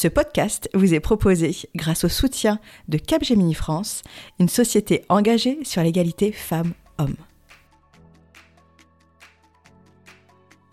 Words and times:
Ce 0.00 0.08
podcast 0.08 0.70
vous 0.72 0.94
est 0.94 1.00
proposé 1.00 1.54
grâce 1.74 2.04
au 2.04 2.08
soutien 2.08 2.58
de 2.88 2.96
Capgemini 2.96 3.52
France, 3.52 4.00
une 4.38 4.48
société 4.48 5.04
engagée 5.10 5.58
sur 5.62 5.82
l'égalité 5.82 6.32
femmes-hommes. 6.32 7.18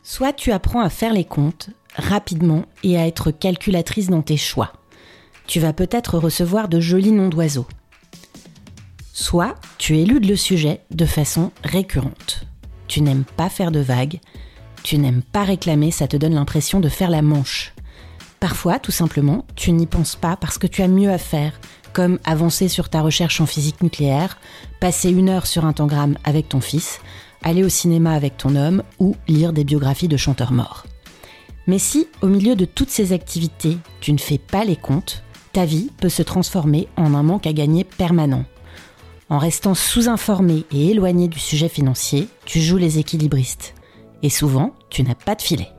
Soit 0.02 0.32
tu 0.32 0.54
apprends 0.54 0.80
à 0.80 0.90
faire 0.90 1.12
les 1.12 1.26
comptes 1.26 1.72
rapidement 1.98 2.68
et 2.84 2.98
à 2.98 3.06
être 3.06 3.32
calculatrice 3.32 4.08
dans 4.08 4.22
tes 4.22 4.38
choix. 4.38 4.72
Tu 5.46 5.60
vas 5.60 5.74
peut-être 5.74 6.18
recevoir 6.18 6.70
de 6.70 6.80
jolis 6.80 7.12
noms 7.12 7.28
d'oiseaux. 7.28 7.68
Soit 9.12 9.56
tu 9.78 9.98
éludes 9.98 10.30
le 10.30 10.38
sujet 10.38 10.80
de 10.92 11.06
façon 11.06 11.52
récurrente. 11.66 12.46
Tu 12.88 13.02
n'aimes 13.02 13.26
pas 13.36 13.50
faire 13.50 13.72
de 13.72 13.82
vagues, 13.82 14.22
tu 14.84 14.98
n'aimes 14.98 15.22
pas 15.22 15.44
réclamer, 15.44 15.92
ça 15.92 16.08
te 16.08 16.16
donne 16.16 16.36
l'impression 16.36 16.80
de 16.80 16.88
faire 16.88 17.10
la 17.10 17.22
manche. 17.22 17.74
Parfois, 18.40 18.80
tout 18.80 18.92
simplement, 18.92 19.46
tu 19.56 19.72
n'y 19.72 19.88
penses 19.88 20.16
pas 20.16 20.36
parce 20.36 20.58
que 20.58 20.68
tu 20.68 20.82
as 20.84 20.88
mieux 20.88 21.12
à 21.12 21.18
faire, 21.18 21.60
comme 21.94 22.20
avancer 22.24 22.68
sur 22.68 22.90
ta 22.90 23.02
recherche 23.02 23.42
en 23.42 23.48
physique 23.48 23.82
nucléaire, 23.82 24.38
passer 24.80 25.10
une 25.10 25.30
heure 25.30 25.48
sur 25.48 25.66
un 25.66 25.74
tangramme 25.74 26.18
avec 26.24 26.50
ton 26.50 26.62
fils, 26.62 27.00
aller 27.44 27.64
au 27.64 27.70
cinéma 27.70 28.14
avec 28.14 28.38
ton 28.38 28.56
homme 28.56 28.84
ou 29.00 29.16
lire 29.28 29.54
des 29.54 29.64
biographies 29.64 30.08
de 30.08 30.18
chanteurs 30.18 30.52
morts. 30.52 30.86
Mais 31.66 31.80
si, 31.80 32.08
au 32.22 32.28
milieu 32.28 32.56
de 32.56 32.66
toutes 32.66 32.92
ces 32.92 33.12
activités, 33.12 33.78
tu 34.00 34.14
ne 34.14 34.20
fais 34.20 34.38
pas 34.38 34.64
les 34.64 34.76
comptes, 34.76 35.24
ta 35.52 35.66
vie 35.66 35.90
peut 36.00 36.10
se 36.10 36.22
transformer 36.22 36.88
en 36.96 37.14
un 37.14 37.24
manque 37.24 37.48
à 37.48 37.54
gagner 37.54 37.84
permanent. 37.84 38.46
En 39.30 39.40
restant 39.40 39.74
sous-informé 39.74 40.66
et 40.72 40.92
éloigné 40.92 41.28
du 41.28 41.40
sujet 41.40 41.68
financier, 41.68 42.30
tu 42.46 42.62
joues 42.62 42.78
les 42.78 43.00
équilibristes. 43.00 43.74
Et 44.24 44.30
souvent, 44.30 44.74
tu 44.90 45.04
n'as 45.04 45.16
pas 45.16 45.36
de 45.36 45.42
filet. 45.42 45.70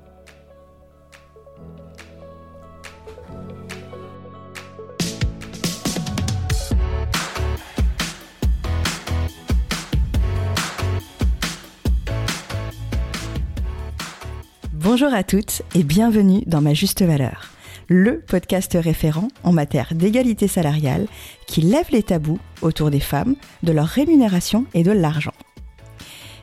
Bonjour 15.00 15.14
à 15.14 15.22
toutes 15.22 15.62
et 15.76 15.84
bienvenue 15.84 16.42
dans 16.46 16.60
Ma 16.60 16.74
Juste 16.74 17.02
Valeur, 17.02 17.52
le 17.86 18.18
podcast 18.18 18.76
référent 18.82 19.28
en 19.44 19.52
matière 19.52 19.94
d'égalité 19.94 20.48
salariale 20.48 21.06
qui 21.46 21.60
lève 21.60 21.86
les 21.92 22.02
tabous 22.02 22.40
autour 22.62 22.90
des 22.90 22.98
femmes, 22.98 23.36
de 23.62 23.70
leur 23.70 23.86
rémunération 23.86 24.64
et 24.74 24.82
de 24.82 24.90
l'argent. 24.90 25.34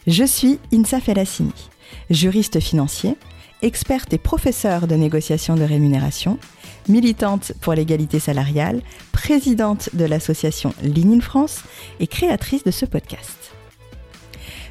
Je 0.08 0.24
suis 0.24 0.58
Insa 0.72 1.02
Felassini, 1.02 1.52
juriste 2.10 2.62
financier, 2.62 3.18
experte 3.62 4.14
et 4.14 4.18
professeure 4.18 4.88
de 4.88 4.96
négociation 4.96 5.58
de 5.58 5.64
rémunération, 5.64 6.40
militante 6.88 7.52
pour 7.60 7.74
l'égalité 7.74 8.20
salariale, 8.22 8.82
présidente 9.12 9.90
de 9.92 10.06
l'association 10.06 10.74
Ligne 10.82 11.20
France 11.20 11.64
et 12.00 12.08
créatrice 12.08 12.64
de 12.64 12.72
ce 12.72 12.86
podcast. 12.86 13.45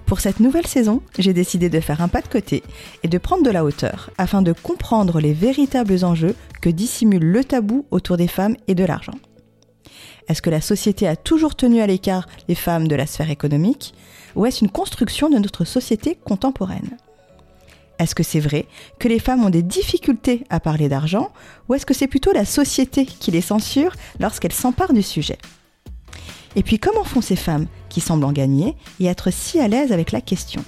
Pour 0.06 0.20
cette 0.20 0.40
nouvelle 0.40 0.66
saison, 0.66 1.00
j'ai 1.18 1.32
décidé 1.32 1.70
de 1.70 1.80
faire 1.80 2.02
un 2.02 2.08
pas 2.08 2.20
de 2.20 2.28
côté 2.28 2.62
et 3.02 3.08
de 3.08 3.18
prendre 3.18 3.42
de 3.42 3.50
la 3.50 3.64
hauteur 3.64 4.10
afin 4.18 4.42
de 4.42 4.52
comprendre 4.52 5.18
les 5.18 5.32
véritables 5.32 6.04
enjeux 6.04 6.34
que 6.60 6.68
dissimule 6.68 7.24
le 7.24 7.42
tabou 7.42 7.86
autour 7.90 8.18
des 8.18 8.28
femmes 8.28 8.56
et 8.68 8.74
de 8.74 8.84
l'argent. 8.84 9.14
Est-ce 10.28 10.42
que 10.42 10.50
la 10.50 10.60
société 10.60 11.08
a 11.08 11.16
toujours 11.16 11.54
tenu 11.54 11.80
à 11.80 11.86
l'écart 11.86 12.26
les 12.48 12.54
femmes 12.54 12.88
de 12.88 12.94
la 12.94 13.06
sphère 13.06 13.30
économique 13.30 13.94
ou 14.36 14.44
est-ce 14.46 14.64
une 14.64 14.70
construction 14.70 15.30
de 15.30 15.38
notre 15.38 15.64
société 15.64 16.18
contemporaine? 16.22 16.96
Est-ce 17.98 18.14
que 18.14 18.22
c'est 18.22 18.40
vrai 18.40 18.66
que 18.98 19.08
les 19.08 19.18
femmes 19.18 19.44
ont 19.44 19.50
des 19.50 19.62
difficultés 19.62 20.44
à 20.50 20.60
parler 20.60 20.88
d'argent 20.88 21.30
ou 21.68 21.74
est-ce 21.74 21.86
que 21.86 21.94
c'est 21.94 22.08
plutôt 22.08 22.32
la 22.32 22.44
société 22.44 23.06
qui 23.06 23.30
les 23.30 23.40
censure 23.40 23.92
lorsqu'elles 24.20 24.52
s'emparent 24.52 24.92
du 24.92 25.02
sujet? 25.02 25.38
Et 26.56 26.62
puis 26.62 26.78
comment 26.78 27.04
font 27.04 27.20
ces 27.20 27.36
femmes 27.36 27.66
qui 27.88 28.00
semblent 28.00 28.24
en 28.24 28.32
gagner 28.32 28.76
et 29.00 29.06
être 29.06 29.32
si 29.32 29.60
à 29.60 29.68
l'aise 29.68 29.92
avec 29.92 30.12
la 30.12 30.20
question? 30.20 30.64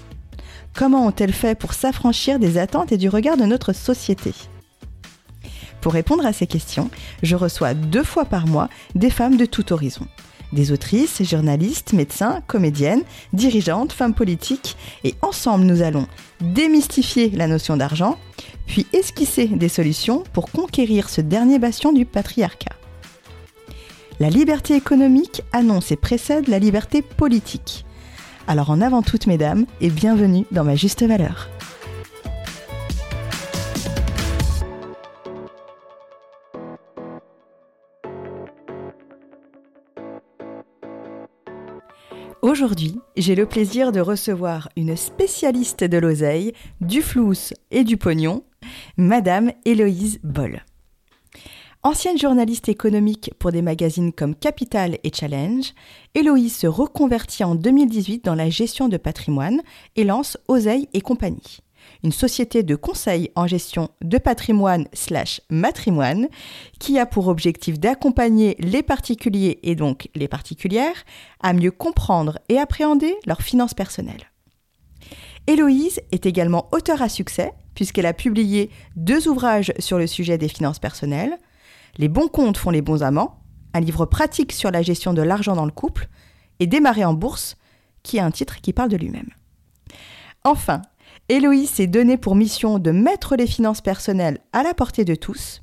Comment 0.75 1.07
ont-elles 1.07 1.33
fait 1.33 1.59
pour 1.59 1.73
s'affranchir 1.73 2.39
des 2.39 2.59
attentes 2.59 2.93
et 2.93 2.99
du 2.99 3.09
regard 3.09 3.37
de 3.37 3.45
notre 3.45 3.73
société? 3.73 4.33
Pour 5.81 5.93
répondre 5.93 6.27
à 6.27 6.33
ces 6.33 6.47
questions, 6.47 6.91
je 7.23 7.37
reçois 7.37 7.75
deux 7.75 8.03
fois 8.03 8.25
par 8.25 8.47
mois 8.47 8.69
des 8.95 9.11
femmes 9.11 9.37
de 9.37 9.47
tout 9.47 9.73
horizon. 9.73 10.07
Des 10.53 10.73
autrices, 10.73 11.23
journalistes, 11.23 11.93
médecins, 11.93 12.43
comédiennes, 12.47 13.03
dirigeantes, 13.33 13.93
femmes 13.93 14.15
politiques, 14.15 14.77
et 15.05 15.15
ensemble 15.23 15.65
nous 15.65 15.83
allons 15.83 16.07
démystifier 16.41 17.31
la 17.31 17.47
notion 17.47 17.77
d'argent, 17.77 18.19
puis 18.67 18.87
esquisser 18.93 19.47
des 19.47 19.69
solutions 19.69 20.25
pour 20.33 20.51
conquérir 20.51 21.09
ce 21.09 21.21
dernier 21.21 21.59
bastion 21.59 21.93
du 21.93 22.05
patriarcat. 22.05 22.75
La 24.19 24.31
liberté 24.31 24.75
économique 24.75 25.43
annonce 25.53 25.93
et 25.93 25.97
précède 25.97 26.49
la 26.49 26.59
liberté 26.59 27.03
politique. 27.03 27.85
Alors 28.47 28.71
en 28.71 28.81
avant 28.81 29.03
toutes 29.03 29.27
mesdames 29.27 29.67
et 29.83 29.91
bienvenue 29.91 30.47
dans 30.53 30.65
ma 30.65 30.75
juste 30.75 31.03
valeur. 31.03 31.51
Aujourd'hui, 42.41 42.99
j'ai 43.19 43.35
le 43.35 43.45
plaisir 43.45 43.93
de 43.93 44.01
recevoir 44.01 44.71
une 44.77 44.97
spécialiste 44.97 45.85
de 45.85 45.99
l'oseille, 45.99 46.55
du 46.81 47.03
flous 47.03 47.53
et 47.71 47.85
du 47.85 47.99
pognon, 47.99 48.45
Madame 48.97 49.53
Héloïse 49.67 50.21
Boll. 50.23 50.63
Ancienne 51.87 52.19
journaliste 52.19 52.69
économique 52.69 53.31
pour 53.39 53.53
des 53.53 53.63
magazines 53.63 54.13
comme 54.13 54.35
Capital 54.35 54.99
et 55.05 55.13
Challenge, 55.15 55.73
Héloïse 56.17 56.57
se 56.57 56.67
reconvertit 56.67 57.45
en 57.45 57.55
2018 57.55 58.25
dans 58.25 58.35
la 58.35 58.51
gestion 58.51 58.89
de 58.89 58.97
patrimoine 58.97 59.63
et 59.95 60.03
lance 60.03 60.37
Oseille 60.49 60.89
et 60.95 61.01
compagnie, 61.01 61.61
une 62.03 62.11
société 62.11 62.65
de 62.65 62.75
conseil 62.75 63.31
en 63.37 63.47
gestion 63.47 63.91
de 64.03 64.19
patrimoine 64.19 64.89
slash 64.95 65.41
matrimoine 65.49 66.27
qui 66.81 66.99
a 66.99 67.07
pour 67.07 67.29
objectif 67.29 67.79
d'accompagner 67.79 68.57
les 68.59 68.83
particuliers 68.83 69.61
et 69.63 69.77
donc 69.77 70.09
les 70.17 70.27
particulières 70.27 71.05
à 71.41 71.53
mieux 71.53 71.71
comprendre 71.71 72.41
et 72.49 72.59
appréhender 72.59 73.15
leurs 73.27 73.43
finances 73.43 73.75
personnelles. 73.75 74.33
Héloïse 75.47 76.01
est 76.11 76.27
également 76.27 76.69
auteure 76.73 77.03
à 77.03 77.09
succès 77.09 77.53
puisqu'elle 77.77 78.07
a 78.07 78.13
publié 78.13 78.71
deux 78.97 79.29
ouvrages 79.29 79.73
sur 79.79 79.99
le 79.99 80.09
sujet 80.09 80.37
des 80.37 80.49
finances 80.49 80.81
personnelles, 80.81 81.39
les 81.99 82.09
bons 82.09 82.29
comptes 82.29 82.57
font 82.57 82.71
les 82.71 82.83
bons 82.83 83.03
amants, 83.03 83.43
un 83.75 83.81
livre 83.81 84.07
pratique 84.07 84.53
sur 84.53 84.71
la 84.71 84.83
gestion 84.83 85.13
de 85.13 85.23
l'argent 85.23 85.55
dans 85.55 85.65
le 85.65 85.71
couple, 85.71 86.09
et 86.61 86.67
Démarrer 86.67 87.05
en 87.05 87.15
bourse, 87.15 87.57
qui 88.03 88.17
est 88.17 88.21
un 88.21 88.31
titre 88.31 88.61
qui 88.61 88.73
parle 88.73 88.89
de 88.89 88.97
lui-même. 88.97 89.31
Enfin, 90.45 90.83
Héloïse 91.29 91.71
s'est 91.71 91.87
donné 91.87 92.17
pour 92.17 92.37
mission 92.37 92.79
de 92.79 92.91
mettre 92.91 93.37
les 93.37 93.47
finances 93.47 93.81
personnelles 93.81 94.39
à 94.53 94.63
la 94.63 94.75
portée 94.75 95.05
de 95.05 95.15
tous, 95.15 95.63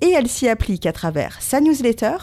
et 0.00 0.10
elle 0.10 0.28
s'y 0.28 0.48
applique 0.48 0.86
à 0.86 0.92
travers 0.92 1.40
sa 1.40 1.60
newsletter, 1.60 2.16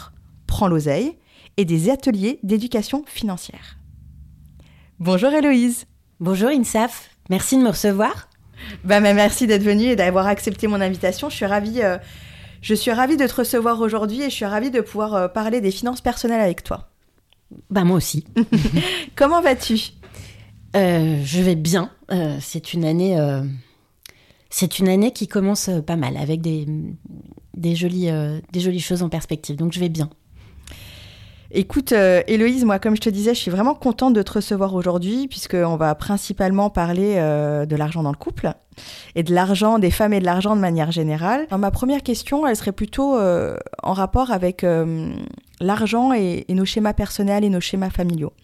Prends 0.46 0.68
l'oseille, 0.68 1.18
et 1.58 1.64
des 1.64 1.90
ateliers 1.90 2.40
d'éducation 2.42 3.04
financière. 3.06 3.78
Bonjour 4.98 5.30
Héloïse. 5.30 5.84
Bonjour 6.20 6.48
Insaf, 6.48 7.10
merci 7.30 7.56
de 7.56 7.62
me 7.62 7.68
recevoir. 7.68 8.28
Bah, 8.84 9.00
merci 9.00 9.46
d'être 9.46 9.62
venue 9.62 9.84
et 9.84 9.96
d'avoir 9.96 10.26
accepté 10.26 10.66
mon 10.66 10.80
invitation. 10.80 11.28
Je 11.28 11.36
suis 11.36 11.46
ravie 11.46 11.82
euh, 11.82 11.98
je 12.60 12.74
suis 12.74 12.90
ravie 12.90 13.16
de 13.16 13.26
te 13.26 13.34
recevoir 13.34 13.80
aujourd'hui 13.80 14.22
et 14.22 14.30
je 14.30 14.34
suis 14.34 14.44
ravie 14.44 14.70
de 14.70 14.80
pouvoir 14.80 15.14
euh, 15.14 15.28
parler 15.28 15.60
des 15.60 15.70
finances 15.70 16.00
personnelles 16.00 16.40
avec 16.40 16.64
toi. 16.64 16.90
Bah 17.70 17.84
moi 17.84 17.96
aussi. 17.96 18.24
Comment 19.16 19.40
vas-tu? 19.40 19.92
Euh, 20.76 21.22
Je 21.24 21.40
vais 21.40 21.54
bien. 21.54 21.90
Euh, 22.10 22.36
c'est 22.40 22.74
une 22.74 22.84
année, 22.84 23.16
c'est 24.50 24.78
une 24.78 24.88
année 24.88 25.12
qui 25.12 25.28
commence 25.28 25.70
pas 25.86 25.96
mal 25.96 26.16
avec 26.16 26.40
des, 26.40 26.66
des 27.54 27.74
jolies, 27.74 28.10
des 28.52 28.60
jolies 28.60 28.80
choses 28.80 29.02
en 29.02 29.08
perspective. 29.08 29.56
Donc 29.56 29.72
je 29.72 29.80
vais 29.80 29.88
bien. 29.88 30.10
Écoute, 31.50 31.92
euh, 31.92 32.22
Héloïse, 32.26 32.66
moi, 32.66 32.78
comme 32.78 32.94
je 32.94 33.00
te 33.00 33.08
disais, 33.08 33.32
je 33.32 33.40
suis 33.40 33.50
vraiment 33.50 33.74
contente 33.74 34.12
de 34.12 34.20
te 34.20 34.32
recevoir 34.32 34.74
aujourd'hui, 34.74 35.28
puisqu'on 35.28 35.76
va 35.76 35.94
principalement 35.94 36.68
parler 36.68 37.14
euh, 37.16 37.64
de 37.64 37.74
l'argent 37.74 38.02
dans 38.02 38.10
le 38.10 38.18
couple 38.18 38.52
et 39.14 39.22
de 39.22 39.34
l'argent, 39.34 39.78
des 39.78 39.90
femmes 39.90 40.12
et 40.12 40.20
de 40.20 40.26
l'argent 40.26 40.54
de 40.54 40.60
manière 40.60 40.92
générale. 40.92 41.46
ma 41.56 41.70
première 41.70 42.02
question, 42.02 42.46
elle 42.46 42.54
serait 42.54 42.72
plutôt 42.72 43.16
euh, 43.16 43.56
en 43.82 43.94
rapport 43.94 44.30
avec 44.30 44.64
l'argent 45.60 46.12
et, 46.12 46.44
nos 46.50 46.66
schémas 46.66 46.92
personnels 46.92 47.44
et 47.44 47.48
nos 47.48 47.60
schémas 47.60 47.90
familiaux. 47.90 48.34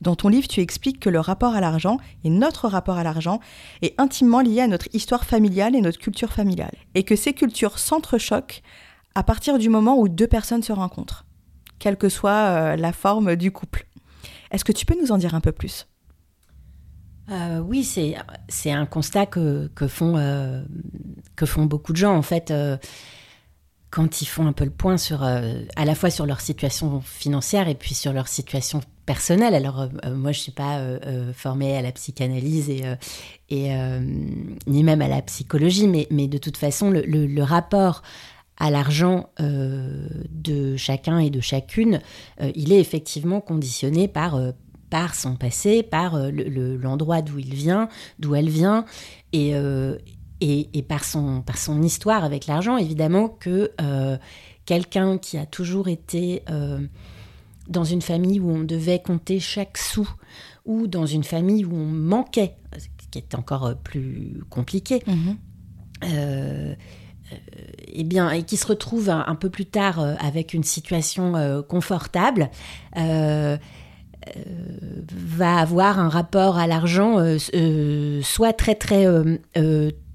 Dans 0.00 0.14
ton 0.14 0.28
livre, 0.28 0.46
tu 0.46 0.60
expliques 0.60 1.00
que 1.00 1.10
le 1.10 1.20
rapport 1.20 1.56
à 1.56 1.60
l'argent 1.60 1.98
et 2.22 2.30
notre 2.30 2.68
rapport 2.68 2.96
à 2.96 3.02
l'argent 3.02 3.40
est 3.82 4.00
intimement 4.00 4.40
lié 4.40 4.60
à 4.60 4.68
notre 4.68 4.86
histoire 4.94 5.24
familiale 5.24 5.74
et 5.74 5.80
notre 5.80 5.98
culture 5.98 6.32
familiale, 6.32 6.76
et 6.94 7.02
que 7.02 7.16
ces 7.16 7.32
cultures 7.32 7.78
s'entrechoquent 7.78 8.62
à 9.16 9.24
partir 9.24 9.58
du 9.58 9.68
moment 9.68 9.98
où 9.98 10.08
deux 10.08 10.28
personnes 10.28 10.62
se 10.62 10.72
rencontrent 10.72 11.24
quelle 11.84 11.98
que 11.98 12.08
soit 12.08 12.30
euh, 12.30 12.76
la 12.76 12.94
forme 12.94 13.36
du 13.36 13.52
couple. 13.52 13.86
Est-ce 14.50 14.64
que 14.64 14.72
tu 14.72 14.86
peux 14.86 14.96
nous 14.98 15.12
en 15.12 15.18
dire 15.18 15.34
un 15.34 15.42
peu 15.42 15.52
plus? 15.52 15.86
Euh, 17.30 17.58
oui, 17.58 17.84
c'est, 17.84 18.14
c'est 18.48 18.72
un 18.72 18.86
constat 18.86 19.26
que, 19.26 19.68
font, 19.86 20.16
euh, 20.16 20.64
que 21.36 21.44
font 21.44 21.66
beaucoup 21.66 21.92
de 21.92 21.98
gens. 21.98 22.16
En 22.16 22.22
fait, 22.22 22.54
quand 23.90 24.22
ils 24.22 24.26
font 24.26 24.46
un 24.46 24.54
peu 24.54 24.64
le 24.64 24.70
point 24.70 24.96
sur, 24.96 25.22
à 25.24 25.84
la 25.84 25.94
fois 25.94 26.08
sur 26.08 26.24
leur 26.24 26.40
situation 26.40 27.02
financière 27.02 27.68
et 27.68 27.74
puis 27.74 27.92
sur 27.92 28.14
leur 28.14 28.28
situation 28.28 28.80
personnelle. 29.04 29.54
Alors 29.54 29.90
moi, 30.10 30.32
je 30.32 30.40
suis 30.40 30.52
pas 30.52 30.80
formée 31.34 31.76
à 31.76 31.82
la 31.82 31.92
psychanalyse 31.92 32.70
et 33.50 33.76
ni 34.66 34.82
même 34.82 35.02
à 35.02 35.08
la 35.08 35.20
psychologie, 35.20 35.86
mais, 35.86 36.06
mais 36.10 36.28
de 36.28 36.38
toute 36.38 36.56
façon, 36.56 36.88
le, 36.88 37.02
le 37.02 37.42
rapport 37.42 38.02
à 38.58 38.70
l'argent 38.70 39.30
euh, 39.40 40.08
de 40.30 40.76
chacun 40.76 41.18
et 41.18 41.30
de 41.30 41.40
chacune, 41.40 42.00
euh, 42.40 42.50
il 42.54 42.72
est 42.72 42.80
effectivement 42.80 43.40
conditionné 43.40 44.08
par, 44.08 44.36
euh, 44.36 44.52
par 44.90 45.14
son 45.14 45.36
passé, 45.36 45.82
par 45.82 46.16
l'endroit 46.16 47.20
d'où 47.20 47.38
il 47.38 47.54
vient, 47.54 47.88
d'où 48.20 48.34
elle 48.34 48.48
vient, 48.48 48.84
et, 49.32 49.54
et, 50.40 50.82
par, 50.82 51.04
son, 51.04 51.42
par 51.42 51.58
son 51.58 51.82
histoire 51.82 52.22
avec 52.22 52.46
l'argent. 52.46 52.76
Évidemment 52.76 53.28
que 53.28 53.72
quelqu'un 54.66 55.18
qui 55.18 55.36
a 55.36 55.46
toujours 55.46 55.88
été 55.88 56.44
dans 57.66 57.82
une 57.82 58.02
famille 58.02 58.38
où 58.38 58.50
on 58.50 58.62
devait 58.62 59.00
compter 59.00 59.40
chaque 59.40 59.78
sou, 59.78 60.08
ou 60.64 60.86
dans 60.86 61.06
une 61.06 61.24
famille 61.24 61.64
où 61.64 61.74
on 61.74 61.86
manquait, 61.86 62.54
ce 62.78 62.86
qui 63.10 63.18
est 63.18 63.34
encore 63.34 63.74
plus 63.82 64.44
compliqué, 64.48 65.02
mmh 65.08 65.32
euh, 67.32 67.34
eh 67.94 68.04
bien, 68.04 68.30
et 68.30 68.42
qui 68.42 68.56
se 68.56 68.66
retrouve 68.66 69.10
un, 69.10 69.34
peu 69.34 69.50
plus 69.50 69.66
tard 69.66 70.00
euh, 70.00 70.14
avec 70.20 70.54
une 70.54 70.64
situation 70.64 71.36
euh, 71.36 71.62
confortable, 71.62 72.50
va 72.96 73.58
avoir 75.58 75.98
un 75.98 76.08
rapport 76.08 76.56
à 76.56 76.66
l'argent 76.66 77.18
soit 78.22 78.54
très 78.54 78.74
très 78.74 79.06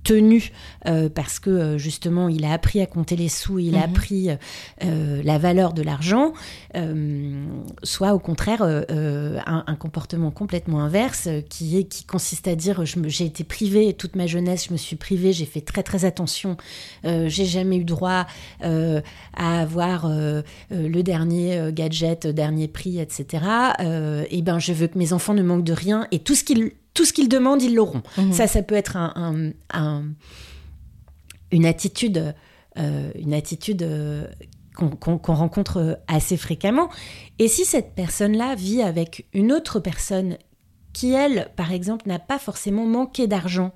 tenu 0.04 0.52
euh, 0.88 1.10
parce 1.10 1.40
que 1.40 1.50
euh, 1.50 1.78
justement 1.78 2.30
il 2.30 2.46
a 2.46 2.54
appris 2.54 2.82
à 2.82 2.86
compter 2.86 3.16
les 3.16 3.30
sous, 3.30 3.60
il 3.60 3.76
a 3.76 3.80
mhm. 3.80 3.84
appris 3.84 4.30
euh, 4.84 5.22
la 5.24 5.38
valeur 5.38 5.74
de 5.74 5.82
l'argent, 5.82 6.34
soit 7.84 8.14
au 8.14 8.20
contraire 8.20 8.62
un, 8.62 9.76
comportement 9.76 10.32
complètement 10.32 10.82
inverse 10.82 11.30
qui 11.50 11.78
est 11.78 11.84
qui 11.84 12.04
consiste 12.04 12.48
à 12.48 12.56
dire 12.56 12.84
j'ai 12.86 13.26
été 13.26 13.44
privé 13.44 13.94
toute 13.94 14.16
ma 14.16 14.28
jeunesse, 14.28 14.68
je 14.68 14.74
me 14.74 14.78
suis 14.78 14.96
privé, 14.96 15.34
j'ai 15.34 15.46
fait 15.46 15.62
très 15.62 15.84
très 15.84 16.06
attention, 16.06 16.58
j'ai 17.04 17.46
jamais 17.46 17.78
eu 17.78 17.84
droit 17.84 18.28
à 18.62 19.62
avoir 19.62 20.08
le 20.08 21.02
dernier 21.02 21.72
gadget, 21.72 22.28
dernier 22.28 22.68
prix, 22.68 23.00
etc. 23.00 23.44
et 24.30 24.42
ben 24.42 24.60
je 24.60 24.74
veux 24.74 24.88
que 24.88 24.98
mes 24.98 25.14
enfants 25.14 25.34
ne 25.34 25.44
manquent 25.44 25.64
de 25.64 25.74
rien 25.74 26.08
et 26.12 26.20
tout 26.20 26.36
ce 26.36 26.44
qu'ils 26.44 26.72
tout 27.00 27.06
ce 27.06 27.14
qu'ils 27.14 27.30
demandent, 27.30 27.62
ils 27.62 27.76
l'auront. 27.76 28.04
Mhm. 28.18 28.34
Ça, 28.34 28.46
ça 28.46 28.62
peut 28.62 28.76
être 28.76 28.98
un, 28.98 29.54
une 31.50 31.66
attitude, 31.66 32.36
euh, 32.78 33.12
une 33.16 33.34
attitude 33.34 33.84
euh, 33.84 34.28
qu'on 34.76 35.34
rencontre 35.34 36.02
assez 36.10 36.36
fréquemment. 36.36 36.90
Et 37.38 37.48
si 37.48 37.64
cette 37.64 37.96
personne-là 37.96 38.56
vit 38.56 38.82
avec 38.82 39.28
une 39.32 39.54
autre 39.54 39.80
personne 39.80 40.38
qui, 40.92 41.14
elle, 41.14 41.48
par 41.56 41.72
exemple, 41.72 42.06
n'a 42.06 42.20
pas 42.20 42.38
forcément 42.38 42.86
manqué 42.86 43.28
d'argent, 43.28 43.72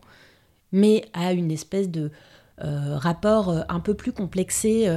mais 0.74 1.06
a 1.14 1.32
une 1.32 1.50
espèce 1.50 1.90
de 1.90 2.12
euh, 2.62 2.98
rapport 2.98 3.64
un 3.70 3.80
peu 3.80 3.94
plus 3.94 4.12
complexé 4.12 4.94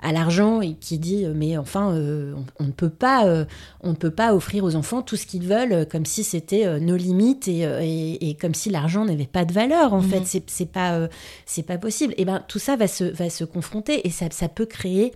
à 0.00 0.12
l'argent 0.12 0.60
et 0.60 0.74
qui 0.74 0.98
dit 0.98 1.24
euh, 1.24 1.32
mais 1.34 1.56
enfin 1.56 1.92
euh, 1.92 2.34
on, 2.58 2.64
ne 2.64 2.70
peut 2.70 2.90
pas 2.90 3.26
euh, 3.26 3.44
on 3.80 3.90
ne 3.90 3.96
peut 3.96 4.10
pas 4.10 4.34
offrir 4.34 4.64
aux 4.64 4.76
enfants 4.76 5.02
tout 5.02 5.16
ce 5.16 5.26
qu'ils 5.26 5.46
veulent 5.46 5.86
comme 5.88 6.06
si 6.06 6.24
c'était 6.24 6.78
nos 6.80 6.96
limites 6.96 7.48
et, 7.48 8.28
et, 8.28 8.34
comme 8.34 8.54
si 8.54 8.70
l'argent 8.70 9.04
n'avait 9.04 9.26
pas 9.26 9.44
de 9.44 9.52
valeur 9.52 9.92
en 9.92 10.02
fait 10.02 10.20
mhm. 10.20 10.42
c'est 10.46 10.70
pas 10.70 11.08
c'est 11.46 11.64
pas 11.64 11.78
possible 11.78 12.14
et 12.16 12.24
ben 12.24 12.42
tout 12.46 12.58
ça 12.58 12.76
va 12.76 12.86
se 12.86 13.04
va 13.04 13.30
se 13.30 13.44
confronter 13.44 14.06
et 14.06 14.10
ça, 14.10 14.26
ça 14.30 14.48
peut 14.48 14.66
créer 14.66 15.12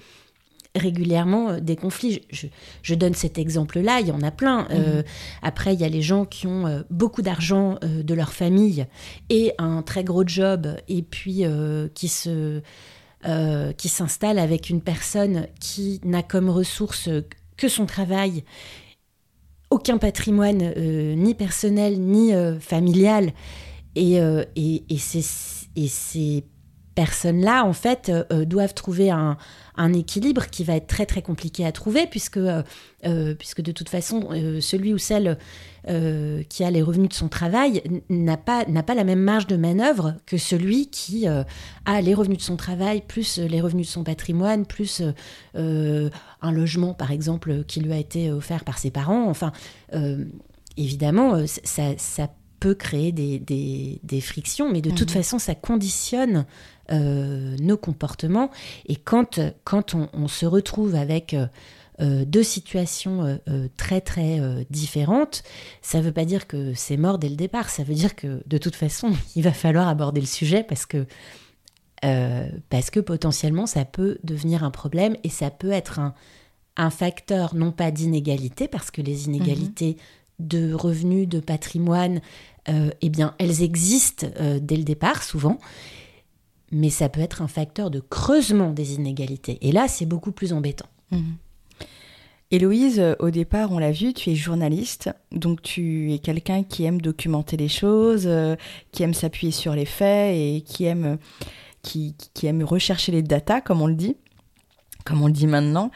régulièrement 0.75 1.59
des 1.61 1.77
conflits. 1.77 2.23
Je, 2.31 2.47
je, 2.81 2.95
donne 2.95 3.13
cet 3.13 3.37
exemple-là, 3.37 4.01
il 4.01 4.09
y 4.09 4.11
en 4.11 4.23
a 4.23 4.31
plein. 4.31 4.67
Mhm. 4.71 5.05
après, 5.43 5.75
il 5.75 5.81
y 5.81 5.85
a 5.85 5.89
les 5.91 6.01
gens 6.01 6.25
qui 6.25 6.47
ont 6.47 6.83
beaucoup 6.89 7.21
d'argent 7.21 7.79
de 7.83 8.15
leur 8.15 8.33
famille 8.33 8.87
et 9.29 9.53
un 9.59 9.83
très 9.83 10.03
gros 10.03 10.27
job, 10.27 10.69
et 10.89 11.03
puis 11.03 11.45
qui 11.95 12.09
se 12.09 12.63
euh, 13.27 13.73
qui 13.73 13.89
s'installe 13.89 14.39
avec 14.39 14.69
une 14.69 14.81
personne 14.81 15.47
qui 15.61 16.01
n'a 16.05 16.23
comme 16.23 16.51
ressource 16.51 17.09
que 17.57 17.69
son 17.69 17.87
travail, 17.87 18.45
aucun 19.71 19.99
patrimoine 19.99 20.73
euh, 20.77 21.15
ni 21.15 21.35
personnel 21.35 22.01
ni 22.01 22.35
euh, 22.35 22.59
familial. 22.59 23.33
Et, 23.95 24.19
c'est 24.99 26.45
personnes-là, 26.95 27.65
en 27.65 27.73
fait, 27.73 28.09
euh, 28.09 28.25
euh, 28.33 28.45
doivent 28.45 28.75
trouver 28.75 29.11
un, 29.11 29.37
équilibre 29.95 30.47
qui 30.47 30.65
va 30.65 30.77
être 30.77 30.87
très 30.87 31.07
très 31.07 31.23
compliqué 31.23 31.67
à 31.67 31.73
trouver, 31.73 32.07
puisque, 32.07 32.37
euh, 32.37 32.63
puisque 33.35 33.63
de 33.63 33.73
toute 33.73 33.89
façon, 33.89 34.29
celui 34.61 34.95
ou 34.95 34.99
celle 34.99 35.39
qui 36.49 36.63
a 36.63 36.71
les 36.71 36.83
revenus 36.83 37.09
de 37.09 37.15
son 37.15 37.29
travail 37.29 37.83
n'a 38.09 38.37
pas, 38.37 38.65
n'a 38.67 38.85
pas 38.85 38.95
la 38.95 39.03
même 39.03 39.19
marge 39.19 39.49
de 39.49 39.57
manœuvre 39.57 40.15
que 40.27 40.37
celui 40.37 40.87
qui 40.89 41.27
a 41.27 42.01
les 42.01 42.15
revenus 42.15 42.39
de 42.39 42.43
son 42.43 42.57
travail, 42.57 43.03
plus 43.07 43.39
les 43.39 43.61
revenus 43.61 43.89
de 43.89 43.93
son 43.93 44.05
patrimoine, 44.05 44.67
plus 44.67 45.03
un 45.55 46.53
logement, 46.53 46.95
par 46.95 47.11
exemple, 47.11 47.65
qui 47.65 47.81
lui 47.81 47.93
a 47.93 47.99
été 47.99 48.31
offert 48.31 48.65
par 48.65 48.79
ses 48.79 48.93
parents. 48.93 49.29
Enfin, 49.29 49.53
évidemment, 50.77 51.45
ça, 51.47 51.95
ça 51.97 52.29
peut 52.63 52.75
créer 52.75 53.11
des, 53.11 53.41
des, 53.41 54.21
frictions, 54.21 54.71
mais 54.71 54.81
de 54.81 54.91
toute 54.91 55.09
mhm. 55.09 55.17
façon, 55.17 55.41
ça 55.41 55.57
conditionne 55.57 56.47
euh, 56.91 57.57
nos 57.61 57.77
comportements. 57.77 58.51
Et 58.87 58.97
quand, 58.97 59.39
quand 59.63 59.95
on, 59.95 60.27
se 60.27 60.47
retrouve 60.47 60.97
avec 60.97 61.33
euh, 61.33 61.47
euh, 62.01 62.25
deux 62.25 62.43
situations 62.43 63.39
très 63.77 64.01
très 64.01 64.41
différentes, 64.69 65.45
ça 65.81 65.99
ne 65.99 66.03
veut 66.03 66.13
pas 66.13 66.25
dire 66.25 66.49
que 66.49 66.75
c'est 66.75 66.97
mort 66.97 67.19
dès 67.19 67.29
le 67.29 67.37
départ. 67.37 67.71
Ça 67.71 67.85
veut 67.85 67.95
dire 67.95 68.17
que 68.17 68.43
de 68.45 68.59
toute 68.59 68.75
façon, 68.75 69.13
il 69.37 69.45
va 69.45 69.53
falloir 69.53 69.87
aborder 69.87 70.21
le 70.21 70.27
sujet 70.27 70.65
parce 70.65 70.87
que 70.87 71.07
parce 72.69 72.91
que 72.91 72.99
potentiellement 72.99 73.67
ça 73.67 73.85
peut 73.85 74.19
devenir 74.25 74.65
un 74.65 74.73
problème 74.73 75.17
et 75.23 75.29
ça 75.29 75.53
peut 75.53 75.71
être 75.71 76.01
un, 76.01 76.15
un 76.77 76.91
facteur 76.91 77.55
non 77.55 77.71
pas 77.71 77.93
d'inégalité 77.93 78.67
parce 78.67 78.91
que 78.91 79.01
les 79.01 79.27
inégalités 79.27 79.97
mhm. 80.41 80.49
de 80.49 80.75
revenus, 80.75 81.29
de 81.29 81.39
patrimoine, 81.39 82.21
eh 82.67 83.09
bien 83.09 83.37
elles 83.39 83.63
existent 83.63 84.27
dès 84.61 84.77
le 84.77 84.83
départ 84.83 85.23
souvent 85.23 85.61
mais 86.73 86.91
ça 86.91 87.09
peut 87.09 87.21
être 87.21 87.43
un 87.43 87.49
facteur 87.49 87.91
de 87.91 88.01
creusement 88.01 88.71
des 88.71 88.95
inégalités. 88.95 89.59
Et 89.61 89.73
là, 89.73 89.87
c'est 89.89 90.07
beaucoup 90.07 90.33
plus 90.33 90.53
embêtant. 90.53 90.89
Mhm. 91.11 91.37
Héloïse, 92.51 93.03
au 93.19 93.31
départ, 93.31 93.73
on 93.73 93.79
l'a 93.79 93.93
vu, 93.93 94.13
tu 94.13 94.31
es 94.31 94.35
journaliste, 94.35 95.11
donc 95.31 95.63
tu 95.63 96.13
es 96.13 96.19
quelqu'un 96.19 96.65
qui 96.65 96.85
aime 96.85 97.01
documenter 97.01 97.57
les 97.57 97.69
choses, 97.69 98.25
euh, 98.27 98.57
qui 98.91 99.03
aime 99.03 99.15
s'appuyer 99.15 99.53
sur 99.53 99.75
les 99.75 99.87
faits 99.87 100.37
et 100.37 100.61
qui 100.61 100.85
aime, 100.85 101.17
qui 101.83 102.15
aime 102.43 102.63
rechercher 102.63 103.11
les 103.11 103.23
datas, 103.23 103.63
comme 103.63 103.81
on 103.81 103.87
le 103.87 103.95
dit, 103.95 104.17
comme 105.05 105.23
on 105.23 105.29
le 105.29 105.33
dit 105.33 105.47
maintenant. 105.47 105.91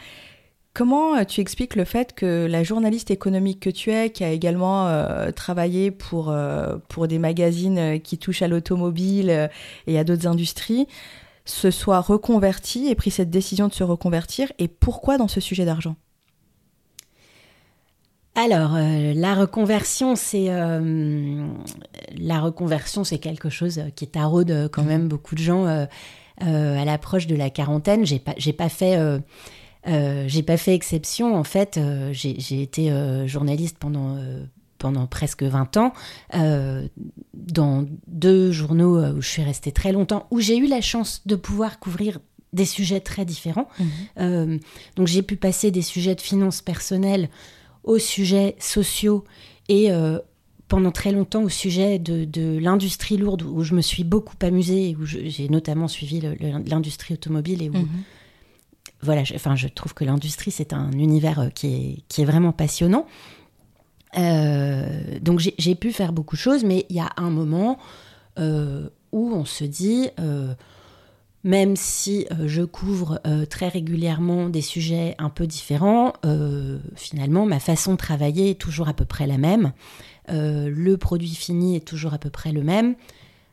Comment 0.76 1.16
euh, 1.16 1.24
tu 1.24 1.40
expliques 1.40 1.74
le 1.74 1.86
fait 1.86 2.12
que 2.12 2.46
la 2.46 2.62
journaliste 2.62 3.10
économique 3.10 3.60
que 3.60 3.70
tu 3.70 3.90
es, 3.92 4.10
qui 4.10 4.24
a 4.24 4.30
également 4.30 4.88
euh, 4.88 5.30
travaillé 5.30 5.90
pour, 5.90 6.28
euh, 6.28 6.76
pour 6.90 7.08
des 7.08 7.18
magazines 7.18 7.98
qui 7.98 8.18
touchent 8.18 8.42
à 8.42 8.48
l'automobile 8.48 9.48
et 9.86 9.98
à 9.98 10.04
d'autres 10.04 10.26
industries, 10.26 10.86
se 11.46 11.70
soit 11.70 12.00
reconvertie 12.00 12.88
et 12.88 12.94
pris 12.94 13.10
cette 13.10 13.30
décision 13.30 13.68
de 13.68 13.72
se 13.72 13.84
reconvertir 13.84 14.52
et 14.58 14.68
pourquoi 14.68 15.16
dans 15.16 15.28
ce 15.28 15.40
sujet 15.40 15.64
d'argent? 15.64 15.96
Alors, 18.34 18.72
la 18.74 19.34
reconversion, 19.34 20.14
c'est 20.14 20.48
la 20.48 22.40
reconversion, 22.40 23.02
c'est 23.02 23.18
quelque 23.18 23.48
chose 23.48 23.80
qui 23.94 24.08
taraude 24.08 24.68
quand 24.70 24.84
même 24.84 25.08
beaucoup 25.08 25.36
de 25.36 25.40
gens 25.40 25.64
à 25.64 26.84
l'approche 26.84 27.26
de 27.26 27.34
la 27.34 27.48
quarantaine. 27.48 28.04
J'ai 28.04 28.18
pas, 28.18 28.34
j'ai 28.36 28.52
pas 28.52 28.68
fait 28.68 28.98
j'ai 29.86 30.42
pas 30.42 30.56
fait 30.56 30.74
exception. 30.74 31.36
En 31.36 31.44
fait, 31.44 31.76
euh, 31.78 32.12
j'ai 32.12 32.62
été 32.62 32.90
euh, 32.90 33.26
journaliste 33.26 33.76
pendant 33.78 34.16
pendant 34.78 35.06
presque 35.06 35.42
20 35.42 35.78
ans, 35.78 35.94
dans 37.32 37.86
deux 38.06 38.52
journaux 38.52 39.00
où 39.00 39.22
je 39.22 39.26
suis 39.26 39.42
restée 39.42 39.72
très 39.72 39.90
longtemps, 39.90 40.26
où 40.30 40.38
j'ai 40.40 40.58
eu 40.58 40.66
la 40.66 40.82
chance 40.82 41.22
de 41.24 41.34
pouvoir 41.34 41.78
couvrir 41.80 42.18
des 42.52 42.66
sujets 42.66 43.00
très 43.00 43.24
différents. 43.24 43.68
Mhm. 44.18 44.60
donc 44.96 45.06
j'ai 45.06 45.22
pu 45.22 45.36
passer 45.36 45.70
des 45.70 45.80
sujets 45.80 46.14
de 46.14 46.20
finances 46.20 46.60
personnelles 46.60 47.30
aux 47.84 47.98
sujets 47.98 48.54
sociaux 48.58 49.24
et 49.70 49.90
pendant 50.68 50.92
très 50.92 51.10
longtemps 51.10 51.42
au 51.42 51.48
sujet 51.48 51.98
de, 51.98 52.58
l'industrie 52.58 53.16
lourde, 53.16 53.42
où 53.42 53.64
je 53.64 53.74
me 53.74 53.80
suis 53.80 54.04
beaucoup 54.04 54.36
amusée, 54.42 54.94
où 55.00 55.06
j'ai 55.06 55.48
notamment 55.48 55.88
suivi 55.88 56.20
l'industrie 56.66 57.14
automobile 57.14 57.62
et 57.62 57.70
où, 57.70 57.78
mhm 57.78 57.88
je, 59.24 59.34
enfin, 59.34 59.56
je 59.56 59.68
trouve 59.68 59.94
que 59.94 60.04
l'industrie, 60.04 60.50
c'est 60.50 60.72
un 60.72 60.92
univers 60.92 61.40
euh, 61.40 61.48
qui 61.48 61.66
est, 61.66 62.02
qui 62.08 62.22
est 62.22 62.24
vraiment 62.24 62.52
passionnant. 62.52 63.06
Euh, 64.18 65.18
donc 65.20 65.40
j'ai 65.40 65.74
pu 65.74 65.92
faire 65.92 66.12
beaucoup 66.12 66.36
de 66.36 66.40
choses, 66.40 66.64
mais 66.64 66.86
il 66.88 66.96
y 66.96 67.00
a 67.00 67.10
un 67.16 67.28
moment 67.28 67.78
euh, 68.38 68.88
où 69.12 69.30
on 69.32 69.44
se 69.44 69.64
dit, 69.64 70.08
même 71.44 71.76
si 71.76 72.26
je 72.44 72.62
couvre 72.62 73.20
très 73.50 73.68
régulièrement 73.68 74.48
des 74.48 74.62
sujets 74.62 75.14
un 75.18 75.28
peu 75.28 75.46
différents, 75.46 76.14
finalement, 76.94 77.46
ma 77.46 77.60
façon 77.60 77.92
de 77.92 77.98
travailler 77.98 78.50
est 78.50 78.60
toujours 78.60 78.88
à 78.88 78.94
peu 78.94 79.04
près 79.04 79.26
la 79.26 79.38
même. 79.38 79.72
le 80.28 80.96
produit 80.96 81.34
fini 81.34 81.76
est 81.76 81.86
toujours 81.86 82.14
à 82.14 82.18
peu 82.18 82.30
près 82.30 82.52
le 82.52 82.62
même. 82.62 82.94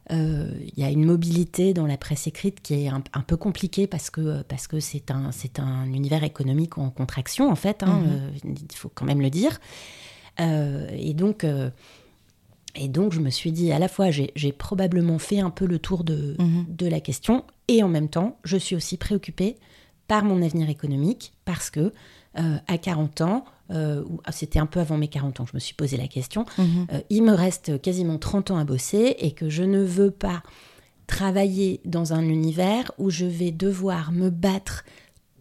Il 0.10 0.74
y 0.76 0.84
a 0.84 0.90
une 0.90 1.06
mobilité 1.06 1.74
dans 1.74 1.86
la 1.86 1.98
presse 1.98 2.28
écrite 2.28 2.62
qui 2.62 2.74
est 2.74 2.88
un, 2.88 3.02
peu 3.02 3.38
compliquée 3.38 3.88
parce 3.88 4.10
que 4.10 4.42
parce 4.44 4.68
que 4.68 4.80
c'est 4.80 5.12
un 5.12 5.32
c'est 5.32 5.60
un 5.60 5.86
univers 5.94 6.24
économique 6.24 6.78
en 6.78 6.90
contraction 6.90 7.50
en 7.50 7.56
fait. 7.56 7.84
Hein, 7.84 8.02
mhm. 8.44 8.56
il 8.70 8.76
faut 8.76 8.92
quand 8.94 9.06
même 9.06 9.22
le 9.22 9.30
dire. 9.30 9.60
et 10.40 11.14
donc 11.14 11.46
et 12.76 12.88
donc, 12.88 13.14
je 13.14 13.20
me 13.20 13.30
suis 13.30 13.52
dit, 13.52 13.72
à 13.72 13.80
la 13.80 13.88
fois, 13.88 14.10
j'ai 14.10 14.52
probablement 14.52 15.20
fait 15.20 15.40
un 15.40 15.52
peu 15.52 15.66
le 15.66 15.80
tour 15.80 16.04
de, 16.04 16.36
mhm. 16.40 16.66
de, 16.68 16.88
la 16.88 17.00
question, 17.00 17.44
et 17.68 17.84
en 17.84 17.88
même 17.88 18.10
temps, 18.10 18.38
je 18.44 18.58
suis 18.58 18.76
aussi 18.76 18.98
préoccupée 18.98 19.58
par 20.08 20.24
mon 20.24 20.42
avenir 20.42 20.70
économique, 20.70 21.34
parce 21.46 21.70
que 21.70 21.94
euh, 22.40 22.58
à 22.68 22.78
40 22.78 23.22
ans, 23.22 23.46
euh, 23.74 24.04
ah, 24.26 24.32
c'était 24.32 24.60
un 24.60 24.66
peu 24.66 24.80
avant 24.80 24.98
mes 24.98 25.08
40 25.08 25.40
ans, 25.40 25.46
je 25.46 25.56
me 25.56 25.60
suis 25.60 25.74
posé 25.74 25.98
la 25.98 26.08
question, 26.08 26.46
mhm. 26.58 26.88
euh, 26.92 27.02
il 27.10 27.24
me 27.24 27.34
reste 27.34 27.82
quasiment 27.82 28.18
30 28.18 28.52
ans 28.52 28.58
à 28.58 28.64
bosser, 28.64 29.16
et 29.20 29.32
que 29.32 29.50
je 29.50 29.64
ne 29.64 29.84
veux 29.84 30.12
pas 30.12 30.44
travailler 31.08 31.82
dans 31.86 32.14
un 32.14 32.24
univers 32.24 32.92
où 32.98 33.10
je 33.10 33.26
vais 33.26 33.52
devoir 33.52 34.12
me 34.12 34.30
battre 34.30 34.86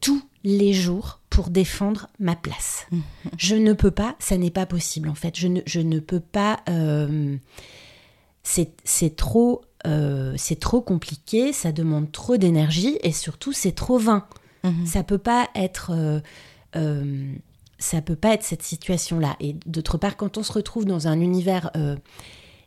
tous 0.00 0.22
les 0.44 0.72
jours 0.72 1.20
pour 1.30 1.50
défendre 1.50 2.08
ma 2.18 2.34
place. 2.34 2.86
Mhm. 2.90 3.02
Je 3.38 3.54
ne 3.54 3.72
peux 3.72 3.92
pas, 3.92 4.16
ça 4.18 4.36
n'est 4.36 4.50
pas 4.50 4.66
possible 4.66 5.08
en 5.08 5.14
fait. 5.14 5.38
Je 5.38 5.48
ne, 5.48 5.60
je 5.66 5.80
ne 5.80 6.00
peux 6.00 6.20
pas. 6.20 6.60
Euh, 6.68 7.36
c'est 8.42 9.16
trop, 9.16 9.62
c'est 10.36 10.58
trop 10.58 10.80
compliqué, 10.80 11.52
ça 11.52 11.70
demande 11.70 12.10
trop 12.10 12.36
d'énergie 12.36 12.98
et 13.02 13.12
surtout 13.12 13.52
c'est 13.52 13.72
trop 13.72 13.98
vain. 13.98 14.26
Mhm. 14.64 14.86
Ça 14.86 15.04
peut 15.04 15.18
pas 15.18 15.48
être. 15.54 15.92
Euh, 16.76 17.34
ça 17.82 18.00
peut 18.00 18.16
pas 18.16 18.34
être 18.34 18.42
cette 18.42 18.62
situation-là. 18.62 19.36
Et 19.40 19.56
d'autre 19.66 19.98
part, 19.98 20.16
quand 20.16 20.38
on 20.38 20.42
se 20.42 20.52
retrouve 20.52 20.84
dans 20.84 21.08
un 21.08 21.20
univers 21.20 21.70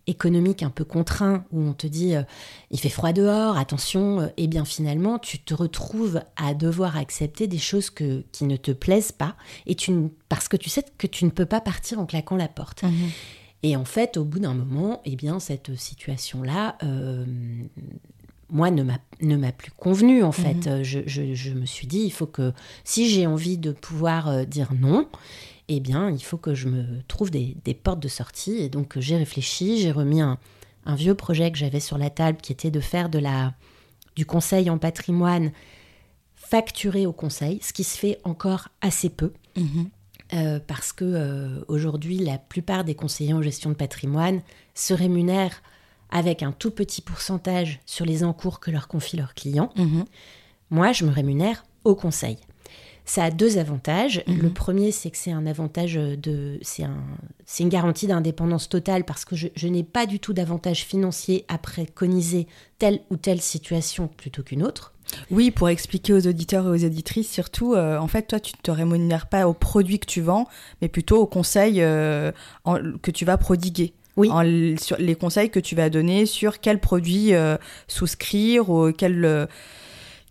économique 0.07 0.63
un 0.63 0.69
peu 0.69 0.83
contraint 0.83 1.45
où 1.51 1.61
on 1.61 1.73
te 1.73 1.87
dit 1.87 2.15
euh, 2.15 2.23
il 2.71 2.79
fait 2.79 2.89
froid 2.89 3.13
dehors, 3.13 3.57
attention, 3.57 4.21
et 4.21 4.25
euh, 4.25 4.29
eh 4.37 4.47
bien 4.47 4.65
finalement 4.65 5.19
tu 5.19 5.39
te 5.39 5.53
retrouves 5.53 6.21
à 6.35 6.53
devoir 6.53 6.97
accepter 6.97 7.47
des 7.47 7.57
choses 7.57 7.89
que, 7.89 8.23
qui 8.31 8.45
ne 8.45 8.57
te 8.57 8.71
plaisent 8.71 9.11
pas 9.11 9.35
et 9.65 9.75
tu, 9.75 10.09
parce 10.29 10.47
que 10.47 10.57
tu 10.57 10.69
sais 10.69 10.83
que 10.97 11.07
tu 11.07 11.25
ne 11.25 11.29
peux 11.29 11.45
pas 11.45 11.61
partir 11.61 11.99
en 11.99 12.05
claquant 12.05 12.35
la 12.35 12.47
porte. 12.47 12.83
Mhm. 12.83 13.09
Et 13.63 13.75
en 13.75 13.85
fait, 13.85 14.17
au 14.17 14.25
bout 14.25 14.37
d'un 14.37 14.53
moment, 14.53 15.01
et 15.05 15.13
eh 15.13 15.15
bien 15.15 15.39
cette 15.39 15.75
situation-là, 15.75 16.77
euh, 16.83 17.25
moi, 18.49 18.69
ne 18.71 18.83
m'a 18.83 19.51
plus 19.51 19.71
convenu 19.71 20.23
en 20.23 20.31
fait. 20.31 20.67
Mhm. 20.67 20.83
Je, 20.83 20.99
je, 21.05 21.33
je, 21.33 21.51
me 21.51 21.65
suis 21.65 21.87
dit, 21.87 22.01
il 22.01 22.11
faut 22.11 22.27
que 22.27 22.53
si 22.83 23.09
j'ai 23.09 23.27
envie 23.27 23.57
de 23.57 23.71
pouvoir 23.71 24.45
dire 24.45 24.71
non, 24.73 25.07
eh 25.67 25.79
bien, 25.79 26.09
il 26.09 26.23
faut 26.23 26.37
que 26.37 26.53
je 26.53 26.67
me 26.67 27.01
trouve 27.07 27.31
des, 27.31 27.55
portes 27.81 27.99
de 27.99 28.07
sortie. 28.07 28.57
Et 28.57 28.69
donc, 28.69 28.99
j'ai 28.99 29.17
réfléchi, 29.17 29.79
j'ai 29.79 29.91
remis 29.91 30.21
un, 30.21 30.37
vieux 30.87 31.15
projet 31.15 31.51
que 31.51 31.57
j'avais 31.57 31.79
sur 31.79 31.97
la 31.97 32.11
table 32.11 32.37
qui 32.39 32.51
était 32.51 32.69
de 32.69 32.79
faire 32.79 33.09
de 33.09 33.17
la, 33.17 33.53
du 34.15 34.25
conseil 34.25 34.69
en 34.69 34.77
patrimoine 34.77 35.51
facturé 36.35 37.07
au 37.07 37.13
conseil, 37.13 37.59
ce 37.63 37.73
qui 37.73 37.83
se 37.83 37.97
fait 37.97 38.19
encore 38.23 38.67
assez 38.81 39.09
peu. 39.09 39.33
Mhm. 39.57 39.89
Euh, 40.33 40.59
parce 40.65 40.91
que 40.91 41.05
euh, 41.05 41.63
aujourd'hui, 41.67 42.17
la 42.17 42.37
plupart 42.37 42.83
des 42.83 42.95
conseillers 42.95 43.33
en 43.33 43.41
gestion 43.41 43.69
de 43.69 43.75
patrimoine 43.75 44.41
se 44.73 44.93
rémunèrent 44.93 45.61
avec 46.09 46.43
un 46.43 46.51
tout 46.51 46.71
petit 46.71 47.01
pourcentage 47.01 47.79
sur 47.85 48.05
les 48.05 48.23
encours 48.23 48.59
que 48.59 48.71
leur 48.71 48.87
confient 48.87 49.17
leurs 49.17 49.33
clients. 49.33 49.71
Mhm. 49.75 50.05
Moi, 50.69 50.91
je 50.91 51.05
me 51.05 51.11
rémunère 51.11 51.63
au 51.83 51.95
conseil. 51.95 52.37
Ça 53.05 53.25
a 53.25 53.31
deux 53.31 53.59
avantages. 53.59 54.23
Mhm. 54.27 54.41
Le 54.41 54.49
premier, 54.49 54.91
c'est 54.91 55.11
que 55.11 55.17
c'est 55.17 55.31
un 55.31 55.45
avantage 55.45 55.93
de. 55.93 56.57
C'est 56.63 56.83
un, 56.83 57.03
une 57.59 57.69
garantie 57.69 58.07
d'indépendance 58.07 58.67
totale 58.67 59.05
parce 59.05 59.25
que 59.25 59.35
je, 59.35 59.67
n'ai 59.67 59.83
pas 59.83 60.07
du 60.07 60.19
tout 60.19 60.33
d'avantage 60.33 60.83
financier 60.83 61.45
à 61.47 61.59
préconiser 61.59 62.47
telle 62.79 63.01
ou 63.11 63.17
telle 63.17 63.41
situation 63.41 64.07
plutôt 64.07 64.41
qu'une 64.41 64.63
autre. 64.63 64.93
Oui, 65.29 65.51
pour 65.51 65.69
expliquer 65.69 66.13
aux 66.13 66.27
auditeurs 66.27 66.65
et 66.65 66.69
aux 66.69 66.75
éditrices, 66.75 67.31
surtout, 67.31 67.75
euh, 67.75 67.99
en 67.99 68.07
fait, 68.07 68.23
toi, 68.23 68.39
tu 68.39 68.53
ne 68.57 68.61
te 68.63 68.71
rémunères 68.71 69.27
pas 69.27 69.47
aux 69.47 69.53
produits 69.53 69.99
que 69.99 70.07
tu 70.07 70.21
vends, 70.21 70.47
mais 70.81 70.87
plutôt 70.87 71.21
aux 71.21 71.27
conseils 71.27 71.83
euh, 71.83 72.31
que 73.03 73.11
tu 73.11 73.23
vas 73.23 73.37
prodiguer. 73.37 73.93
Oui. 74.17 74.29
sur 74.79 74.97
les 74.97 75.15
conseils 75.15 75.49
que 75.49 75.59
tu 75.59 75.75
vas 75.75 75.89
donner 75.89 76.25
sur 76.25 76.59
quel 76.59 76.79
produit 76.79 77.33
euh, 77.33 77.57
souscrire 77.87 78.69
ou 78.69 78.91
quel 78.91 79.47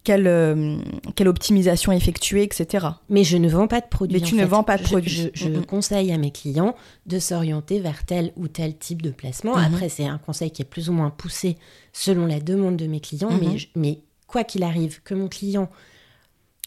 quelle, 0.04 0.26
euh, 0.26 0.76
quelle 1.16 1.28
optimisation 1.28 1.90
effectuer, 1.90 2.42
etc. 2.42 2.86
Mais 3.08 3.24
je 3.24 3.38
ne 3.38 3.48
vends 3.48 3.66
pas 3.66 3.80
de 3.80 3.86
produits. 3.86 4.20
Mais 4.20 4.26
tu 4.26 4.36
ne 4.36 4.44
vends 4.44 4.62
pas 4.62 4.76
de 4.76 4.82
produits. 4.82 5.30
Je, 5.32 5.48
conseille 5.60 6.12
à 6.12 6.18
mes 6.18 6.30
clients 6.30 6.76
de 7.06 7.18
s'orienter 7.18 7.80
vers 7.80 8.04
tel 8.04 8.30
ou 8.36 8.46
tel 8.46 8.76
type 8.76 9.02
de 9.02 9.10
placement. 9.10 9.56
Mhm. 9.56 9.64
Après, 9.64 9.88
c'est 9.88 10.06
un 10.06 10.18
conseil 10.18 10.50
qui 10.50 10.62
est 10.62 10.66
plus 10.66 10.90
ou 10.90 10.92
moins 10.92 11.10
poussé 11.10 11.56
selon 11.92 12.26
la 12.26 12.38
demande 12.38 12.76
de 12.76 12.86
mes 12.86 13.00
clients. 13.00 13.30
mais, 13.32 13.48
mhm. 13.48 13.58
mais 13.76 13.98
quoi 14.26 14.44
qu'il 14.44 14.62
arrive, 14.62 15.00
que 15.02 15.14
mon 15.14 15.28
client 15.28 15.70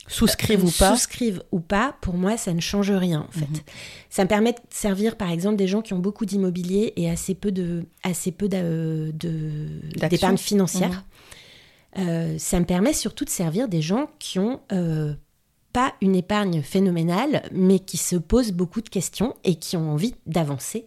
souscrive 0.07 0.63
ou 0.63 0.71
pas. 0.71 0.95
souscrive 0.95 1.43
ou 1.51 1.59
pas 1.59 1.95
pour 2.01 2.15
moi 2.15 2.37
ça 2.37 2.53
ne 2.53 2.61
change 2.61 2.91
rien 2.91 3.25
en 3.27 3.31
fait. 3.31 3.49
Mhm. 3.49 3.61
ça 4.09 4.23
me 4.23 4.27
permet 4.27 4.53
de 4.53 4.59
servir 4.69 5.17
par 5.17 5.31
exemple 5.31 5.57
des 5.57 5.67
gens 5.67 5.81
qui 5.81 5.93
ont 5.93 5.99
beaucoup 5.99 6.25
d'immobilier 6.25 6.93
et 6.95 7.09
assez 7.09 7.35
peu 7.35 7.51
de 7.51 7.85
assez 8.03 8.31
peu 8.31 8.47
d'épargne 8.47 10.37
financière. 10.37 11.03
Euh, 11.97 12.35
ça 12.37 12.59
me 12.59 12.65
permet 12.65 12.93
surtout 12.93 13.25
de 13.25 13.29
servir 13.29 13.67
des 13.67 13.81
gens 13.81 14.09
qui 14.19 14.37
ont 14.39 14.59
euh, 14.71 15.13
pas 15.73 15.93
une 16.01 16.15
épargne 16.15 16.61
phénoménale, 16.61 17.43
mais 17.51 17.79
qui 17.79 17.97
se 17.97 18.15
posent 18.15 18.51
beaucoup 18.51 18.81
de 18.81 18.89
questions 18.89 19.35
et 19.43 19.55
qui 19.55 19.77
ont 19.77 19.91
envie 19.91 20.15
d'avancer 20.25 20.85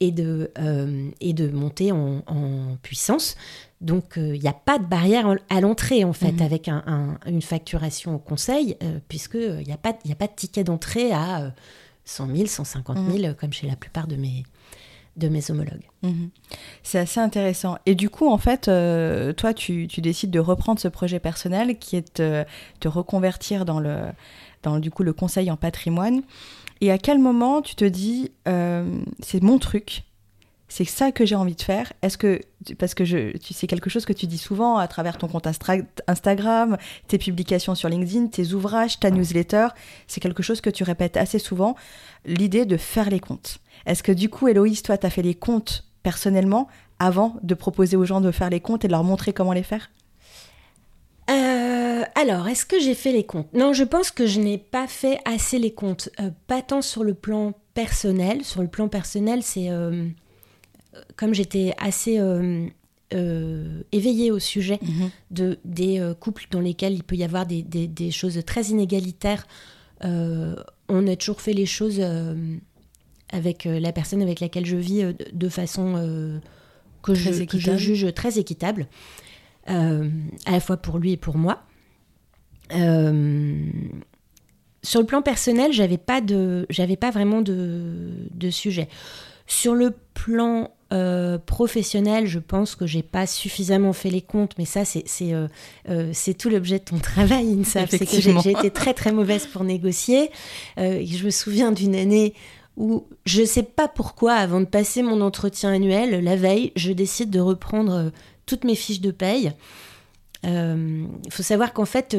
et 0.00 0.10
de, 0.10 0.50
euh, 0.58 1.08
et 1.20 1.32
de 1.32 1.48
monter 1.48 1.92
en, 1.92 2.76
puissance. 2.82 3.36
Donc, 3.84 4.14
il 4.16 4.40
n'y 4.40 4.48
a 4.48 4.54
pas 4.54 4.78
de 4.78 4.84
barrière 4.84 5.36
à 5.50 5.60
l'entrée, 5.60 6.04
en 6.04 6.12
fait, 6.12 6.32
mhm. 6.32 6.42
avec 6.42 6.68
une 7.26 7.42
facturation 7.42 8.16
au 8.16 8.18
conseil, 8.18 8.76
puisqu'il 9.08 9.64
n'y 9.66 9.72
a, 9.72 9.76
pas, 9.76 9.90
a 9.90 10.14
pas 10.14 10.26
de 10.26 10.34
ticket 10.34 10.64
d'entrée 10.64 11.12
à 11.12 11.52
100 12.04 12.34
000, 12.34 12.46
150 12.46 12.98
000, 13.12 13.34
comme 13.34 13.52
chez 13.52 13.66
la 13.66 13.76
plupart 13.76 14.06
de 14.06 14.16
mes, 14.16 14.44
de 15.16 15.28
mes 15.28 15.50
homologues. 15.50 15.88
Mhm. 16.02 16.30
C'est 16.82 16.98
assez 16.98 17.20
intéressant. 17.20 17.76
Et 17.86 17.94
du 17.94 18.10
coup, 18.10 18.28
en 18.28 18.38
fait, 18.38 18.68
euh, 18.68 19.32
toi, 19.32 19.54
tu, 19.54 19.86
décides 19.86 20.30
de 20.30 20.40
reprendre 20.40 20.80
ce 20.80 20.88
projet 20.88 21.20
personnel 21.20 21.78
qui 21.78 21.96
est 21.96 22.20
de 22.20 22.44
te 22.80 22.88
reconvertir 22.88 23.64
dans 23.64 23.80
le, 23.80 23.96
dans 24.62 24.78
du 24.78 24.90
coup 24.90 25.02
le 25.02 25.12
conseil 25.12 25.50
en 25.50 25.56
patrimoine. 25.56 26.22
Et 26.80 26.90
à 26.90 26.98
quel 26.98 27.18
moment 27.18 27.62
tu 27.62 27.74
te 27.76 27.84
dis, 27.84 28.32
euh, 28.48 29.00
c'est 29.20 29.42
mon 29.42 29.58
truc, 29.58 30.04
c'est 30.76 30.84
ça 30.84 31.12
que 31.12 31.24
j'ai 31.24 31.36
envie 31.36 31.54
de 31.54 31.62
faire. 31.62 31.92
Est-ce 32.02 32.18
que, 32.18 32.40
parce 32.80 32.94
que 32.94 33.04
je, 33.04 33.36
tu 33.38 33.54
sais 33.54 33.68
quelque 33.68 33.88
chose 33.88 34.04
que 34.04 34.12
tu 34.12 34.26
dis 34.26 34.38
souvent 34.38 34.76
à 34.76 34.88
travers 34.88 35.18
ton 35.18 35.28
compte 35.28 35.46
Instagram, 35.46 36.76
tes 37.06 37.16
publications 37.16 37.76
sur 37.76 37.88
LinkedIn, 37.88 38.26
tes 38.26 38.54
ouvrages, 38.54 38.98
ta 38.98 39.12
newsletter, 39.12 39.68
c'est 40.08 40.18
quelque 40.18 40.42
chose 40.42 40.60
que 40.60 40.70
tu 40.70 40.82
répètes 40.82 41.16
assez 41.16 41.38
souvent, 41.38 41.76
l'idée 42.26 42.66
de 42.66 42.76
faire 42.76 43.08
les 43.08 43.20
comptes. 43.20 43.58
Est-ce 43.86 44.02
que 44.02 44.10
du 44.10 44.28
coup, 44.28 44.48
Héloïse, 44.48 44.82
toi, 44.82 44.98
tu 44.98 45.06
as 45.06 45.10
fait 45.10 45.22
les 45.22 45.36
comptes 45.36 45.84
personnellement 46.02 46.66
avant 46.98 47.36
de 47.44 47.54
proposer 47.54 47.96
aux 47.96 48.04
gens 48.04 48.20
de 48.20 48.32
faire 48.32 48.50
les 48.50 48.58
comptes 48.58 48.84
et 48.84 48.88
de 48.88 48.92
leur 48.92 49.04
montrer 49.04 49.32
comment 49.32 49.52
les 49.52 49.62
faire? 49.62 49.92
Euh, 51.30 52.02
alors, 52.16 52.48
est-ce 52.48 52.66
que 52.66 52.80
j'ai 52.80 52.96
fait 52.96 53.12
les 53.12 53.24
comptes? 53.24 53.46
Non, 53.54 53.74
je 53.74 53.84
pense 53.84 54.10
que 54.10 54.26
je 54.26 54.40
n'ai 54.40 54.58
pas 54.58 54.88
fait 54.88 55.20
assez 55.24 55.60
les 55.60 55.72
comptes. 55.72 56.10
Euh, 56.18 56.30
pas 56.48 56.62
tant 56.62 56.82
sur 56.82 57.04
le 57.04 57.14
plan 57.14 57.52
personnel. 57.74 58.44
Sur 58.44 58.60
le 58.60 58.68
plan 58.68 58.88
personnel, 58.88 59.44
c'est 59.44 59.70
euh, 59.70 60.08
comme 61.16 61.34
j'étais 61.34 61.74
assez 61.78 62.20
éveillée 63.92 64.30
au 64.30 64.38
sujet 64.38 64.78
mhm. 64.82 65.10
de, 65.30 65.58
des 65.64 66.12
couples 66.20 66.46
dans 66.50 66.60
lesquels 66.60 66.94
il 66.94 67.04
peut 67.04 67.16
y 67.16 67.24
avoir 67.24 67.46
des, 67.46 67.62
des 67.62 68.10
choses 68.10 68.40
très 68.44 68.64
inégalitaires. 68.66 69.46
on 70.02 71.06
a 71.06 71.16
toujours 71.16 71.40
fait 71.40 71.52
les 71.52 71.66
choses 71.66 72.00
avec 73.34 73.66
euh, 73.66 73.80
la 73.80 73.92
personne 73.92 74.22
avec 74.22 74.40
laquelle 74.40 74.64
je 74.64 74.76
vis 74.76 75.02
euh, 75.02 75.12
de 75.32 75.48
façon 75.48 75.94
euh, 75.96 76.38
que 77.02 77.14
je, 77.14 77.76
juge 77.76 78.14
très 78.14 78.38
équitable, 78.38 78.86
à 79.66 80.00
la 80.50 80.60
fois 80.60 80.76
pour 80.78 80.98
lui 80.98 81.12
et 81.12 81.16
pour 81.16 81.36
moi. 81.36 81.64
sur 82.70 82.78
le 85.00 85.06
plan 85.06 85.20
personnel, 85.20 85.72
j'avais 85.72 85.98
pas 85.98 86.22
de, 86.22 86.66
j'avais 86.70 86.96
pas 86.96 87.10
vraiment 87.10 87.42
de, 87.42 88.28
de, 88.30 88.50
sujet. 88.50 88.88
Sur 89.46 89.74
le 89.74 89.94
plan 90.14 90.70
professionnel, 91.46 92.26
je 92.26 92.38
pense 92.38 92.74
que 92.74 92.86
j'ai 92.86 93.02
pas 93.02 93.26
suffisamment 93.26 93.92
fait 93.92 94.10
les 94.10 94.22
comptes, 94.22 94.52
mais 94.58 94.64
ça, 94.64 94.84
c'est 94.84 95.04
c'est 95.06 95.32
c'est 96.12 96.34
tout 96.34 96.50
l'objet 96.50 96.78
de 96.78 96.84
ton 96.84 96.98
travail, 97.00 97.46
C'est 97.64 98.06
que 98.06 98.20
j'ai 98.20 98.50
été 98.50 98.70
très 98.70 98.94
très 98.94 99.12
mauvaise 99.12 99.46
pour 99.46 99.64
négocier. 99.64 100.30
je 100.76 101.24
me 101.24 101.30
souviens 101.30 101.72
d'une 101.72 101.94
année 101.94 102.34
où 102.76 103.06
je 103.24 103.42
ne 103.42 103.46
sais 103.46 103.62
pas 103.62 103.88
pourquoi, 103.88 104.32
avant 104.34 104.60
de 104.60 104.66
passer 104.66 105.02
mon 105.02 105.20
entretien 105.20 105.72
annuel, 105.72 106.24
la 106.24 106.34
veille, 106.34 106.72
je 106.74 106.90
décide 106.92 107.30
de 107.30 107.38
reprendre 107.38 107.92
euh, 107.94 108.10
toutes 108.46 108.64
mes 108.64 108.74
fiches 108.74 109.00
de 109.00 109.12
paye. 109.12 109.52
il 110.42 111.30
faut 111.30 111.42
savoir 111.42 111.72
qu'en 111.72 111.84
fait, 111.84 112.16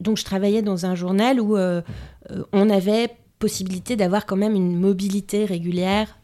donc 0.00 0.18
je 0.18 0.24
travaillais 0.24 0.60
dans 0.60 0.86
un 0.86 0.94
journal 0.94 1.40
où 1.40 1.56
on 1.56 2.70
avait 2.70 3.08
possibilité 3.38 3.96
d'avoir 3.96 4.26
quand 4.26 4.36
même 4.36 4.54
une 4.54 4.78
mobilité 4.78 5.44
régulière. 5.44 6.18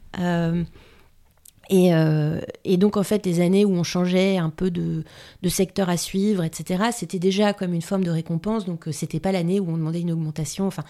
Euh, 1.73 2.41
et, 2.65 2.77
donc, 2.77 2.97
en 2.97 3.03
fait, 3.03 3.27
les 3.27 3.41
années 3.41 3.65
où 3.65 3.73
on 3.73 3.83
changeait 3.83 4.37
un 4.37 4.51
peu 4.51 4.71
de, 4.71 5.05
secteur 5.49 5.89
à 5.89 5.97
suivre, 5.97 6.45
etc., 6.45 6.85
c'était 6.93 7.19
déjà 7.19 7.53
comme 7.53 7.75
une 7.75 7.83
forme 7.83 8.05
de 8.05 8.11
récompense. 8.11 8.65
Donc, 8.65 8.89
euh, 8.89 8.93
c'était 8.93 9.21
pas 9.21 9.33
l'année 9.33 9.61
où 9.61 9.69
on 9.71 9.77
demandait 9.77 10.01
une 10.01 10.13
augmentation. 10.13 10.67
Enfin, 10.67 10.85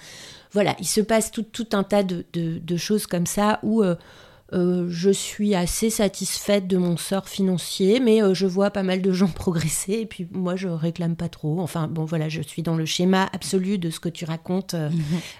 voilà, 0.52 0.76
il 0.78 0.86
se 0.86 1.00
passe 1.00 1.30
tout, 1.30 1.46
un 1.72 1.82
tas 1.82 2.02
de, 2.02 2.76
choses 2.76 3.06
comme 3.06 3.26
ça 3.26 3.58
où 3.62 3.82
euh, 3.82 4.86
je 4.88 5.10
suis 5.10 5.54
assez 5.54 5.90
satisfaite 5.90 6.66
de 6.66 6.76
mon 6.76 6.96
sort 6.96 7.28
financier, 7.28 8.00
mais 8.00 8.20
je 8.34 8.46
vois 8.46 8.70
pas 8.70 8.82
mal 8.82 9.02
de 9.02 9.12
gens 9.12 9.26
progresser. 9.34 9.94
Et 9.94 10.06
puis, 10.06 10.28
moi, 10.30 10.56
je 10.56 10.68
réclame 10.68 11.16
pas 11.16 11.28
trop. 11.28 11.60
Enfin, 11.60 11.88
bon, 11.88 12.04
voilà, 12.04 12.28
je 12.28 12.42
suis 12.42 12.62
dans 12.62 12.76
le 12.76 12.86
schéma 12.86 13.28
absolu 13.32 13.78
de 13.78 13.90
ce 13.90 14.00
que 14.00 14.08
tu 14.08 14.24
racontes 14.24 14.76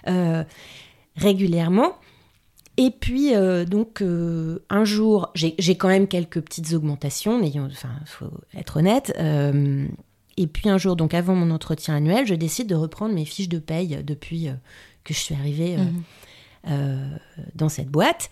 régulièrement. 1.15 1.95
Et 2.81 2.91
puis, 2.91 3.35
euh, 3.35 3.65
donc, 3.65 4.01
euh, 4.01 4.63
un 4.69 4.85
jour, 4.85 5.33
j'ai 5.35 5.75
quand 5.75 5.89
même 5.89 6.07
quelques 6.07 6.39
petites 6.39 6.71
augmentations, 6.71 7.43
il 7.43 7.59
enfin, 7.59 7.89
faut 8.05 8.31
être 8.57 8.77
honnête. 8.77 9.13
Euh, 9.19 9.85
et 10.37 10.47
puis, 10.47 10.69
un 10.69 10.77
jour, 10.77 10.95
donc, 10.95 11.13
avant 11.13 11.35
mon 11.35 11.51
entretien 11.51 11.97
annuel, 11.97 12.25
je 12.25 12.35
décide 12.35 12.67
de 12.67 12.75
reprendre 12.75 13.13
mes 13.13 13.25
fiches 13.25 13.49
de 13.49 13.59
paye 13.59 14.01
depuis 14.05 14.47
que 15.03 15.13
je 15.13 15.19
suis 15.19 15.35
arrivée 15.35 15.75
mhm. 15.75 17.19
dans 17.53 17.67
cette 17.67 17.89
boîte. 17.89 18.31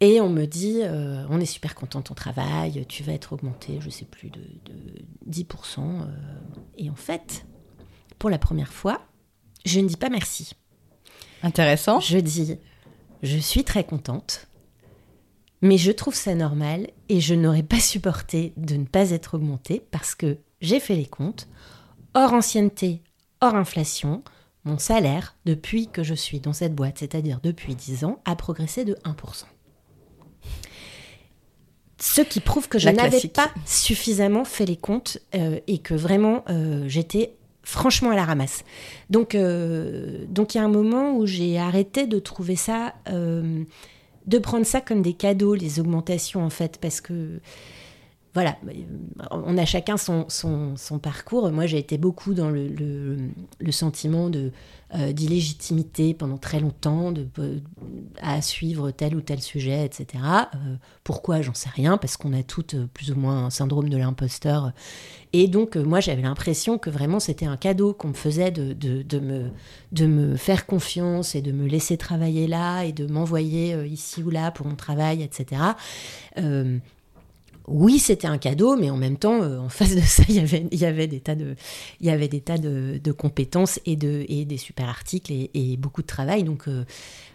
Et 0.00 0.22
on 0.22 0.30
me 0.30 0.46
dit, 0.46 0.80
on 1.28 1.38
est 1.38 1.44
super 1.44 1.74
content 1.74 1.98
de 1.98 2.04
ton 2.04 2.14
travail, 2.14 2.86
tu 2.88 3.02
vas 3.02 3.12
être 3.12 3.34
augmenté, 3.34 3.80
je 3.80 3.90
sais 3.90 4.06
plus, 4.06 4.30
de, 4.30 4.40
de 4.40 5.04
10%. 5.30 5.80
et 6.78 6.88
en 6.88 6.96
fait, 6.96 7.44
pour 8.18 8.30
la 8.30 8.38
première 8.38 8.72
fois, 8.72 9.02
je 9.66 9.78
ne 9.78 9.88
dis 9.88 9.98
pas 9.98 10.08
merci. 10.08 10.54
Intéressant. 11.42 12.00
Je 12.00 12.18
dis, 12.18 12.56
je 13.22 13.38
suis 13.38 13.64
très 13.64 13.84
contente, 13.84 14.48
mais 15.60 15.78
je 15.78 15.92
trouve 15.92 16.14
ça 16.14 16.34
normal 16.34 16.88
et 17.08 17.20
je 17.20 17.34
n'aurais 17.34 17.62
pas 17.62 17.80
supporté 17.80 18.52
de 18.56 18.74
ne 18.76 18.84
pas 18.84 19.10
être 19.10 19.34
augmentée 19.34 19.82
parce 19.90 20.14
que 20.14 20.38
j'ai 20.60 20.80
fait 20.80 20.96
les 20.96 21.06
comptes, 21.06 21.48
hors 22.14 22.32
ancienneté, 22.32 23.02
hors 23.40 23.54
inflation, 23.54 24.22
mon 24.64 24.78
salaire, 24.78 25.36
depuis 25.44 25.88
que 25.88 26.02
je 26.02 26.14
suis 26.14 26.40
dans 26.40 26.52
cette 26.52 26.74
boîte, 26.74 26.98
c'est-à-dire 26.98 27.40
depuis 27.42 27.74
10 27.74 28.04
ans, 28.04 28.20
a 28.24 28.36
progressé 28.36 28.84
de 28.84 28.94
1%. 29.04 29.44
Ce 31.98 32.20
qui 32.20 32.40
prouve 32.40 32.68
que 32.68 32.80
je 32.80 32.88
n'avais 32.88 33.28
pas 33.28 33.52
suffisamment 33.64 34.44
fait 34.44 34.66
les 34.66 34.76
comptes 34.76 35.18
euh, 35.36 35.60
et 35.68 35.78
que 35.78 35.94
vraiment 35.94 36.44
euh, 36.48 36.88
j'étais 36.88 37.36
franchement 37.62 38.10
à 38.10 38.16
la 38.16 38.24
ramasse. 38.24 38.64
Donc, 39.10 39.34
euh, 39.34 40.24
donc 40.28 40.54
il 40.54 40.58
y 40.58 40.60
a 40.60 40.64
un 40.64 40.68
moment 40.68 41.16
où 41.16 41.26
j'ai 41.26 41.58
arrêté 41.58 42.06
de 42.06 42.18
trouver 42.18 42.56
ça, 42.56 42.94
euh, 43.08 43.64
de 44.26 44.38
prendre 44.38 44.66
ça 44.66 44.80
comme 44.80 45.02
des 45.02 45.14
cadeaux, 45.14 45.54
les 45.54 45.80
augmentations 45.80 46.44
en 46.44 46.50
fait, 46.50 46.78
parce 46.80 47.00
que 47.00 47.40
voilà, 48.34 48.56
on 49.30 49.58
a 49.58 49.64
chacun 49.64 49.96
son, 49.96 50.98
parcours. 51.02 51.50
Moi, 51.50 51.66
j'ai 51.66 51.78
été 51.78 51.98
beaucoup 51.98 52.34
dans 52.34 52.50
le, 52.50 53.30
sentiment 53.70 54.30
euh, 54.94 55.12
d'illégitimité 55.12 56.14
pendant 56.14 56.38
très 56.38 56.60
longtemps, 56.60 57.12
de, 57.12 57.26
à 58.20 58.40
suivre 58.40 58.90
tel 58.90 59.14
ou 59.14 59.20
tel 59.20 59.40
sujet, 59.40 59.84
etc. 59.84 60.24
pourquoi? 61.04 61.42
J'en 61.42 61.54
sais 61.54 61.70
rien, 61.70 61.98
parce 61.98 62.16
qu'on 62.16 62.32
a 62.32 62.42
toutes 62.42 62.76
plus 62.94 63.10
ou 63.10 63.16
moins 63.16 63.46
un 63.46 63.50
syndrome 63.50 63.88
de 63.88 63.96
l'imposteur 63.96 64.72
et 65.32 65.48
donc, 65.48 65.76
euh, 65.76 65.82
moi, 65.82 66.00
j'avais 66.00 66.22
l'impression 66.22 66.78
que 66.78 66.90
vraiment 66.90 67.18
c'était 67.18 67.46
un 67.46 67.56
cadeau 67.56 67.94
qu'on 67.94 68.08
me 68.08 68.14
faisait 68.14 68.50
de, 68.50 68.74
me, 69.18 69.50
de 69.92 70.06
me 70.06 70.36
faire 70.36 70.66
confiance 70.66 71.34
et 71.34 71.40
de 71.40 71.52
me 71.52 71.66
laisser 71.66 71.96
travailler 71.96 72.46
là 72.46 72.82
et 72.82 72.92
de 72.92 73.06
m'envoyer 73.06 73.74
euh, 73.74 73.86
ici 73.86 74.22
ou 74.22 74.30
là 74.30 74.50
pour 74.50 74.66
mon 74.66 74.76
travail, 74.76 75.22
etc. 75.22 75.62
Euh, 77.68 77.72
oui, 77.72 77.98
c'était 77.98 78.26
un 78.26 78.38
cadeau, 78.38 78.76
mais 78.76 78.90
en 78.90 78.96
même 78.96 79.16
temps, 79.16 79.40
en 79.40 79.68
face 79.68 79.94
de 79.94 80.00
ça, 80.00 80.22
il 80.28 80.36
y 80.36 80.40
avait, 80.40 80.66
il 80.70 80.78
y 80.78 80.86
avait 80.86 81.06
des 81.06 81.20
tas 81.20 81.34
de, 81.34 81.56
il 82.00 82.06
y 82.06 82.10
avait 82.10 82.28
des 82.28 82.40
tas 82.40 82.58
de, 82.58 83.12
compétences 83.12 83.80
et, 83.86 83.96
de, 83.96 84.24
et 84.28 84.44
des 84.44 84.58
super 84.58 84.88
articles 84.88 85.32
et, 85.32 85.76
beaucoup 85.76 86.02
de 86.02 86.06
travail. 86.06 86.44
Donc, 86.44 86.68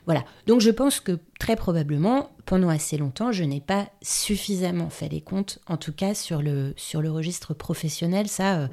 voilà. 0.07 0.23
Donc 0.47 0.61
je 0.61 0.71
pense 0.71 1.01
que 1.01 1.19
très 1.37 1.57
probablement, 1.57 2.31
pendant 2.45 2.69
assez 2.69 2.97
longtemps, 2.97 3.33
je 3.33 3.43
n'ai 3.43 3.59
pas 3.59 3.89
suffisamment 4.01 4.89
fait 4.89 5.09
les 5.09 5.19
comptes, 5.19 5.59
en 5.67 5.75
tout 5.75 5.91
cas 5.91 6.13
sur 6.13 6.41
le, 6.41 6.73
sur 6.77 7.01
le 7.01 7.11
registre 7.11 7.53
professionnel. 7.53 8.29
Ça, 8.29 8.55
euh, 8.55 8.67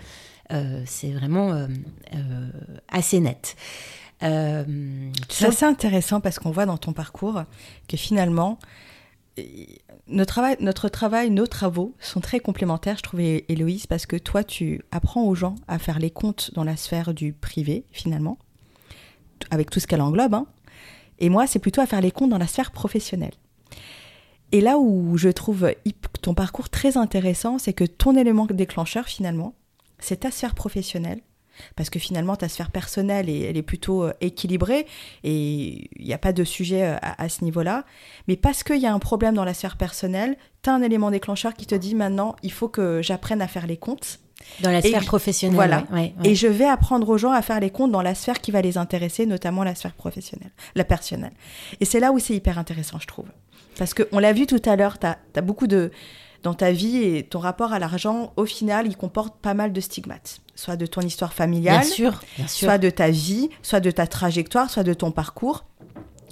euh, 0.53 0.83
c'est 0.87 1.11
vraiment 1.11 1.53
euh, 1.53 1.67
assez 2.89 3.19
net. 3.19 3.57
c'est 4.21 5.47
assez 5.47 5.65
intéressant 5.65 6.21
parce 6.21 6.39
qu'on 6.39 6.53
voit 6.53 6.67
dans 6.67 6.79
ton 6.79 6.93
parcours 6.93 7.43
que 7.89 7.97
finalement, 7.97 8.61
notre 10.07 10.89
travail, 10.89 11.31
nos 11.31 11.47
travaux 11.47 11.95
sont 11.99 12.21
très 12.21 12.41
complémentaires, 12.41 12.97
je 12.99 13.03
trouve, 13.03 13.21
Héloïse, 13.21 13.87
parce 13.87 14.07
que 14.07 14.17
toi, 14.17 14.45
tu 14.45 14.83
apprends 14.91 15.25
aux 15.25 15.35
gens 15.35 15.55
à 15.67 15.79
faire 15.79 15.99
les 15.99 16.11
comptes 16.11 16.53
dans 16.55 16.65
la 16.65 16.77
sphère 16.77 17.15
du 17.15 17.33
privé, 17.33 17.87
finalement, 17.91 18.39
avec 19.51 19.71
tout 19.71 19.81
ce 19.81 19.87
qu'elle 19.87 20.03
englobe, 20.03 20.35
hein, 20.35 20.47
et 21.19 21.29
moi, 21.29 21.47
c'est 21.47 21.59
plutôt 21.59 21.81
à 21.81 21.87
faire 21.87 22.01
les 22.01 22.11
comptes 22.11 22.31
dans 22.31 22.39
la 22.39 22.47
sphère 22.47 22.71
professionnelle. 22.71 23.35
Et 24.53 24.61
là 24.61 24.79
où 24.79 25.17
je 25.17 25.29
trouve 25.29 25.73
ton 26.23 26.35
parcours 26.35 26.69
très 26.69 26.97
intéressant, 26.97 27.59
c'est 27.59 27.73
que 27.73 27.85
ton 27.85 28.17
élément 28.17 28.47
déclencheur, 28.47 29.07
finalement, 29.07 29.55
c'est 29.99 30.21
ta 30.21 30.31
sphère 30.31 30.55
professionnelle. 30.55 31.21
Parce 31.77 31.91
que 31.91 31.99
finalement, 31.99 32.37
ta 32.37 32.49
sphère 32.49 32.71
personnelle, 32.71 33.29
elle 33.29 33.57
est 33.57 33.63
plutôt 33.63 34.05
euh, 34.05 34.13
équilibrée 34.21 34.87
et 35.23 35.89
il 35.97 36.05
n'y 36.05 36.15
a 36.15 36.19
pas 36.19 36.33
de 36.33 36.45
sujet 36.45 36.85
euh, 36.85 36.97
à, 37.01 37.29
ce 37.29 37.45
niveau-là. 37.45 37.85
Mais 38.29 38.37
parce 38.37 38.63
qu'il 38.63 38.81
y 38.81 38.87
a 38.87 38.93
un 38.93 38.99
problème 38.99 39.35
dans 39.35 39.45
la 39.45 39.55
sphère 39.55 39.77
personnelle, 39.77 40.37
tu 40.63 40.71
as 40.71 40.75
un 40.75 40.83
élément 40.83 41.11
déclencheur 41.11 41.55
qui 41.55 41.67
te 41.67 41.75
dit 41.75 41.95
maintenant, 41.95 42.37
il 42.43 42.53
faut 42.53 42.69
que 42.69 43.01
j'apprenne 43.03 43.43
à 43.43 43.49
faire 43.49 43.67
les 43.67 43.77
comptes. 43.77 44.21
Dans 44.61 44.71
la 44.71 44.83
sphère 44.83 45.05
professionnelle. 45.05 45.55
Voilà. 45.55 45.85
Et 46.23 46.35
je 46.35 46.47
vais 46.47 46.67
apprendre 46.67 47.09
aux 47.09 47.17
gens 47.17 47.31
à 47.31 47.41
faire 47.41 47.61
les 47.61 47.71
comptes 47.71 47.93
dans 47.93 48.03
la 48.03 48.15
sphère 48.15 48.41
qui 48.41 48.51
va 48.51 48.61
les 48.61 48.77
intéresser, 48.77 49.25
notamment 49.25 49.65
la 49.65 49.75
sphère 49.75 49.95
professionnelle, 49.95 50.51
la 50.75 50.85
personnelle. 50.85 51.33
Et 51.81 51.87
c'est 51.87 52.01
là 52.01 52.13
où 52.13 52.19
c'est 52.19 52.35
hyper 52.35 52.59
intéressant, 52.59 52.99
je 53.01 53.07
trouve. 53.07 53.27
Parce 53.79 53.95
qu'on 53.95 54.19
l'a 54.19 54.33
vu 54.33 54.47
tout 54.47 54.63
à 54.65 54.77
l'heure, 54.77 54.99
tu 54.99 55.07
as, 55.07 55.43
beaucoup 55.43 55.67
de. 55.67 55.91
Dans 56.45 56.55
ta 56.55 56.73
vie 56.73 56.99
et 56.99 57.23
ton 57.23 57.39
rapport 57.39 57.73
à 57.73 57.79
l'argent, 57.79 58.35
au 58.37 58.45
final, 58.45 58.87
il 58.87 58.97
comporte 58.99 59.35
pas 59.41 59.55
mal 59.55 59.73
de 59.73 59.81
stigmates. 59.81 60.41
Soit 60.55 60.77
de 60.77 60.85
ton 60.85 61.01
histoire 61.01 61.33
familiale, 61.33 61.81
bien 61.81 61.91
sûr, 61.91 62.21
bien 62.37 62.47
sûr. 62.47 62.69
soit 62.69 62.79
de 62.79 62.91
ta 62.91 63.09
vie, 63.09 63.49
soit 63.63 63.81
de 63.81 63.91
ta 63.91 64.07
trajectoire, 64.07 64.69
soit 64.71 64.83
de 64.83 64.93
ton 64.93 65.11
parcours. 65.11 65.65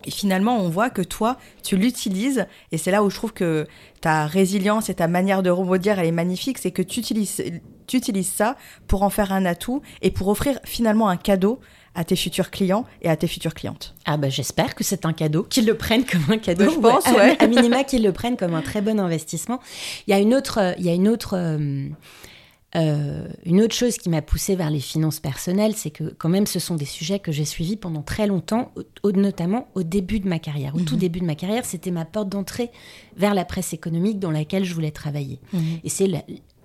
Et 0.04 0.10
finalement, 0.10 0.58
on 0.58 0.68
voit 0.68 0.90
que 0.90 1.00
toi, 1.00 1.38
tu 1.62 1.76
l'utilises, 1.76 2.46
et 2.72 2.78
c'est 2.78 2.90
là 2.90 3.02
où 3.02 3.08
je 3.08 3.16
trouve 3.16 3.32
que 3.32 3.66
ta 4.02 4.26
résilience 4.26 4.90
et 4.90 4.94
ta 4.94 5.08
manière 5.08 5.42
de 5.42 5.48
rebondir, 5.48 5.98
elle 5.98 6.06
est 6.06 6.12
magnifique, 6.12 6.58
c'est 6.58 6.72
que 6.72 6.82
tu 6.82 7.00
utilises 7.00 7.42
tu 7.86 7.96
utilises 7.96 8.30
ça 8.30 8.56
pour 8.86 9.02
en 9.02 9.10
faire 9.10 9.32
un 9.32 9.44
atout 9.44 9.82
et 10.00 10.10
pour 10.10 10.28
offrir 10.28 10.58
finalement 10.64 11.08
un 11.08 11.16
cadeau 11.16 11.60
à 11.94 12.04
tes 12.04 12.16
futurs 12.16 12.50
clients 12.50 12.84
et 13.02 13.08
à 13.08 13.16
tes 13.16 13.26
futures 13.26 13.54
clientes. 13.54 13.94
Ah 14.04 14.16
bah 14.16 14.28
j'espère 14.28 14.74
que 14.74 14.84
c'est 14.84 15.04
un 15.04 15.12
cadeau, 15.12 15.42
qu'ils 15.44 15.66
le 15.66 15.76
prennent 15.76 16.04
comme 16.04 16.24
un 16.28 16.38
cadeau. 16.38 16.70
je 16.70 16.78
pense, 16.78 17.06
ouais. 17.06 17.36
À, 17.42 17.46
minima 17.46 17.84
qu'ils 17.84 18.02
le 18.02 18.12
prennent 18.12 18.36
comme 18.36 18.54
un 18.54 18.62
très 18.62 18.80
bon 18.80 18.98
investissement. 19.00 19.60
Il 20.06 20.10
y 20.10 20.14
a 20.14 20.18
une 20.18 20.34
autre, 20.34 20.74
il 20.78 20.84
y 20.84 20.88
a 20.88 20.94
une 20.94 21.08
autre, 21.08 21.34
euh, 21.36 21.88
euh, 22.76 23.28
une 23.44 23.60
autre 23.60 23.74
chose 23.74 23.98
qui 23.98 24.08
m'a 24.08 24.22
poussée 24.22 24.56
vers 24.56 24.70
les 24.70 24.80
finances 24.80 25.20
personnelles, 25.20 25.74
c'est 25.76 25.90
que 25.90 26.04
quand 26.16 26.30
même 26.30 26.46
ce 26.46 26.58
sont 26.58 26.76
des 26.76 26.86
sujets 26.86 27.18
que 27.18 27.32
j'ai 27.32 27.44
suivis 27.44 27.76
pendant 27.76 28.02
très 28.02 28.26
longtemps, 28.26 28.72
notamment 29.04 29.68
au 29.74 29.82
début 29.82 30.20
de 30.20 30.28
ma 30.28 30.38
carrière. 30.38 30.74
Au 30.74 30.80
tout 30.80 30.94
mhm. 30.94 31.00
début 31.00 31.20
de 31.20 31.26
ma 31.26 31.34
carrière, 31.34 31.66
c'était 31.66 31.90
ma 31.90 32.06
porte 32.06 32.30
d'entrée 32.30 32.70
vers 33.16 33.34
la 33.34 33.44
presse 33.44 33.74
économique 33.74 34.18
dans 34.18 34.30
laquelle 34.30 34.64
je 34.64 34.72
voulais 34.72 34.90
travailler. 34.90 35.40
Mhm. 35.52 35.62
Et 35.84 35.88
c'est 35.90 36.08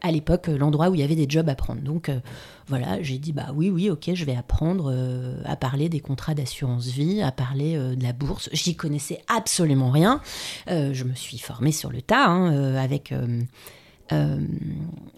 à 0.02 0.12
l'époque 0.12 0.48
l'endroit 0.48 0.90
où 0.90 0.96
il 0.96 1.02
y 1.02 1.04
avait 1.04 1.16
des 1.16 1.28
jobs 1.28 1.48
à 1.50 1.56
prendre. 1.56 1.82
Donc 1.82 2.10
euh, 2.10 2.20
voilà, 2.68 3.02
j'ai 3.02 3.18
dit 3.18 3.34
bah 3.34 3.48
oui 3.56 3.70
oui 3.70 3.90
ok 3.90 4.12
je 4.14 4.26
vais 4.26 4.36
apprendre 4.36 4.92
euh, 4.94 5.42
à 5.46 5.56
parler 5.56 5.90
des 5.90 6.00
contrats 6.00 6.34
d'assurance 6.34 6.88
vie, 6.88 7.22
à 7.22 7.32
parler 7.32 7.76
euh, 7.76 7.96
de 7.96 8.04
la 8.04 8.14
bourse. 8.14 8.50
J'y 8.54 8.76
connaissais 8.76 9.22
absolument 9.28 9.92
rien. 9.92 10.22
je 10.68 11.04
me 11.04 11.14
suis 11.14 11.38
formée 11.38 11.72
sur 11.72 11.92
le 11.92 12.02
tas 12.02 12.28
hein, 12.28 12.76
avec 12.76 13.14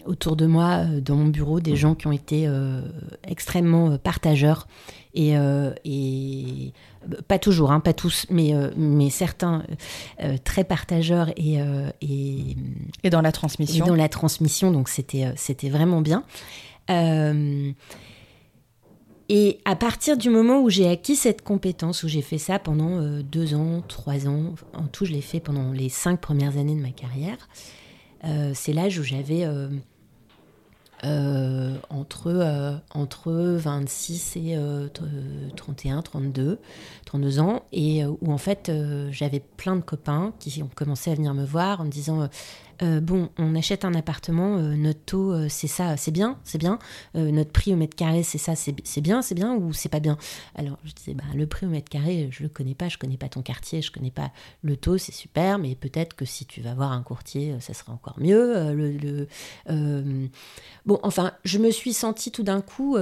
autour 0.04 0.36
de 0.36 0.46
moi 0.46 0.84
dans 0.84 1.16
mon 1.16 1.26
bureau 1.26 1.60
des 1.60 1.76
gens 1.76 1.94
qui 1.94 2.06
ont 2.06 2.12
été 2.12 2.48
extrêmement 3.24 3.98
partageurs 3.98 4.66
et, 5.14 5.34
et 5.84 6.72
pas 7.26 7.38
toujours, 7.38 7.72
hein, 7.72 7.80
pas 7.80 7.92
tous, 7.92 8.26
mais, 8.30 8.54
euh, 8.54 8.70
mais 8.76 9.10
certains 9.10 9.64
euh, 10.22 10.36
très 10.42 10.64
partageurs 10.64 11.30
et, 11.36 11.60
euh, 11.60 11.90
et, 12.00 12.56
et, 13.02 13.10
dans 13.10 13.20
la 13.22 13.32
transmission. 13.32 13.84
Et 13.84 13.88
dans 13.88 13.94
la 13.94 14.08
transmission, 14.08 14.70
donc 14.70 14.88
c'était 14.88 15.32
c'était 15.36 15.68
vraiment 15.70 16.00
bien. 16.00 16.24
et 19.28 19.60
à 19.64 19.76
partir 19.76 20.16
du 20.16 20.30
moment 20.30 20.60
où 20.60 20.70
j'ai 20.70 20.88
acquis 20.88 21.16
cette 21.16 21.42
compétence, 21.42 22.02
où 22.02 22.08
j'ai 22.08 22.22
fait 22.22 22.38
ça 22.38 22.58
pendant 22.58 23.00
deux 23.22 23.54
ans, 23.54 23.82
trois 23.86 24.26
ans, 24.26 24.54
en 24.74 24.86
tout 24.86 25.04
je 25.04 25.12
l'ai 25.12 25.20
fait 25.20 25.40
pendant 25.40 25.72
les 25.72 25.88
cinq 25.88 26.20
premières 26.20 26.56
années 26.56 26.74
de 26.74 26.82
ma 26.82 26.90
carrière, 26.90 27.48
c'est 28.54 28.72
l'âge 28.72 28.98
où 28.98 29.04
j'avais 29.04 29.46
euh, 31.04 31.76
entre, 31.88 32.26
euh, 32.28 32.76
entre 32.94 33.32
26 33.32 34.36
et 34.36 34.58
31, 35.56 36.02
32, 36.02 36.58
32 37.06 37.40
ans, 37.40 37.62
et 37.72 38.04
où 38.04 38.32
en 38.32 38.38
fait 38.38 38.70
j'avais 39.10 39.40
plein 39.40 39.76
de 39.76 39.82
copains 39.82 40.32
qui 40.38 40.62
ont 40.62 40.70
commencé 40.74 41.10
à 41.10 41.14
venir 41.14 41.34
me 41.34 41.44
voir 41.44 41.80
en 41.80 41.84
me 41.84 41.90
disant 41.90 42.28
euh, 42.82 43.00
bon, 43.00 43.30
on 43.38 43.54
achète 43.54 43.84
un 43.84 43.94
appartement, 43.94 44.56
euh, 44.56 44.74
notre 44.74 45.00
taux, 45.00 45.32
euh, 45.32 45.46
c'est 45.48 45.66
ça, 45.66 45.96
c'est 45.96 46.10
bien, 46.10 46.38
c'est 46.44 46.58
bien. 46.58 46.78
notre 47.14 47.50
prix 47.52 47.72
au 47.72 47.76
mètre 47.76 47.96
carré, 47.96 48.22
c'est 48.22 48.38
ça, 48.38 48.54
c'est 48.56 49.00
bien, 49.00 49.22
c'est 49.22 49.34
bien 49.34 49.54
ou 49.54 49.72
c'est 49.72 49.88
pas 49.88 50.00
bien? 50.00 50.16
Alors 50.54 50.78
je 50.84 50.92
disais, 50.92 51.14
bah, 51.14 51.24
le 51.34 51.46
prix 51.46 51.66
au 51.66 51.68
mètre 51.68 51.90
carré, 51.90 52.28
je 52.30 52.42
le 52.42 52.48
connais 52.48 52.74
pas, 52.74 52.88
je 52.88 52.98
connais 52.98 53.16
pas 53.16 53.28
ton 53.28 53.42
quartier, 53.42 53.82
je 53.82 53.90
connais 53.90 54.10
pas 54.10 54.30
le 54.62 54.76
taux, 54.76 54.98
c'est 54.98 55.12
super, 55.12 55.58
mais 55.58 55.74
peut-être 55.74 56.14
que 56.14 56.24
si 56.24 56.46
tu 56.46 56.60
vas 56.60 56.74
voir 56.74 56.92
un 56.92 57.02
courtier, 57.02 57.56
ça 57.60 57.74
sera 57.74 57.92
encore 57.92 58.18
mieux. 58.18 58.72
Le, 58.72 59.28
Bon, 60.86 60.98
enfin, 61.02 61.32
je 61.44 61.58
me 61.58 61.70
suis 61.70 61.92
sentie 61.92 62.30
tout 62.32 62.42
d'un 62.42 62.60
coup 62.60 62.96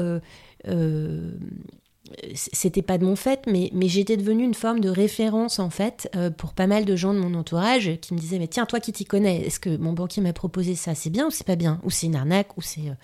c'était 2.35 2.83
pas 2.83 2.99
de 2.99 3.05
mon 3.05 3.17
fait, 3.17 3.47
mais, 3.47 3.71
j'étais 3.89 4.17
devenue 4.17 4.45
une 4.45 4.55
forme 4.55 4.81
de 4.81 4.89
référence 4.89 5.59
en 5.59 5.71
fait 5.71 6.11
euh, 6.17 6.31
pour 6.31 6.53
pas 6.53 6.67
mal 6.67 6.85
de 6.85 6.97
gens 6.97 7.15
de 7.15 7.19
mon 7.19 7.35
entourage 7.35 7.99
qui 8.01 8.15
me 8.15 8.19
disaient 8.19 8.39
mais 8.39 8.49
tiens 8.49 8.67
toi 8.67 8.81
qui 8.81 8.93
t'y 8.93 9.05
connais, 9.05 9.47
est-ce 9.47 9.61
que 9.61 9.77
mon 9.77 9.93
banquier 9.93 10.23
m'a 10.23 10.33
proposé 10.33 10.75
ça, 10.75 10.95
c'est 10.95 11.11
bien 11.11 11.27
ou 11.27 11.31
c'est 11.31 11.47
pas 11.47 11.57
bien, 11.57 11.81
ou 11.83 11.91
c'est 11.91 12.07
une 12.07 12.17
arnaque 12.17 12.57
ou 12.57 12.63
c'est 12.63 12.89
euh, 12.89 12.95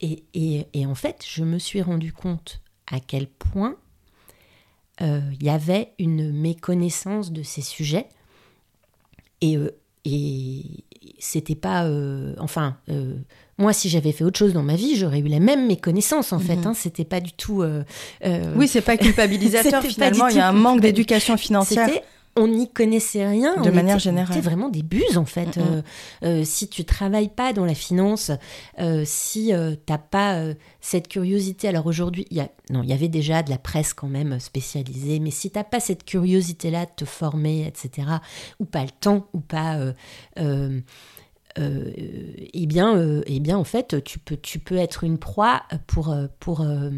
et, 0.00 0.22
et, 0.34 0.66
et, 0.74 0.86
en 0.86 0.94
fait 0.94 1.24
je 1.28 1.44
me 1.44 1.58
suis 1.58 1.82
rendu 1.82 2.12
compte 2.12 2.60
à 2.86 3.00
quel 3.00 3.26
point 3.26 3.76
euh, 5.00 5.20
il 5.40 5.44
y 5.44 5.50
avait 5.50 5.92
une 5.98 6.32
méconnaissance 6.32 7.32
de 7.32 7.42
ces 7.42 7.62
sujets. 7.62 8.08
Et, 9.40 9.56
et 10.04 10.84
c'était 11.20 11.54
pas 11.54 11.88
enfin 12.38 12.76
moi, 13.58 13.72
si 13.72 13.88
j'avais 13.88 14.12
fait 14.12 14.24
autre 14.24 14.38
chose 14.38 14.52
dans 14.52 14.62
ma 14.62 14.76
vie, 14.76 14.96
j'aurais 14.96 15.18
eu 15.18 15.28
la 15.28 15.40
même 15.40 15.66
méconnaissance 15.66 16.32
en 16.32 16.38
fait. 16.38 16.56
Mhm. 16.56 16.66
Hein, 16.68 16.74
c'était 16.74 17.04
pas 17.04 17.20
du 17.20 17.32
tout. 17.32 17.62
Euh, 17.62 17.82
euh, 18.24 18.54
oui, 18.56 18.68
c'est 18.68 18.80
pas 18.80 18.96
culpabilisateur 18.98 19.82
finalement. 19.82 20.28
Il 20.28 20.36
y 20.36 20.40
a 20.40 20.48
un 20.48 20.52
manque 20.52 20.80
d'éducation 20.80 21.36
financière 21.36 21.88
on 22.38 22.46
n'y 22.46 22.70
connaissait 22.70 23.26
rien. 23.26 23.60
De 23.60 23.70
manière 23.70 23.98
générale. 23.98 24.34
C'était 24.34 24.48
vraiment 24.48 24.68
des 24.68 24.82
buses, 24.82 25.18
en 25.18 25.24
fait. 25.24 25.56
Mm. 25.56 25.60
Euh, 25.60 25.82
euh, 26.22 26.44
si 26.44 26.68
tu 26.68 26.84
travailles 26.84 27.28
pas 27.28 27.52
dans 27.52 27.64
la 27.64 27.74
finance, 27.74 28.30
euh, 28.78 29.02
si 29.04 29.48
tu 29.48 29.76
t'as 29.84 29.98
pas 29.98 30.44
cette 30.80 31.08
curiosité, 31.08 31.68
alors 31.68 31.86
aujourd'hui, 31.86 32.26
il 32.30 32.38
y 32.38 32.72
non, 32.72 32.82
il 32.82 32.88
y 32.88 32.92
avait 32.92 33.08
déjà 33.08 33.42
de 33.42 33.50
la 33.50 33.58
presse 33.58 33.94
quand 33.94 34.08
même 34.08 34.38
spécialisée, 34.40 35.18
mais 35.20 35.30
si 35.30 35.50
t'as 35.50 35.64
pas 35.64 35.80
cette 35.80 36.04
curiosité-là 36.04 36.86
de 36.86 36.90
te 36.96 37.04
former, 37.04 37.66
etc., 37.66 38.08
ou 38.60 38.64
pas 38.64 38.82
le 38.82 38.90
temps, 38.90 39.26
ou 39.32 39.40
pas 39.40 39.78
euh, 41.58 41.90
eh 42.52 42.66
bien, 42.66 42.96
euh, 42.96 43.22
eh 43.26 43.40
bien, 43.40 43.58
en 43.58 43.64
fait, 43.64 44.02
tu 44.04 44.18
peux, 44.18 44.36
tu 44.36 44.58
peux 44.58 44.76
être 44.76 45.04
une 45.04 45.18
proie 45.18 45.62
pour, 45.86 46.14
pour, 46.40 46.60
euh, 46.60 46.90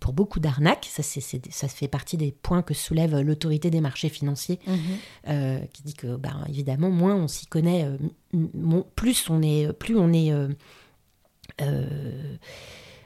pour 0.00 0.12
beaucoup 0.12 0.40
d'arnaques. 0.40 0.86
Ça, 0.90 1.02
c'est, 1.02 1.20
ça 1.20 1.68
fait 1.68 1.88
partie 1.88 2.16
des 2.16 2.32
points 2.32 2.62
que 2.62 2.74
soulève 2.74 3.18
l'autorité 3.20 3.70
des 3.70 3.80
marchés 3.80 4.08
financiers, 4.08 4.58
mhm. 4.66 5.66
qui 5.72 5.82
dit 5.82 5.94
que, 5.94 6.16
ben, 6.16 6.44
évidemment, 6.48 6.90
moins 6.90 7.14
on 7.14 7.28
s'y 7.28 7.46
connaît, 7.46 7.88
plus 8.94 9.24
on 9.28 9.42
est, 9.42 9.72
plus 9.72 9.96
on 9.98 10.12
est 10.12 10.32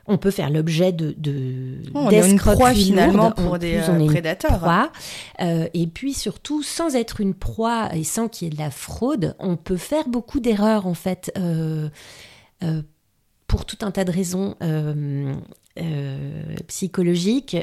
on 0.07 0.19
peut 0.19 0.31
faire 0.31 0.51
l'objet 0.51 0.93
de, 0.93 1.15
de 1.17 1.83
oh, 1.95 2.11
une 2.11 2.37
proie 2.37 2.75
finalement 2.75 3.31
pour 3.31 3.59
des 3.59 3.77
euh, 3.77 4.07
prédateurs. 4.07 4.91
Euh, 5.41 5.69
et 5.75 5.87
puis 5.87 6.15
surtout, 6.15 6.63
sans 6.63 6.97
être 6.97 7.21
une 7.21 7.35
proie 7.35 7.89
et 7.95 8.05
sans 8.05 8.29
qu'il 8.29 8.49
y 8.49 8.51
ait 8.51 8.55
de 8.55 8.61
la 8.61 8.71
fraude, 8.71 9.37
on 9.39 9.57
peut 9.57 9.77
faire 9.77 10.09
beaucoup 10.09 10.41
d'erreurs 10.41 10.87
en 10.87 10.95
fait. 10.95 11.33
Euh, 11.39 11.89
pour 13.47 13.65
tout 13.65 13.79
un 13.81 13.91
tas 13.91 14.05
de 14.05 14.13
raisons 14.13 14.55
psychologiques. 16.69 17.57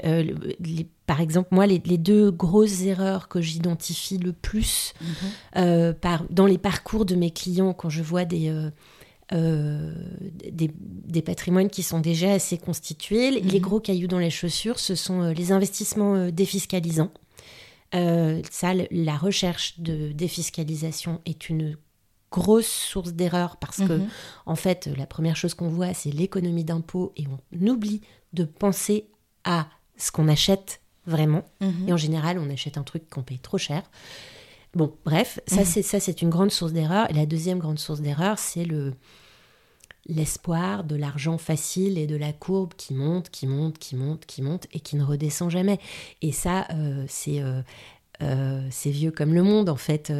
par 1.06 1.21
exemple, 1.21 1.50
moi, 1.52 1.65
les, 1.67 1.80
deux 1.80 2.32
grosses 2.32 2.82
erreurs 2.82 3.28
que 3.28 3.39
j'identifie 3.39 4.17
le 4.17 4.34
plus 4.34 4.93
mhm. 5.56 5.93
par, 5.93 6.23
dans 6.30 6.45
les 6.45 6.58
parcours 6.58 7.06
de 7.06 7.15
mes 7.15 7.32
clients 7.32 7.73
quand 7.73 7.89
je 7.89 8.02
vois 8.02 8.26
des, 8.26 8.52
euh, 9.33 9.93
des, 10.31 11.21
patrimoines 11.21 11.69
qui 11.69 11.83
sont 11.83 11.99
déjà 11.99 12.31
assez 12.31 12.57
constitués. 12.57 13.31
Les 13.31 13.59
mhm. 13.59 13.59
gros 13.59 13.79
cailloux 13.81 14.07
dans 14.07 14.19
les 14.19 14.29
chaussures, 14.29 14.79
ce 14.79 14.95
sont 14.95 15.21
euh, 15.21 15.33
les 15.33 15.51
investissements 15.51 16.15
euh, 16.15 16.31
défiscalisants. 16.31 17.11
ça, 17.91 18.73
la 18.91 19.17
recherche 19.17 19.79
de 19.79 20.13
défiscalisation 20.13 21.21
est 21.25 21.49
une 21.49 21.75
grosse 22.31 22.67
source 22.67 23.13
d'erreur 23.13 23.57
parce 23.57 23.77
que, 23.77 23.97
mhm. 23.97 24.07
en 24.45 24.55
fait, 24.55 24.89
la 24.97 25.05
première 25.05 25.35
chose 25.35 25.53
qu'on 25.53 25.69
voit, 25.69 25.93
c'est 25.93 26.11
l'économie 26.11 26.63
d'impôt 26.63 27.11
et 27.17 27.25
on 27.27 27.67
oublie 27.67 28.01
de 28.33 28.45
penser 28.45 29.09
à 29.43 29.67
ce 29.97 30.11
qu'on 30.11 30.29
achète 30.29 30.81
vraiment. 31.05 31.43
Mhm. 31.59 31.89
Et 31.89 31.93
en 31.93 31.97
général, 31.97 32.39
on 32.39 32.49
achète 32.49 32.77
un 32.77 32.83
truc 32.83 33.09
qu'on 33.09 33.23
paye 33.23 33.39
trop 33.39 33.57
cher. 33.57 33.83
Bon, 34.77 34.93
bref, 35.05 35.39
ça 35.47 35.65
c'est 35.65 35.81
ça 35.81 35.99
c'est 35.99 36.21
une 36.21 36.29
grande 36.29 36.51
source 36.51 36.71
d'erreur. 36.71 37.09
Et 37.09 37.13
la 37.13 37.25
deuxième 37.25 37.57
grande 37.57 37.79
source 37.79 37.99
d'erreur, 37.99 38.37
c'est 38.37 38.63
le 38.63 38.93
l'espoir 40.05 40.83
de 40.83 40.95
l'argent 40.95 41.39
facile 41.39 41.97
et 41.97 42.05
de 42.05 42.15
la 42.15 42.31
courbe 42.31 42.75
qui 42.77 42.93
monte, 42.93 43.31
qui 43.31 43.47
monte, 43.47 43.79
qui 43.79 43.95
monte, 43.95 44.25
qui 44.27 44.43
monte 44.43 44.67
et 44.71 44.79
qui 44.79 44.95
ne 44.95 45.03
redescend 45.03 45.49
jamais. 45.49 45.79
Et 46.21 46.31
ça, 46.31 46.67
euh, 46.73 47.03
c'est 47.07 47.41
euh, 47.41 47.63
euh, 48.21 48.67
c'est 48.69 48.91
vieux 48.91 49.09
comme 49.09 49.33
le 49.33 49.41
monde 49.41 49.67
en 49.67 49.77
fait. 49.77 50.13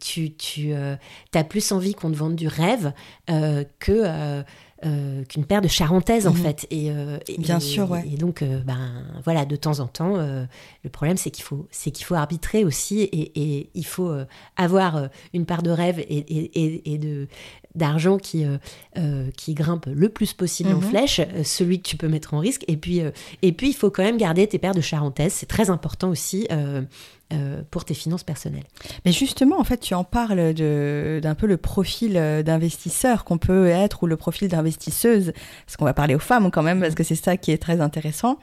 tu 0.00 0.34
tu 0.34 0.74
as 0.74 1.44
plus 1.44 1.72
envie 1.72 1.94
qu'on 1.94 2.10
te 2.10 2.16
vende 2.16 2.36
du 2.36 2.48
rêve 2.48 2.92
que 3.26 4.44
euh, 4.84 5.24
qu'une 5.24 5.46
paire 5.46 5.62
de 5.62 5.68
charentaises 5.68 6.26
en 6.26 6.32
mhm. 6.32 6.36
fait. 6.36 6.66
Et, 6.70 6.90
euh, 6.90 7.18
Bien 7.38 7.60
sûr, 7.60 7.90
ouais. 7.90 8.04
Et 8.12 8.16
donc, 8.16 8.42
euh, 8.42 8.60
ben 8.62 9.04
voilà, 9.24 9.46
de 9.46 9.56
temps 9.56 9.80
en 9.80 9.86
temps, 9.86 10.16
le 10.16 10.90
problème 10.90 11.16
c'est 11.16 11.30
qu'il 11.30 11.44
faut, 11.44 11.66
c'est 11.70 11.90
qu'il 11.90 12.04
faut 12.04 12.14
arbitrer 12.14 12.64
aussi 12.64 13.00
et, 13.00 13.70
il 13.74 13.86
faut 13.86 14.14
avoir 14.56 15.08
une 15.32 15.46
part 15.46 15.62
de 15.62 15.70
rêve 15.70 15.98
et, 15.98 16.92
et 16.92 16.98
de 16.98 17.26
d'argent 17.76 18.18
qui 18.18 18.44
qui 19.36 19.54
grimpe 19.54 19.86
le 19.86 20.08
plus 20.08 20.32
possible 20.32 20.70
en 20.70 20.76
mhm. 20.76 20.82
flèche, 20.82 21.20
celui 21.44 21.80
que 21.80 21.88
tu 21.88 21.96
peux 21.96 22.08
mettre 22.08 22.34
en 22.34 22.38
risque. 22.38 22.64
Et 22.68 22.76
puis 22.76 23.02
et 23.42 23.52
puis 23.52 23.68
il 23.68 23.74
faut 23.74 23.90
quand 23.90 24.02
même 24.02 24.16
garder 24.16 24.46
tes 24.46 24.58
paires 24.58 24.74
de 24.74 24.80
charentaises, 24.80 25.32
c'est 25.32 25.46
très 25.46 25.70
important 25.70 26.08
aussi. 26.08 26.46
Euh, 27.32 27.62
pour 27.72 27.84
tes 27.84 27.92
finances 27.92 28.22
personnelles. 28.22 28.62
Mais 29.04 29.10
justement, 29.10 29.58
en 29.58 29.64
fait, 29.64 29.78
tu 29.78 29.94
en 29.94 30.04
parles 30.04 30.54
d'un 30.54 31.34
peu 31.34 31.48
le 31.48 31.56
profil 31.56 32.12
euh, 32.14 32.44
d'investisseur 32.44 33.24
qu'on 33.24 33.36
peut 33.36 33.66
être 33.66 34.04
ou 34.04 34.06
le 34.06 34.16
profil 34.16 34.46
d'investisseuse, 34.46 35.32
parce 35.66 35.76
qu'on 35.76 35.86
va 35.86 35.92
parler 35.92 36.14
aux 36.14 36.20
femmes 36.20 36.52
quand 36.52 36.62
même, 36.62 36.78
parce 36.78 36.94
que 36.94 37.02
c'est 37.02 37.16
ça 37.16 37.36
qui 37.36 37.50
est 37.50 37.58
très 37.58 37.80
intéressant 37.80 38.38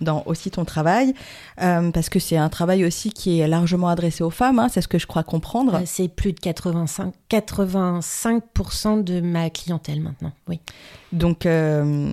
dans 0.00 0.22
aussi 0.26 0.50
ton 0.50 0.64
travail, 0.64 1.14
euh, 1.60 1.90
parce 1.90 2.08
que 2.08 2.18
c'est 2.18 2.36
un 2.36 2.48
travail 2.48 2.84
aussi 2.84 3.10
qui 3.10 3.40
est 3.40 3.48
largement 3.48 3.88
adressé 3.88 4.22
aux 4.22 4.30
femmes, 4.30 4.58
hein, 4.58 4.68
c'est 4.68 4.80
ce 4.80 4.88
que 4.88 4.98
je 4.98 5.06
crois 5.06 5.22
comprendre. 5.22 5.80
c'est 5.86 6.08
plus 6.08 6.32
de 6.32 6.40
85, 6.40 7.14
85% 7.30 9.04
de 9.04 9.20
ma 9.20 9.50
clientèle 9.50 10.00
maintenant, 10.00 10.32
oui. 10.48 10.60
Donc, 11.12 11.46
euh, 11.46 12.12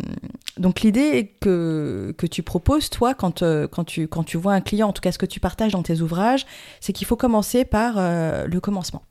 donc 0.58 0.82
l'idée 0.82 1.36
que, 1.42 2.14
que 2.18 2.28
tu 2.28 2.44
proposes, 2.44 2.90
toi, 2.90 3.14
quand, 3.14 3.42
euh, 3.42 3.68
quand, 3.68 3.84
tu, 3.84 4.08
quand 4.08 4.24
tu 4.24 4.38
vois 4.38 4.54
un 4.54 4.62
client, 4.62 4.88
en 4.88 4.94
tout 4.94 5.02
cas 5.02 5.12
ce 5.12 5.18
que 5.18 5.26
tu 5.26 5.40
partages 5.40 5.74
dans 5.74 5.84
tes 5.84 6.02
ouvrages, 6.02 6.46
c'est 6.80 6.94
qu'il 6.94 7.06
faut 7.06 7.18
commencer 7.18 7.66
par 7.66 7.96
euh, 7.98 8.48
le 8.48 8.60
commencement. 8.60 9.04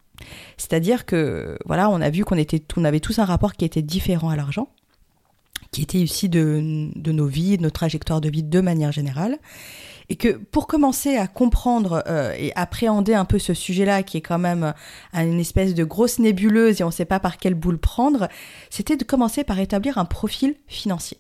C'est-à-dire 0.57 1.07
que, 1.07 1.59
voilà, 1.67 1.91
on 1.91 2.01
a 2.01 2.09
vu 2.09 2.25
qu'on 2.25 2.39
était, 2.39 2.63
on 2.77 2.85
avait 2.85 3.01
tous 3.01 3.19
un 3.19 3.25
rapport 3.25 3.53
qui 3.53 3.65
était 3.65 3.83
différent 3.83 4.31
à 4.31 4.37
l'argent, 4.37 4.69
qui 5.75 5.83
était 5.83 6.29
de, 6.29 6.89
de 6.95 7.13
nos 7.13 7.27
vies, 7.27 7.57
de 7.57 7.63
nos 7.65 7.71
trajectoires 7.71 8.21
de 8.21 8.31
vie 8.31 8.45
de 8.45 8.61
manière 8.61 8.93
générale. 8.93 9.39
Et 10.09 10.15
que 10.15 10.29
pour 10.29 10.69
commencer 10.69 11.17
à 11.17 11.27
comprendre 11.27 12.05
euh, 12.07 12.33
et 12.39 12.53
appréhender 12.55 13.15
un 13.15 13.25
peu 13.25 13.41
ce 13.41 13.55
sujet-là, 13.55 14.05
qui 14.05 14.19
est 14.19 14.21
quand 14.21 14.39
même 14.39 14.73
euh, 15.15 15.21
une 15.21 15.41
espèce 15.41 15.75
de 15.75 15.83
grosse 15.83 16.21
nébuleuse 16.21 16.81
et 16.81 16.85
on 16.85 16.89
ne 16.89 16.93
sait 16.93 17.07
pas 17.07 17.19
par 17.19 17.39
quelle 17.39 17.55
boule 17.55 17.79
prendre, 17.79 18.29
c'était 18.71 18.97
de 18.97 19.03
commencer 19.03 19.43
par 19.43 19.59
établir 19.59 19.99
un 19.99 20.05
profil 20.05 20.55
financier. 20.69 21.19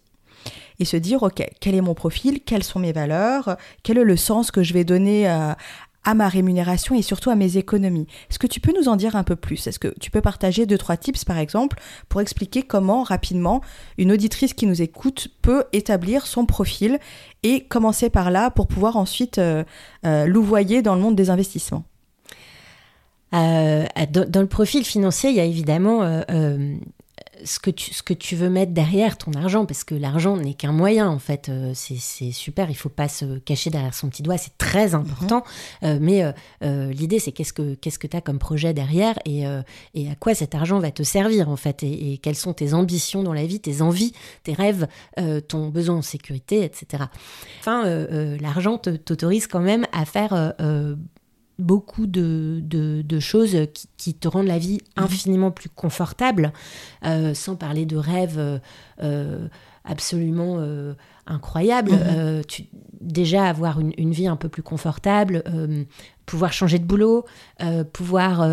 Et 0.78 0.84
se 0.84 0.96
dire, 0.96 1.22
OK, 1.22 1.42
quel 1.60 1.74
est 1.74 1.80
mon 1.80 1.94
profil, 1.94 2.40
quelles 2.40 2.64
sont 2.64 2.78
mes 2.78 2.92
valeurs, 2.92 3.56
quel 3.82 3.98
est 3.98 4.04
le 4.04 4.16
sens 4.16 4.50
que 4.50 4.62
je 4.62 4.74
vais 4.74 4.84
donner 4.84 5.26
à, 5.26 5.56
à 6.04 6.14
ma 6.14 6.28
rémunération 6.28 6.94
et 6.94 7.02
surtout 7.02 7.30
à 7.30 7.34
mes 7.34 7.56
économies. 7.56 8.06
Est-ce 8.30 8.38
que 8.38 8.46
tu 8.46 8.60
peux 8.60 8.72
nous 8.78 8.88
en 8.88 8.96
dire 8.96 9.16
un 9.16 9.24
peu 9.24 9.36
plus? 9.36 9.66
Est-ce 9.66 9.78
que 9.78 9.94
tu 10.00 10.10
peux 10.10 10.20
partager 10.20 10.66
deux, 10.66 10.78
trois 10.78 10.96
tips 10.96 11.24
par 11.24 11.38
exemple 11.38 11.78
pour 12.08 12.20
expliquer 12.20 12.62
comment 12.62 13.02
rapidement 13.02 13.60
une 13.98 14.12
auditrice 14.12 14.54
qui 14.54 14.66
nous 14.66 14.82
écoute 14.82 15.28
peut 15.42 15.64
établir 15.72 16.26
son 16.26 16.46
profil 16.46 16.98
et 17.42 17.64
commencer 17.64 18.10
par 18.10 18.30
là 18.30 18.50
pour 18.50 18.66
pouvoir 18.66 18.96
ensuite 18.96 19.38
euh, 19.38 19.64
euh, 20.04 20.26
louvoyer 20.26 20.82
dans 20.82 20.94
le 20.94 21.00
monde 21.00 21.16
des 21.16 21.30
investissements? 21.30 21.84
Euh, 23.34 23.84
dans, 24.10 24.40
le 24.40 24.46
profil 24.46 24.84
financier, 24.84 25.30
il 25.30 25.36
y 25.36 25.40
a 25.40 25.44
évidemment 25.44 26.22
ce 27.44 27.58
que 27.58 27.70
tu, 27.70 27.92
ce 27.92 28.02
que 28.02 28.14
tu 28.14 28.36
veux 28.36 28.48
mettre 28.48 28.72
derrière 28.72 29.18
ton 29.18 29.32
argent, 29.32 29.66
parce 29.66 29.84
que 29.84 29.94
l'argent 29.94 30.36
n'est 30.36 30.54
qu'un 30.54 30.72
moyen, 30.72 31.08
en 31.08 31.18
fait. 31.18 31.48
Euh, 31.48 31.72
c'est 31.74 32.32
super, 32.32 32.70
il 32.70 32.76
faut 32.76 32.88
pas 32.88 33.08
se 33.08 33.38
cacher 33.38 33.70
derrière 33.70 33.94
son 33.94 34.08
petit 34.08 34.22
doigt, 34.22 34.38
c'est 34.38 34.56
très 34.58 34.94
important. 34.94 35.44
Mhm. 35.82 35.88
Euh, 35.88 35.98
mais 36.00 36.34
euh, 36.62 36.92
l'idée, 36.92 37.18
c'est 37.18 37.32
qu'est-ce 37.32 37.52
que 37.52 38.06
tu 38.06 38.16
as 38.16 38.20
comme 38.20 38.38
projet 38.38 38.74
derrière 38.74 39.18
et, 39.24 39.44
et 39.94 40.10
à 40.10 40.14
quoi 40.14 40.34
cet 40.34 40.54
argent 40.54 40.78
va 40.78 40.90
te 40.90 41.02
servir, 41.02 41.48
en 41.48 41.56
fait, 41.56 41.82
et, 41.82 42.18
quelles 42.22 42.36
sont 42.36 42.52
tes 42.52 42.74
ambitions 42.74 43.22
dans 43.22 43.32
la 43.32 43.46
vie, 43.46 43.60
tes 43.60 43.82
envies, 43.82 44.12
tes 44.42 44.52
rêves, 44.52 44.86
ton 45.48 45.68
besoin 45.68 45.96
en 45.96 46.02
sécurité, 46.02 46.64
etc. 46.64 47.04
Enfin, 47.60 47.84
l'argent 48.40 48.78
t'autorise 48.78 49.46
quand 49.46 49.60
même 49.60 49.86
à 49.92 50.04
faire 50.04 50.54
beaucoup 51.58 52.06
de, 52.06 52.60
de, 52.62 53.20
choses 53.20 53.56
qui, 53.96 54.14
te 54.14 54.28
rendent 54.28 54.46
la 54.46 54.58
vie 54.58 54.80
mhm. 54.96 55.04
infiniment 55.04 55.50
plus 55.50 55.68
confortable, 55.68 56.52
euh, 57.04 57.34
sans 57.34 57.56
parler 57.56 57.86
de 57.86 57.96
rêves 57.96 58.38
euh, 58.38 58.58
euh, 59.02 59.48
absolument 59.84 60.58
incroyables. 61.26 61.92
Mhm. 61.92 62.42
déjà 63.00 63.46
avoir 63.46 63.80
une, 63.80 64.12
vie 64.12 64.26
un 64.26 64.36
peu 64.36 64.48
plus 64.48 64.62
confortable, 64.62 65.42
pouvoir 66.26 66.52
changer 66.52 66.78
de 66.78 66.84
boulot, 66.84 67.26
pouvoir 67.92 68.48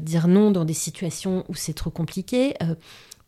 dire 0.00 0.28
non 0.28 0.50
dans 0.50 0.64
des 0.64 0.74
situations 0.74 1.44
où 1.48 1.54
c'est 1.54 1.74
trop 1.74 1.90
compliqué. 1.90 2.54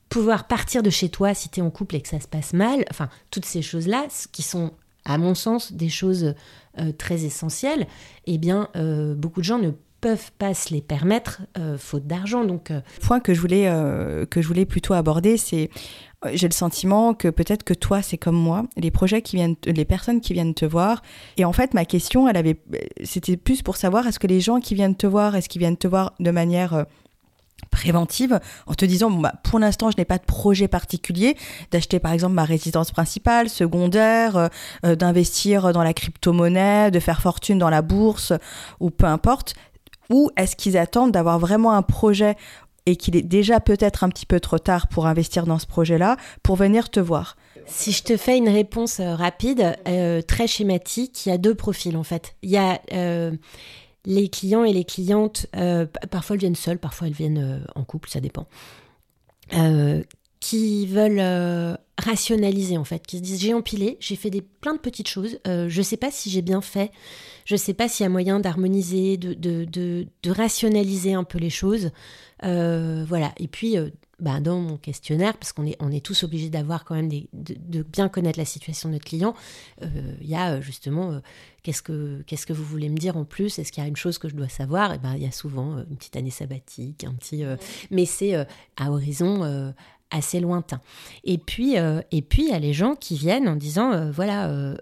pouvoir 0.09 0.46
partir 0.46 0.83
de 0.83 0.90
chez 0.90 1.11
toi 1.11 1.35
si 1.35 1.50
tu 1.50 1.61
es 1.61 1.62
en 1.62 1.70
couple 1.70 1.96
et 1.96 2.00
que 2.00 2.09
ça 2.09 2.20
se 2.20 2.29
passe 2.29 2.55
mal, 2.55 2.85
enfin 2.90 3.11
toutes 3.31 3.44
ces 3.44 3.62
choses-là 3.62 4.07
qui 4.33 4.42
sont 4.42 4.72
à 5.05 5.18
mon 5.18 5.35
sens, 5.35 5.72
des 5.72 5.90
choses 5.90 6.35
euh, 6.78 6.92
très 6.92 7.24
essentielles, 7.24 7.87
eh 8.26 8.38
bien, 8.38 8.68
euh, 8.76 9.14
beaucoup 9.14 9.40
de 9.40 9.44
gens 9.44 9.58
ne 9.58 9.70
peuvent 10.00 10.32
pas 10.38 10.52
se 10.54 10.74
les 10.74 10.80
permettre 10.80 11.42
euh, 11.56 11.78
faute 11.78 12.06
d'argent. 12.06 12.44
Donc, 12.44 12.72
point 13.00 13.20
que 13.20 13.32
je 13.32 13.40
voulais 13.40 13.64
que 14.30 14.42
je 14.42 14.46
voulais 14.48 14.66
plutôt 14.66 14.92
aborder, 14.92 15.37
c'est 15.37 15.70
j'ai 16.32 16.48
le 16.48 16.54
sentiment 16.54 17.12
que 17.14 17.28
peut-être 17.28 17.64
que 17.64 17.74
toi 17.74 18.00
c'est 18.00 18.16
comme 18.16 18.37
moi, 18.37 18.64
les 18.76 18.90
projets 18.90 19.22
qui 19.22 19.37
viennent, 19.37 19.56
les 19.66 19.84
personnes 19.84 20.20
qui 20.20 20.32
viennent 20.32 20.54
te 20.54 20.64
voir. 20.64 21.02
Et 21.37 21.44
en 21.44 21.52
fait, 21.52 21.74
ma 21.74 21.84
question, 21.84 22.28
elle 22.28 22.37
avait, 22.37 22.56
c'était 23.02 23.37
plus 23.37 23.62
pour 23.62 23.76
savoir 23.76 24.06
est-ce 24.06 24.18
que 24.18 24.26
les 24.26 24.40
gens 24.40 24.60
qui 24.60 24.74
viennent 24.74 24.96
te 24.96 25.06
voir, 25.06 25.37
est-ce 25.37 25.48
qu'ils 25.48 25.60
viennent 25.60 25.76
te 25.76 25.88
voir 25.88 26.14
de 26.20 26.30
manière 26.30 26.87
préventive 27.70 28.40
en 28.66 28.74
te 28.74 28.85
disant 28.85 29.11
bah 29.11 29.35
pour 29.42 29.59
l'instant 29.59 29.90
je 29.90 29.96
n'ai 29.96 30.05
pas 30.05 30.18
de 30.18 30.24
projet 30.24 30.68
particulier 30.68 31.37
d'acheter 31.70 31.98
par 31.98 32.12
exemple 32.12 32.35
ma 32.35 32.44
résidence 32.44 32.90
principale 32.90 33.48
secondaire 33.48 34.37
euh, 34.37 34.48
euh, 34.85 34.96
d'investir 34.96 35.72
dans 35.72 35.83
la 35.83 35.92
crypto-monnaie 35.92 36.90
de 36.90 37.00
faire 37.00 37.20
fortune 37.20 37.59
dans 37.59 37.70
la 37.70 37.83
bourse 37.83 38.33
ou 38.81 38.90
peu 38.90 39.07
importe 39.07 39.55
ou 40.11 40.31
est-ce 40.37 40.57
qu'ils 40.57 40.77
attendent 40.77 41.12
d'avoir 41.12 41.38
vraiment 41.38 41.72
un 41.72 41.83
projet 41.83 42.37
et 42.87 42.96
qu'il 42.96 43.16
est 43.16 43.22
déjà 43.22 43.61
peut-être 43.61 44.05
un 44.05 44.11
petit 44.11 44.27
peu 44.27 44.40
trop 44.40 44.59
tard 44.59 44.88
pour 44.88 45.07
investir 45.07 45.46
dans 45.46 45.59
ce 45.59 45.66
projet-là 45.66 46.16
pour 46.42 46.57
venir 46.57 46.90
te 46.90 47.00
voir? 47.00 47.37
Si 47.66 47.92
je 47.92 48.03
te 48.03 48.18
fais 48.18 48.37
une 48.37 48.50
réponse 48.50 49.00
euh, 49.00 49.14
rapide, 49.14 49.74
très 50.29 50.46
schématique, 50.46 51.24
il 51.24 51.31
y 51.31 51.33
a 51.33 51.38
deux 51.38 51.55
profils 51.55 51.96
en 51.96 52.03
fait. 52.03 52.35
Il 52.42 52.50
y 52.50 52.59
a 52.59 52.79
les 54.06 54.28
clients 54.28 54.64
et 54.64 54.72
les 54.72 54.84
clientes, 54.84 55.46
euh, 55.56 55.86
parfois 56.10 56.34
elles 56.34 56.40
viennent 56.40 56.54
seules, 56.54 56.78
parfois 56.78 57.06
elles 57.06 57.14
viennent 57.14 57.38
euh, 57.38 57.64
en 57.74 57.84
couple, 57.84 58.10
ça 58.10 58.20
dépend, 58.20 58.46
euh, 59.54 60.02
qui 60.40 60.86
veulent 60.86 61.78
rationaliser 61.96 62.76
en 62.76 62.84
fait, 62.84 63.06
qui 63.06 63.18
se 63.18 63.22
disent 63.22 63.40
j'ai 63.40 63.54
empilé, 63.54 63.96
j'ai 64.00 64.16
fait 64.16 64.30
des, 64.30 64.42
plein 64.42 64.74
de 64.74 64.80
petites 64.80 65.08
choses, 65.08 65.38
je 65.46 65.76
ne 65.76 65.82
sais 65.82 65.96
pas 65.96 66.10
si 66.10 66.28
j'ai 66.28 66.42
bien 66.42 66.60
fait, 66.60 66.90
je 67.46 67.54
ne 67.54 67.58
sais 67.58 67.72
pas 67.72 67.88
s'il 67.88 68.04
y 68.04 68.06
a 68.06 68.10
moyen 68.10 68.40
d'harmoniser, 68.40 69.16
de, 69.16 69.32
de, 69.32 69.64
de, 69.64 70.30
rationaliser 70.30 71.14
un 71.14 71.24
peu 71.24 71.38
les 71.38 71.50
choses. 71.50 71.92
voilà, 72.42 73.32
et 73.38 73.48
puis 73.48 73.76
bah, 74.24 74.40
dans 74.40 74.58
mon 74.58 74.76
questionnaire, 74.76 75.37
parce 75.37 75.52
qu'on 75.52 75.66
est, 75.66 75.76
on 75.80 75.92
est 75.92 76.04
tous 76.04 76.24
obligés 76.24 76.50
d'avoir 76.50 76.84
quand 76.84 76.94
même 76.94 77.08
des, 77.08 77.28
de, 77.32 77.82
bien 77.82 78.08
connaître 78.08 78.38
la 78.38 78.44
situation 78.44 78.88
de 78.88 78.94
notre 78.94 79.04
client, 79.04 79.34
il 79.82 80.28
y 80.28 80.34
a 80.34 80.60
justement 80.60 81.20
Qu'est-ce 81.64 81.80
que, 81.80 82.22
qu'est-ce 82.26 82.44
que 82.44 82.52
vous 82.52 82.62
voulez 82.62 82.90
me 82.90 82.98
dire 82.98 83.16
en 83.16 83.24
plus? 83.24 83.58
Est-ce 83.58 83.72
qu'il 83.72 83.82
y 83.82 83.87
a 83.87 83.88
une 83.88 83.96
chose 83.96 84.18
que 84.18 84.28
je 84.28 84.37
dois 84.37 84.50
savoir? 84.50 84.92
Et 84.92 84.96
eh 84.96 84.98
ben, 84.98 85.14
il 85.16 85.22
y 85.22 85.26
a 85.26 85.32
souvent 85.32 85.78
euh, 85.78 85.84
une 85.88 85.96
petite 85.96 86.14
année 86.14 86.30
sabbatique, 86.30 87.04
un 87.04 87.14
petit, 87.14 87.42
euh, 87.42 87.56
mais 87.90 88.04
c'est 88.04 88.34
euh, 88.34 88.44
à 88.76 88.90
horizon 88.90 89.72
assez 90.10 90.40
lointain. 90.40 90.82
Et 91.24 91.38
puis, 91.38 91.76
et 91.76 92.22
puis 92.22 92.42
il 92.44 92.50
y 92.50 92.52
a 92.52 92.58
les 92.58 92.74
gens 92.74 92.94
qui 92.94 93.16
viennent 93.16 93.48
en 93.48 93.56
disant 93.56 94.10
voilà. 94.10 94.76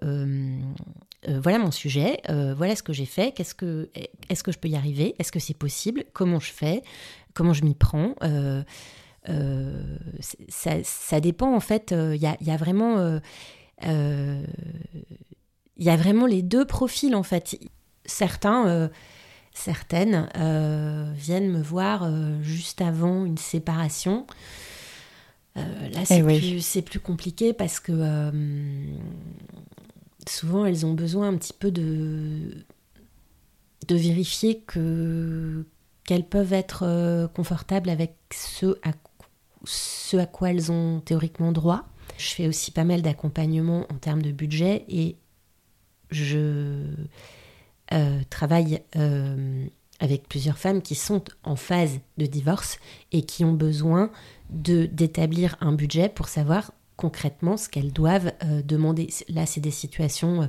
voilà 1.27 1.59
mon 1.59 1.71
sujet, 1.71 2.21
voilà 2.29 2.75
ce 2.75 2.83
que 2.83 2.93
j'ai 2.93 3.07
fait, 3.07 3.33
qu'est-ce 3.33 3.55
que, 3.55 3.89
est-ce 4.29 4.43
que 4.43 4.51
je 4.53 4.59
peux 4.59 4.69
y 4.69 4.77
arriver, 4.77 5.15
est-ce 5.19 5.31
que 5.31 5.39
c'est 5.39 5.57
possible, 5.57 6.05
comment 6.13 6.41
je 6.41 6.53
fais, 6.53 6.83
comment 7.33 7.53
je 7.53 7.65
m'y 7.65 7.75
prends? 7.75 8.15
Ça, 9.25 10.73
ça, 10.83 11.21
dépend 11.21 11.55
en 11.55 11.61
fait, 11.61 11.93
il 11.93 12.21
y 12.21 12.27
a, 12.27 12.37
y, 12.41 12.51
a, 12.51 12.57
vraiment 12.57 13.21
il 15.77 15.87
y 15.87 15.91
a 15.91 15.97
vraiment 15.97 16.27
les 16.27 16.43
deux 16.43 16.65
profils 16.65 17.15
en 17.15 17.23
fait. 17.23 17.59
Certains, 18.05 18.69
euh, 18.69 18.89
certaines 19.53 20.29
euh, 20.37 21.13
viennent 21.17 21.51
me 21.51 21.63
voir 21.63 22.05
euh, 22.05 22.41
juste 22.43 22.81
avant 22.81 23.25
une 23.25 23.39
séparation. 23.39 24.27
là, 25.57 25.63
eh 26.11 26.61
c'est 26.61 26.83
plus, 26.83 27.01
compliqué 27.01 27.53
parce 27.53 27.81
que 27.81 28.31
souvent 30.29 30.65
elles 30.65 30.87
ont 30.87 30.95
besoin 30.95 31.29
un 31.29 31.37
petit 31.37 31.53
peu 31.53 31.71
de, 31.71 32.65
de 33.89 33.97
vérifier 33.97 34.61
que 34.61 35.67
qu'elles 36.05 36.27
peuvent 36.27 36.53
être 36.53 37.29
confortables 37.35 37.91
avec 37.91 38.17
ce 38.33 38.79
à, 38.83 38.93
ce 39.65 40.17
à 40.17 40.27
quoi 40.27 40.51
elles 40.51 40.71
ont 40.73 41.01
théoriquement 41.01 41.53
droit. 41.53 41.85
Je 42.19 42.29
fais 42.29 42.47
aussi 42.47 42.71
pas 42.71 42.85
mal 42.85 43.03
d'accompagnement 43.03 43.87
en 43.91 43.95
termes 43.95 44.23
de 44.23 44.33
budget 44.33 44.85
et 44.89 45.17
je 46.11 46.85
euh, 47.93 48.21
travaille 48.31 48.81
euh, 48.97 49.67
avec 50.01 50.29
plusieurs 50.29 50.59
femmes 50.59 50.83
qui 50.83 50.95
sont 50.95 51.25
en 51.43 51.57
phase 51.57 52.01
de 52.17 52.27
divorce 52.27 52.79
et 53.13 53.23
qui 53.23 53.45
ont 53.45 53.53
besoin 53.53 54.11
d'établir 54.51 55.57
un 55.61 55.73
budget 55.73 56.09
pour 56.09 56.29
savoir 56.29 56.73
concrètement 56.97 57.57
ce 57.57 57.69
qu'elles 57.69 57.93
doivent 57.93 58.33
euh, 58.45 58.63
demander. 58.63 59.09
Là, 59.29 59.47
c'est 59.47 59.61
des 59.61 59.71
situations 59.71 60.49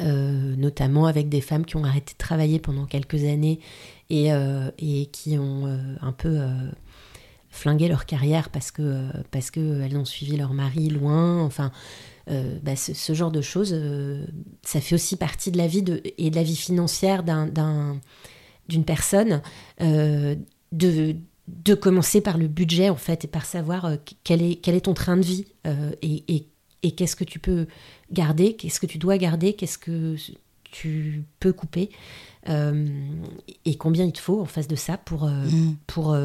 notamment 0.00 1.06
avec 1.06 1.28
des 1.28 1.40
femmes 1.40 1.64
qui 1.64 1.76
ont 1.76 1.84
arrêté 1.84 2.14
de 2.14 2.18
travailler 2.18 2.58
pendant 2.58 2.84
quelques 2.84 3.24
années 3.24 3.60
et, 4.10 4.28
et 4.78 5.06
qui 5.06 5.38
ont 5.38 5.66
un 6.00 6.12
peu 6.12 6.40
flingué 7.50 7.88
leur 7.88 8.04
carrière 8.04 8.50
parce 8.50 8.70
que 8.70 9.08
parce 9.30 9.50
qu'elles 9.50 9.96
ont 9.96 10.04
suivi 10.04 10.36
leur 10.36 10.52
mari 10.52 10.88
loin. 10.88 11.42
Enfin, 11.42 11.72
euh, 12.30 12.58
bah, 12.62 12.74
ce, 12.74 13.12
genre 13.12 13.30
de 13.30 13.42
choses, 13.42 13.72
euh, 13.74 14.24
ça 14.62 14.80
fait 14.80 14.94
aussi 14.94 15.16
partie 15.16 15.50
de 15.50 15.58
la 15.58 15.66
vie 15.66 15.82
de, 15.82 16.00
et 16.16 16.30
de 16.30 16.36
la 16.36 16.42
vie 16.42 16.56
financière 16.56 17.22
d'une 17.22 18.84
personne, 18.84 19.42
euh, 19.82 20.34
de, 20.72 21.16
de 21.48 21.74
commencer 21.74 22.22
par 22.22 22.38
le 22.38 22.48
budget 22.48 22.88
en 22.88 22.96
fait 22.96 23.24
et 23.24 23.28
par 23.28 23.44
savoir 23.44 23.92
quel, 24.22 24.40
est, 24.40 24.54
quel 24.56 24.74
est 24.74 24.82
ton 24.82 24.94
train 24.94 25.18
de 25.18 25.24
vie 25.24 25.44
et, 26.00 26.24
et, 26.34 26.48
et 26.82 26.92
qu'est-ce 26.92 27.16
que 27.16 27.24
tu 27.24 27.38
peux 27.38 27.66
garder, 28.10 28.56
qu'est-ce 28.56 28.80
que 28.80 28.86
tu 28.86 28.96
dois 28.96 29.18
garder, 29.18 29.52
qu'est-ce 29.52 29.78
que 29.78 30.16
tu 30.74 31.24
peux 31.38 31.52
couper 31.52 31.90
et 32.46 33.76
combien 33.78 34.04
il 34.04 34.12
te 34.12 34.18
faut 34.18 34.40
en 34.40 34.44
face 34.44 34.68
de 34.68 34.76
ça 34.76 34.98
pour, 34.98 35.26
mmh. 35.26 35.76
pour, 35.86 36.16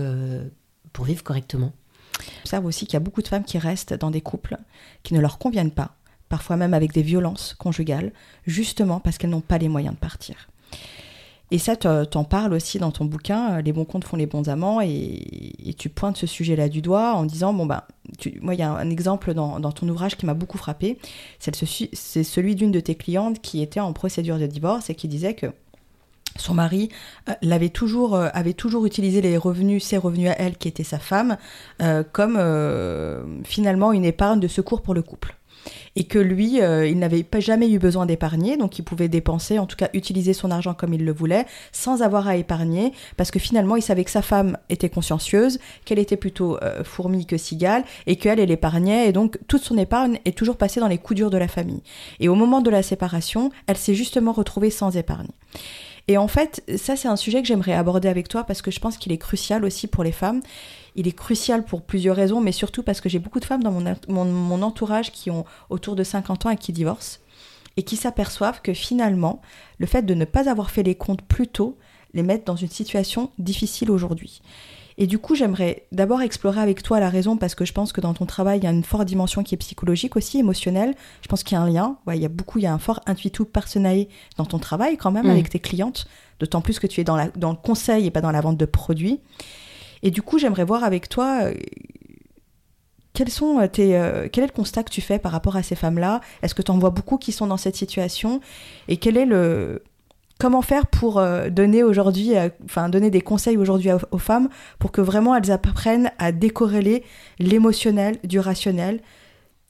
pour 0.92 1.06
vivre 1.06 1.24
correctement. 1.24 1.72
J'observe 2.38 2.66
aussi 2.66 2.86
qu'il 2.86 2.96
y 2.96 2.98
a 2.98 3.02
beaucoup 3.02 3.22
de 3.22 3.28
femmes 3.28 3.46
qui 3.46 3.60
restent 3.60 3.94
dans 3.94 4.12
des 4.12 4.22
couples 4.22 4.58
qui 5.04 5.14
ne 5.14 5.20
leur 5.20 5.38
conviennent 5.38 5.72
pas, 5.72 5.96
parfois 6.28 6.58
même 6.58 6.74
avec 6.74 6.92
des 6.92 7.04
violences 7.04 7.54
conjugales, 7.54 8.12
justement 8.46 9.00
parce 9.00 9.18
qu'elles 9.18 9.30
n'ont 9.30 9.40
pas 9.40 9.60
les 9.60 9.70
moyens 9.70 9.94
de 9.94 10.00
partir. 10.00 10.50
Et 11.52 11.58
ça, 11.58 11.76
t'en 11.76 12.24
parles 12.24 12.54
aussi 12.54 12.78
dans 12.78 12.92
ton 12.92 13.06
bouquin, 13.06 13.58
euh, 13.58 13.62
Les 13.62 13.74
bons 13.74 13.86
comptes 13.86 14.04
font 14.04 14.18
les 14.18 14.28
bons 14.28 14.50
amants, 14.50 14.82
et, 14.82 15.74
tu 15.78 15.90
pointes 15.90 16.18
ce 16.18 16.28
sujet-là 16.28 16.68
du 16.70 16.82
doigt 16.82 17.14
en 17.14 17.24
disant, 17.24 17.54
bon 17.54 17.66
ben, 17.66 17.84
moi, 18.42 18.54
il 18.54 18.60
y 18.60 18.64
a 18.64 18.72
un 18.72 18.90
exemple 18.90 19.34
dans, 19.34 19.60
ton 19.72 19.88
ouvrage 19.88 20.18
qui 20.18 20.26
m'a 20.26 20.34
beaucoup 20.34 20.58
frappé, 20.58 20.98
c'est 21.40 22.24
celui 22.24 22.56
d'une 22.56 22.72
de 22.72 22.80
tes 22.80 22.96
clientes 22.96 23.40
qui 23.42 23.62
était 23.62 23.80
en 23.80 23.94
procédure 23.94 24.38
de 24.38 24.46
divorce 24.46 24.90
et 24.90 24.96
qui 24.96 25.08
disait 25.08 25.36
que 25.36 25.48
son 26.36 26.54
mari 26.54 26.90
euh, 27.30 27.34
l'avait 27.42 27.70
toujours, 27.70 28.16
euh, 28.16 28.30
avait 28.34 28.54
toujours 28.54 28.86
utilisé 28.86 29.22
les 29.22 29.38
revenus, 29.38 29.84
ses 29.84 29.98
revenus 29.98 30.30
à 30.30 30.36
elle, 30.38 30.58
qui 30.58 30.68
était 30.68 30.84
sa 30.84 31.00
femme, 31.00 31.38
comme 32.12 32.38
finalement 33.44 33.92
une 33.94 34.06
épargne 34.06 34.40
de 34.40 34.48
secours 34.48 34.82
pour 34.82 34.94
le 34.94 35.02
couple. 35.02 35.39
Et 35.96 36.06
que 36.06 36.20
lui, 36.20 36.60
il 36.60 37.00
n'avait 37.00 37.24
pas 37.24 37.40
jamais 37.40 37.70
eu 37.70 37.80
besoin 37.80 38.06
d'épargner, 38.06 38.58
donc 38.58 38.80
il 38.80 38.84
pouvait 38.84 39.10
dépenser, 39.10 39.60
en 39.60 39.66
tout 39.66 39.76
cas 39.76 39.90
utiliser 39.94 40.34
son 40.34 40.52
argent 40.52 40.74
comme 40.74 40.94
il 40.94 41.04
le 41.04 41.12
voulait, 41.12 41.46
sans 41.72 42.02
avoir 42.02 42.28
à 42.28 42.36
épargner, 42.36 42.94
parce 43.18 43.32
que 43.32 43.40
finalement 43.40 43.76
il 43.76 43.82
savait 43.82 44.04
que 44.04 44.12
sa 44.12 44.22
femme 44.22 44.58
était 44.70 44.90
consciencieuse, 44.90 45.60
qu'elle 45.86 46.00
était 46.00 46.18
plutôt 46.18 46.58
fourmi 46.84 47.26
que 47.26 47.38
cigale, 47.38 47.84
et 48.08 48.16
qu'elle, 48.16 48.40
elle 48.40 48.52
épargnait, 48.52 49.10
et 49.10 49.12
donc 49.12 49.40
toute 49.48 49.64
son 49.64 49.78
épargne 49.78 50.20
est 50.26 50.38
toujours 50.38 50.58
passée 50.58 50.80
dans 50.80 50.88
les 50.88 50.98
coups 50.98 51.18
durs 51.18 51.30
de 51.30 51.38
la 51.38 51.48
famille. 51.48 51.82
Et 52.20 52.30
au 52.30 52.36
moment 52.36 52.62
de 52.62 52.70
la 52.70 52.84
séparation, 52.84 53.52
elle 53.68 53.78
s'est 53.78 53.96
justement 53.96 54.32
retrouvée 54.32 54.70
sans 54.70 54.96
épargne. 54.96 55.30
Et 56.08 56.18
en 56.18 56.28
fait, 56.28 56.64
ça 56.76 56.96
c'est 56.96 57.08
un 57.08 57.16
sujet 57.16 57.42
que 57.42 57.48
j'aimerais 57.48 57.74
aborder 57.74 58.08
avec 58.08 58.28
toi 58.28 58.44
parce 58.44 58.62
que 58.64 58.72
je 58.72 58.80
pense 58.80 58.98
qu'il 58.98 59.12
est 59.12 59.18
crucial 59.18 59.64
aussi 59.64 59.86
pour 59.86 60.04
les 60.04 60.12
femmes. 60.12 60.42
Il 61.00 61.08
est 61.08 61.14
crucial 61.14 61.64
pour 61.64 61.82
plusieurs 61.82 62.16
raisons, 62.16 62.42
mais 62.42 62.52
surtout 62.52 62.84
parce 62.84 63.00
que 63.00 63.08
j'ai 63.08 63.20
beaucoup 63.20 63.40
de 63.40 63.46
femmes 63.46 63.64
dans 63.64 63.72
mon, 63.72 63.96
mon, 64.10 64.26
mon 64.26 64.62
entourage 64.62 65.12
qui 65.12 65.32
ont 65.32 65.46
autour 65.70 65.96
de 65.96 66.04
50 66.04 66.46
ans 66.46 66.50
et 66.50 66.58
qui 66.58 66.74
divorcent 66.74 67.20
et 67.78 67.84
qui 67.84 67.96
s'aperçoivent 67.96 68.62
que 68.62 68.74
finalement, 68.74 69.42
le 69.78 69.86
fait 69.86 70.02
de 70.02 70.14
ne 70.14 70.26
pas 70.26 70.50
avoir 70.50 70.72
fait 70.72 70.84
les 70.84 70.96
comptes 70.96 71.22
plus 71.22 71.48
tôt 71.48 71.78
les 72.14 72.24
met 72.24 72.44
dans 72.46 72.58
une 72.58 72.70
situation 72.70 73.32
difficile 73.38 73.92
aujourd'hui. 73.92 74.42
Et 74.98 75.08
du 75.08 75.18
coup, 75.18 75.34
j'aimerais 75.34 75.86
d'abord 75.94 76.22
explorer 76.22 76.60
avec 76.60 76.84
toi 76.84 77.00
la 77.00 77.10
raison 77.10 77.38
parce 77.38 77.56
que 77.56 77.64
je 77.64 77.72
pense 77.72 77.94
que 77.94 78.02
dans 78.02 78.14
ton 78.14 78.26
travail, 78.26 78.60
il 78.60 78.66
y 78.66 78.68
a 78.68 78.72
une 78.72 78.84
forte 78.84 79.06
dimension 79.06 79.44
qui 79.44 79.56
est 79.56 79.58
psychologique 79.58 80.18
aussi, 80.18 80.40
émotionnelle. 80.40 80.94
Je 81.22 81.30
pense 81.30 81.44
qu'il 81.44 81.56
y 81.56 81.58
a 81.58 81.62
un 81.62 81.70
lien. 81.70 81.98
Ouais, 82.06 82.18
il 82.18 82.22
y 82.22 82.26
a 82.26 82.30
beaucoup, 82.30 82.60
il 82.60 82.64
y 82.64 82.68
a 82.68 82.74
un 82.74 82.80
fort 82.80 83.00
intuitu 83.06 83.46
personnel 83.46 84.08
dans 84.36 84.46
ton 84.46 84.60
travail 84.60 84.98
quand 84.98 85.12
même 85.12 85.28
Mm. 85.28 85.30
avec 85.30 85.50
tes 85.50 85.60
clientes, 85.60 86.06
d'autant 86.42 86.60
plus 86.60 86.80
que 86.80 86.88
tu 86.88 87.00
es 87.00 87.06
dans, 87.06 87.16
la, 87.16 87.30
dans 87.30 87.52
le 87.52 87.56
conseil 87.56 88.08
et 88.08 88.12
pas 88.12 88.20
dans 88.20 88.32
la 88.32 88.42
vente 88.42 88.58
de 88.58 88.66
produits. 88.66 89.22
Et 90.04 90.12
du 90.12 90.22
coup, 90.22 90.40
j'aimerais 90.40 90.64
voir 90.64 90.84
avec 90.84 91.10
toi 91.10 91.42
euh, 91.44 91.54
quels 93.14 93.30
sont 93.30 93.60
euh, 93.60 93.68
tes, 93.68 93.98
euh, 93.98 94.28
quel 94.32 94.44
est 94.44 94.48
le 94.48 94.54
constat 94.54 94.84
que 94.84 94.92
tu 94.92 95.02
fais 95.02 95.20
par 95.20 95.32
rapport 95.32 95.56
à 95.56 95.64
ces 95.64 95.76
femmes-là? 95.76 96.22
Est-ce 96.42 96.56
que 96.56 96.62
tu 96.62 96.72
en 96.72 96.78
vois 96.78 96.92
beaucoup 96.92 97.18
qui 97.18 97.32
sont 97.32 97.48
dans 97.48 97.58
cette 97.58 97.76
situation? 97.76 98.42
Et 98.88 98.98
quel 98.98 99.18
est 99.18 99.26
le 99.26 99.84
comment 100.40 100.62
faire 100.62 100.88
pour 100.88 101.22
donner 101.52 101.84
aujourd'hui, 101.84 102.32
enfin 102.64 102.88
donner 102.88 103.10
des 103.10 103.20
conseils 103.20 103.58
aujourd'hui 103.58 103.90
aux, 104.12 104.18
femmes 104.18 104.48
pour 104.80 104.94
que 104.94 105.02
vraiment 105.02 105.36
elles 105.36 105.52
apprennent 105.52 106.14
à 106.18 106.32
décorréler 106.32 107.04
l'émotionnel 107.40 108.16
du 108.24 108.40
rationnel? 108.40 109.02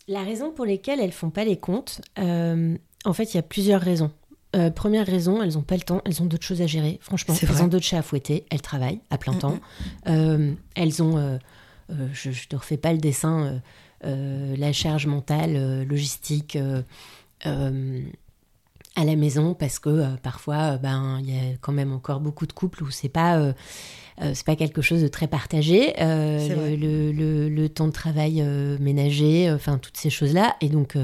La 0.08 0.22
raison 0.22 0.52
pour 0.52 0.68
laquelle 0.68 1.00
elles 1.00 1.12
font 1.12 1.32
pas 1.32 1.44
les 1.44 1.58
comptes, 1.58 2.02
en 2.18 3.14
fait, 3.14 3.34
il 3.34 3.38
y 3.38 3.40
a 3.40 3.44
plusieurs 3.44 3.82
raisons. 3.82 4.12
Euh, 4.56 4.72
première 4.72 5.06
raison, 5.06 5.42
elles 5.44 5.58
ont 5.58 5.62
pas 5.62 5.76
le 5.76 5.82
temps, 5.84 6.02
elles 6.06 6.22
ont 6.22 6.26
d'autres 6.26 6.46
choses 6.46 6.62
à 6.62 6.68
gérer. 6.68 6.98
Franchement, 7.02 7.36
elles 7.42 7.64
ont 7.64 7.68
d'autres 7.68 7.86
chats 7.86 8.00
à 8.00 8.02
fouetter. 8.02 8.46
Elles 8.50 8.62
travaillent 8.62 9.00
à 9.12 9.18
plein 9.20 9.34
temps. 9.34 9.60
Euh, 10.08 10.54
elles 10.76 11.04
ont, 11.04 11.18
euh, 11.18 11.38
je, 12.14 12.32
je 12.32 12.48
te 12.48 12.56
refais 12.56 12.78
pas 12.78 12.92
le 12.92 12.98
dessin, 13.00 13.62
la 14.04 14.74
charge 14.74 15.06
mentale, 15.06 15.84
logistique. 15.84 16.58
à 18.96 19.06
la 19.06 19.16
maison 19.16 19.54
parce 19.54 19.80
que 19.80 20.16
parfois 20.18 20.78
ben 20.78 21.20
il 21.22 21.30
y 21.34 21.38
a 21.38 21.56
quand 21.62 21.72
même 21.72 21.94
encore 21.94 22.20
beaucoup 22.20 22.46
de 22.48 22.52
couples 22.54 22.84
où 22.84 22.90
c'est 22.92 23.08
pas 23.08 23.54
c'est 24.34 24.46
pas 24.46 24.56
quelque 24.58 24.82
chose 24.82 25.02
de 25.02 25.08
très 25.08 25.28
partagé 25.28 25.94
le, 26.00 26.76
le, 26.76 27.12
le- 27.12 27.50
le 27.50 27.70
temps 27.70 27.88
de 27.88 27.94
travail 27.94 28.42
ménager 28.80 29.50
enfin 29.52 29.78
toutes 29.78 29.96
ces 29.98 30.10
choses 30.10 30.34
là 30.34 30.56
et 30.60 30.68
donc 30.70 30.98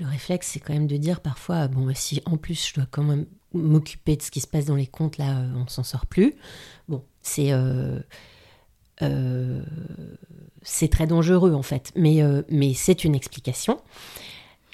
le 0.00 0.06
réflexe 0.06 0.48
c'est 0.52 0.60
quand 0.60 0.72
même 0.72 0.86
de 0.86 0.96
dire 0.96 1.20
parfois 1.20 1.68
bon 1.68 1.86
bah, 1.86 1.94
si 1.94 2.22
en 2.26 2.36
plus 2.36 2.68
je 2.68 2.74
dois 2.74 2.86
quand 2.90 3.02
même 3.02 3.26
m'occuper 3.54 4.16
de 4.16 4.22
ce 4.22 4.30
qui 4.30 4.40
se 4.40 4.46
passe 4.46 4.66
dans 4.66 4.76
les 4.76 4.86
comptes 4.86 5.18
là 5.18 5.38
euh, 5.38 5.52
on 5.56 5.66
s'en 5.68 5.82
sort 5.82 6.06
plus. 6.06 6.34
Bon 6.88 7.04
c'est 7.22 7.52
euh, 7.52 8.00
euh, 9.02 9.62
c'est 10.62 10.88
très 10.88 11.06
dangereux 11.06 11.54
en 11.54 11.62
fait. 11.62 11.92
Mais 11.96 12.22
euh, 12.22 12.42
mais 12.48 12.74
c'est 12.74 13.04
une 13.04 13.14
explication 13.14 13.80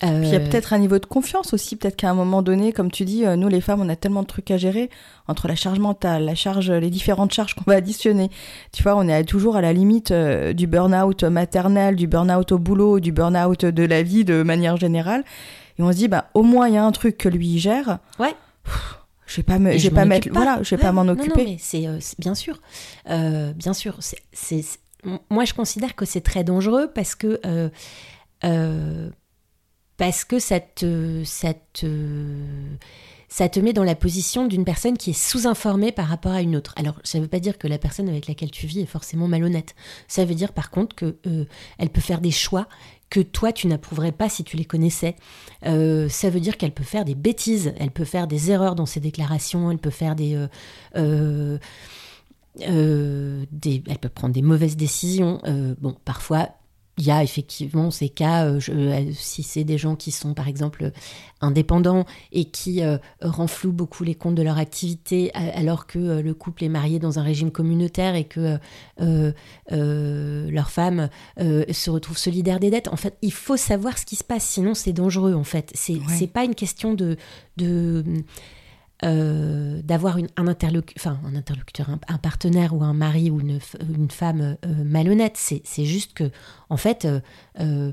Puis 0.00 0.08
il 0.10 0.28
y 0.28 0.36
a 0.36 0.38
Euh, 0.38 0.48
peut-être 0.48 0.72
un 0.72 0.78
niveau 0.78 0.98
de 1.00 1.06
confiance 1.06 1.52
aussi, 1.52 1.74
peut-être 1.74 1.96
qu'à 1.96 2.08
un 2.10 2.14
moment 2.14 2.40
donné, 2.42 2.72
comme 2.72 2.88
tu 2.90 3.04
dis, 3.04 3.24
euh, 3.26 3.34
nous 3.34 3.48
les 3.48 3.60
femmes, 3.60 3.80
on 3.80 3.88
a 3.88 3.96
tellement 3.96 4.22
de 4.22 4.28
trucs 4.28 4.50
à 4.52 4.56
gérer 4.56 4.90
entre 5.26 5.48
la 5.48 5.56
charge 5.56 5.80
mentale, 5.80 6.24
la 6.24 6.36
charge, 6.36 6.70
les 6.70 6.90
différentes 6.90 7.32
charges 7.32 7.54
qu'on 7.54 7.64
va 7.66 7.74
additionner. 7.74 8.30
Tu 8.72 8.82
vois, 8.84 8.94
on 8.96 9.08
est 9.08 9.24
toujours 9.24 9.56
à 9.56 9.60
la 9.60 9.72
limite 9.72 10.12
euh, 10.12 10.52
du 10.52 10.66
burn-out 10.68 11.24
maternel, 11.24 11.96
du 11.96 12.06
burn-out 12.06 12.52
au 12.52 12.58
boulot, 12.58 13.00
du 13.00 13.10
burn-out 13.10 13.64
de 13.64 13.82
la 13.84 14.02
vie 14.04 14.24
de 14.24 14.42
manière 14.44 14.76
générale. 14.76 15.24
Et 15.78 15.82
on 15.82 15.90
se 15.90 15.96
dit, 15.96 16.06
bah, 16.08 16.26
au 16.34 16.42
moins 16.42 16.68
il 16.68 16.74
y 16.74 16.78
a 16.78 16.84
un 16.84 16.92
truc 16.92 17.18
que 17.18 17.28
lui 17.28 17.58
gère. 17.58 17.98
Ouais. 18.20 18.34
Pff, 18.64 18.98
Je 19.26 19.36
vais 19.38 19.42
pas 19.42 19.58
me, 19.58 19.76
je 19.76 19.88
vais 19.88 19.94
pas 19.94 20.02
m'en 20.02 20.06
mettre, 20.10 20.28
pas. 20.28 20.34
voilà, 20.42 20.58
je 20.62 20.70
vais 20.76 20.80
pas 20.80 20.92
m'en 20.92 21.02
non, 21.04 21.14
non, 21.14 21.20
occuper. 21.20 21.44
mais 21.44 21.56
c'est 21.58 21.86
euh, 21.88 21.98
bien 22.20 22.34
sûr, 22.36 22.60
Euh, 23.10 23.52
bien 23.52 23.72
sûr. 23.74 23.96
c'est- 24.00 24.78
moi, 25.30 25.44
je 25.44 25.54
considère 25.54 25.94
que 25.96 26.04
c'est 26.04 26.20
très 26.20 26.44
dangereux 26.44 26.90
parce 26.94 27.14
que 27.14 27.40
euh, 27.46 27.68
euh, 28.44 29.10
parce 29.98 30.24
que 30.24 30.38
ça 30.38 30.60
te, 30.60 31.22
ça 31.24 31.52
te 31.74 31.86
ça 33.28 33.48
te 33.50 33.60
met 33.60 33.74
dans 33.74 33.84
la 33.84 33.94
position 33.94 34.46
d'une 34.46 34.64
personne 34.64 34.96
qui 34.96 35.10
est 35.10 35.12
sous-informée 35.12 35.92
par 35.92 36.06
rapport 36.06 36.32
à 36.32 36.40
une 36.40 36.56
autre. 36.56 36.72
Alors, 36.76 36.98
ça 37.04 37.18
ne 37.18 37.24
veut 37.24 37.28
pas 37.28 37.40
dire 37.40 37.58
que 37.58 37.68
la 37.68 37.76
personne 37.76 38.08
avec 38.08 38.26
laquelle 38.26 38.50
tu 38.50 38.66
vis 38.66 38.80
est 38.80 38.86
forcément 38.86 39.28
malhonnête. 39.28 39.74
Ça 40.08 40.24
veut 40.24 40.34
dire 40.34 40.54
par 40.54 40.70
contre 40.70 40.96
que 40.96 41.16
euh, 41.26 41.44
elle 41.76 41.90
peut 41.90 42.00
faire 42.00 42.22
des 42.22 42.30
choix 42.30 42.66
que 43.10 43.20
toi 43.20 43.52
tu 43.52 43.66
n'approuverais 43.66 44.12
pas 44.12 44.30
si 44.30 44.44
tu 44.44 44.56
les 44.56 44.64
connaissais. 44.64 45.14
Euh, 45.66 46.08
ça 46.08 46.30
veut 46.30 46.40
dire 46.40 46.56
qu'elle 46.56 46.72
peut 46.72 46.84
faire 46.84 47.04
des 47.04 47.14
bêtises, 47.14 47.74
elle 47.78 47.90
peut 47.90 48.04
faire 48.04 48.28
des 48.28 48.50
erreurs 48.50 48.74
dans 48.74 48.86
ses 48.86 49.00
déclarations, 49.00 49.70
elle 49.70 49.78
peut 49.78 49.90
faire 49.90 50.14
des, 50.14 50.46
euh, 50.96 51.58
elle 52.60 53.98
peut 54.00 54.08
prendre 54.08 54.32
des 54.32 54.42
mauvaises 54.42 54.76
décisions. 54.76 55.40
Bon, 55.80 55.96
parfois 56.04 56.48
il 56.98 57.04
y 57.06 57.10
a 57.10 57.22
effectivement 57.22 57.90
ces 57.90 58.08
cas, 58.08 58.44
euh, 58.46 58.60
je- 58.60 58.72
euh, 58.72 59.12
si 59.12 59.42
c'est 59.42 59.64
des 59.64 59.78
gens 59.78 59.94
qui 59.96 60.10
sont 60.10 60.34
par 60.34 60.48
exemple 60.48 60.90
indépendants 61.40 62.04
et 62.32 62.46
qui 62.46 62.82
euh, 62.82 62.98
renflouent 63.22 63.72
beaucoup 63.72 64.02
les 64.02 64.16
comptes 64.16 64.34
de 64.34 64.42
leur 64.42 64.58
activité 64.58 65.30
alors 65.34 65.86
que 65.86 65.98
euh, 65.98 66.22
le 66.22 66.34
couple 66.34 66.64
est 66.64 66.68
marié 66.68 66.98
dans 66.98 67.18
un 67.20 67.22
régime 67.22 67.52
communautaire 67.52 68.16
et 68.16 68.24
que 68.24 68.58
euh, 69.00 70.50
leur 70.50 70.70
femme 70.70 71.08
se 71.38 71.90
retrouve 71.90 72.18
solidaire 72.18 72.58
des 72.60 72.70
dettes. 72.70 72.88
En 72.88 72.96
fait, 72.96 73.16
il 73.22 73.32
faut 73.32 73.56
savoir 73.56 73.96
ce 73.98 74.04
qui 74.04 74.16
se 74.16 74.24
passe, 74.24 74.44
sinon 74.44 74.74
c'est 74.74 74.92
dangereux 74.92 75.34
en 75.34 75.44
fait. 75.44 75.70
C'est 75.74 75.94
Ouais. 75.94 76.26
pas 76.26 76.44
une 76.44 76.54
question 76.54 76.94
de... 76.94 77.16
de 77.56 78.04
euh, 79.04 79.80
d'avoir 79.82 80.16
un, 80.16 80.44
interlocu- 80.46 80.94
enfin, 80.96 81.20
un 81.24 81.36
interlocuteur, 81.36 81.88
un, 81.88 82.00
un 82.08 82.18
partenaire 82.18 82.74
ou 82.74 82.82
un 82.82 82.94
mari 82.94 83.30
ou 83.30 83.38
une, 83.38 83.60
femme 84.10 84.56
euh, 84.64 84.84
malhonnête. 84.84 85.36
C'est 85.36 85.84
juste 85.84 86.14
que, 86.14 86.30
en 86.68 86.76
fait, 86.76 87.06
euh, 87.60 87.92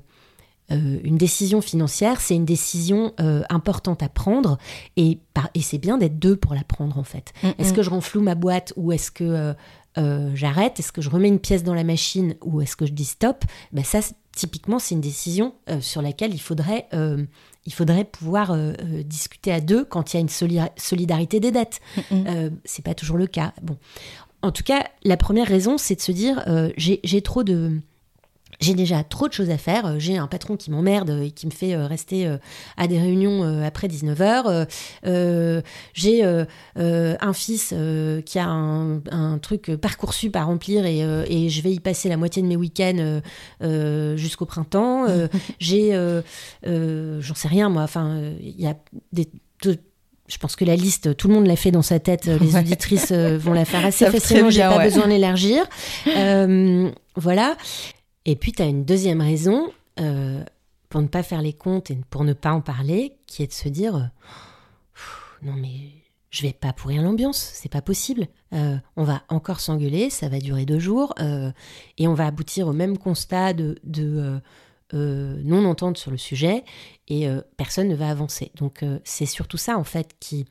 une 0.70 1.18
décision 1.18 1.62
financière, 1.62 2.20
c'est 2.22 2.36
une 2.36 2.46
décision 2.46 3.14
importante 3.50 4.02
à 4.02 4.10
prendre 4.10 4.58
et, 4.98 5.20
c'est 5.62 5.78
bien 5.78 6.00
d'être 6.00 6.18
deux 6.18 6.36
pour 6.36 6.56
la 6.56 6.64
prendre, 6.64 6.98
en 6.98 7.04
fait. 7.04 7.34
Mm, 7.44 7.50
Est-ce 7.60 7.72
mm. 7.72 7.76
que 7.76 7.84
je 7.84 7.90
renfloue 7.92 8.22
ma 8.22 8.34
boîte 8.34 8.74
ou 8.76 8.92
est-ce 8.92 9.12
que 9.12 9.54
j'arrête? 10.34 10.80
Est-ce 10.80 10.92
que 10.92 11.02
je 11.02 11.12
remets 11.12 11.28
une 11.28 11.40
pièce 11.40 11.64
dans 11.64 11.76
la 11.76 11.84
machine 11.84 12.34
ou 12.42 12.62
est-ce 12.62 12.76
que 12.76 12.88
je 12.88 12.94
dis 12.94 13.06
stop? 13.06 13.46
Ben 13.74 13.84
Ça, 13.84 14.00
typiquement, 14.36 14.80
c'est 14.80 14.96
une 14.96 15.02
décision 15.02 15.54
sur 15.82 16.02
laquelle 16.02 16.34
il 16.34 16.42
faudrait, 16.42 16.88
il 17.66 17.74
faudrait 17.74 18.06
pouvoir 18.06 18.52
euh, 18.52 18.74
euh, 18.80 19.04
discuter 19.04 19.52
à 19.52 19.60
deux 19.62 19.86
quand 19.86 20.14
il 20.14 20.18
y 20.18 20.20
a 20.20 20.22
une 20.22 20.30
soli- 20.30 20.60
solidarité 20.78 21.40
des 21.40 21.52
dettes. 21.52 21.80
Mm, 21.98 22.02
mm. 22.16 22.28
Euh, 22.28 22.50
c'est 22.64 22.84
pas 22.86 22.94
toujours 22.94 23.18
le 23.18 23.28
cas. 23.28 23.54
Bon. 23.62 23.78
En 24.42 24.52
tout 24.52 24.64
cas, 24.64 24.86
la 25.04 25.18
première 25.18 25.48
raison, 25.48 25.78
c'est 25.78 25.96
de 25.96 26.02
se 26.02 26.12
dire 26.12 26.44
j'ai 26.78 27.22
trop 27.22 27.44
de. 27.44 27.80
J'ai 28.60 28.74
déjà 28.74 29.04
trop 29.04 29.28
de 29.28 29.34
choses 29.34 29.50
à 29.50 29.58
faire. 29.58 29.86
Euh, 29.86 29.96
J'ai 30.00 30.18
un 30.18 30.28
patron 30.28 30.56
qui 30.56 30.72
m'emmerde 30.72 31.20
et 31.24 31.32
qui 31.32 31.46
me 31.46 31.52
fait 31.52 31.74
euh, 31.74 31.88
rester 31.88 32.28
euh, 32.28 32.38
à 32.78 32.88
des 32.88 33.00
réunions 33.00 33.44
après 33.64 33.88
19h. 33.88 34.68
J'ai 35.94 36.24
euh, 36.26 36.46
un 37.20 37.34
fils 37.34 37.74
qui 38.26 38.40
a 38.40 38.46
un, 38.48 39.02
un 39.12 39.38
truc 39.40 39.72
Parcoursup 39.76 40.36
à 40.36 40.44
remplir 40.44 40.86
et, 40.86 41.00
et 41.00 41.50
je 41.50 41.62
vais 41.62 41.72
y 41.72 41.80
passer 41.80 42.10
la 42.10 42.18
moitié 42.18 42.42
de 42.42 42.48
mes 42.48 42.56
week-ends 42.56 43.22
jusqu'au 44.16 44.46
printemps. 44.46 45.06
J'ai, 45.60 45.92
j'en 46.64 47.36
sais 47.36 47.48
rien 47.48 47.70
moi, 47.70 47.84
enfin, 47.84 48.20
il 48.42 48.60
y 48.62 48.68
a 48.68 48.76
des... 49.12 49.28
de- 49.64 49.78
je 50.28 50.40
pense 50.40 50.56
que 50.56 50.66
la 50.66 50.76
liste, 50.76 51.16
tout 51.16 51.28
le 51.28 51.36
monde 51.36 51.46
l'a 51.46 51.56
fait 51.56 51.70
dans 51.70 51.84
sa 51.84 52.00
tête. 52.00 52.26
Les 52.26 52.56
auditrices 52.56 53.12
vont 53.12 53.54
la 53.54 53.64
faire 53.64 53.86
assez 53.86 54.08
facilement. 54.08 54.50
J'ai 54.50 54.62
pas 54.62 54.78
ouais. 54.80 54.86
besoin 54.86 55.08
d'élargir. 55.08 55.64
Euh, 56.08 56.90
voilà. 57.16 57.56
Et 58.26 58.36
puis, 58.36 58.52
tu 58.52 58.62
as 58.62 58.66
une 58.66 58.86
deuxième 58.86 59.22
raison 59.22 59.72
euh, 60.00 60.44
pour 60.90 61.02
ne 61.02 61.08
pas 61.08 61.24
faire 61.24 61.42
les 61.42 61.54
comptes 61.54 61.92
et 61.92 61.98
pour 62.10 62.24
ne 62.24 62.34
pas 62.34 62.52
en 62.52 62.62
parler, 62.62 63.18
qui 63.28 63.44
est 63.44 63.48
de 63.48 63.54
se 63.54 63.70
dire 63.70 64.12
non, 65.42 65.54
mais 65.54 65.92
je 66.32 66.42
vais 66.42 66.54
pas 66.54 66.74
pourrir 66.74 67.04
l'ambiance, 67.04 67.38
c'est 67.38 67.72
pas 67.72 67.82
possible. 67.82 68.28
Euh, 68.54 68.78
on 68.96 69.04
va 69.04 69.22
encore 69.30 69.60
s'engueuler, 69.60 70.10
ça 70.10 70.28
va 70.28 70.40
durer 70.40 70.66
deux 70.66 70.80
jours, 70.80 71.14
euh, 71.20 71.52
et 71.98 72.08
on 72.08 72.14
va 72.14 72.26
aboutir 72.26 72.68
au 72.68 72.74
même 72.74 72.98
constat 72.98 73.54
de, 73.54 73.80
non-entente 74.94 75.98
sur 75.98 76.10
le 76.10 76.18
sujet, 76.18 76.64
et 77.08 77.28
personne 77.58 77.90
ne 77.90 77.96
va 77.96 78.10
avancer. 78.10 78.52
Donc, 78.56 78.84
c'est 79.04 79.26
surtout 79.26 79.58
ça, 79.58 79.78
en 79.78 79.84
fait, 79.84 80.16
qui 80.20 80.46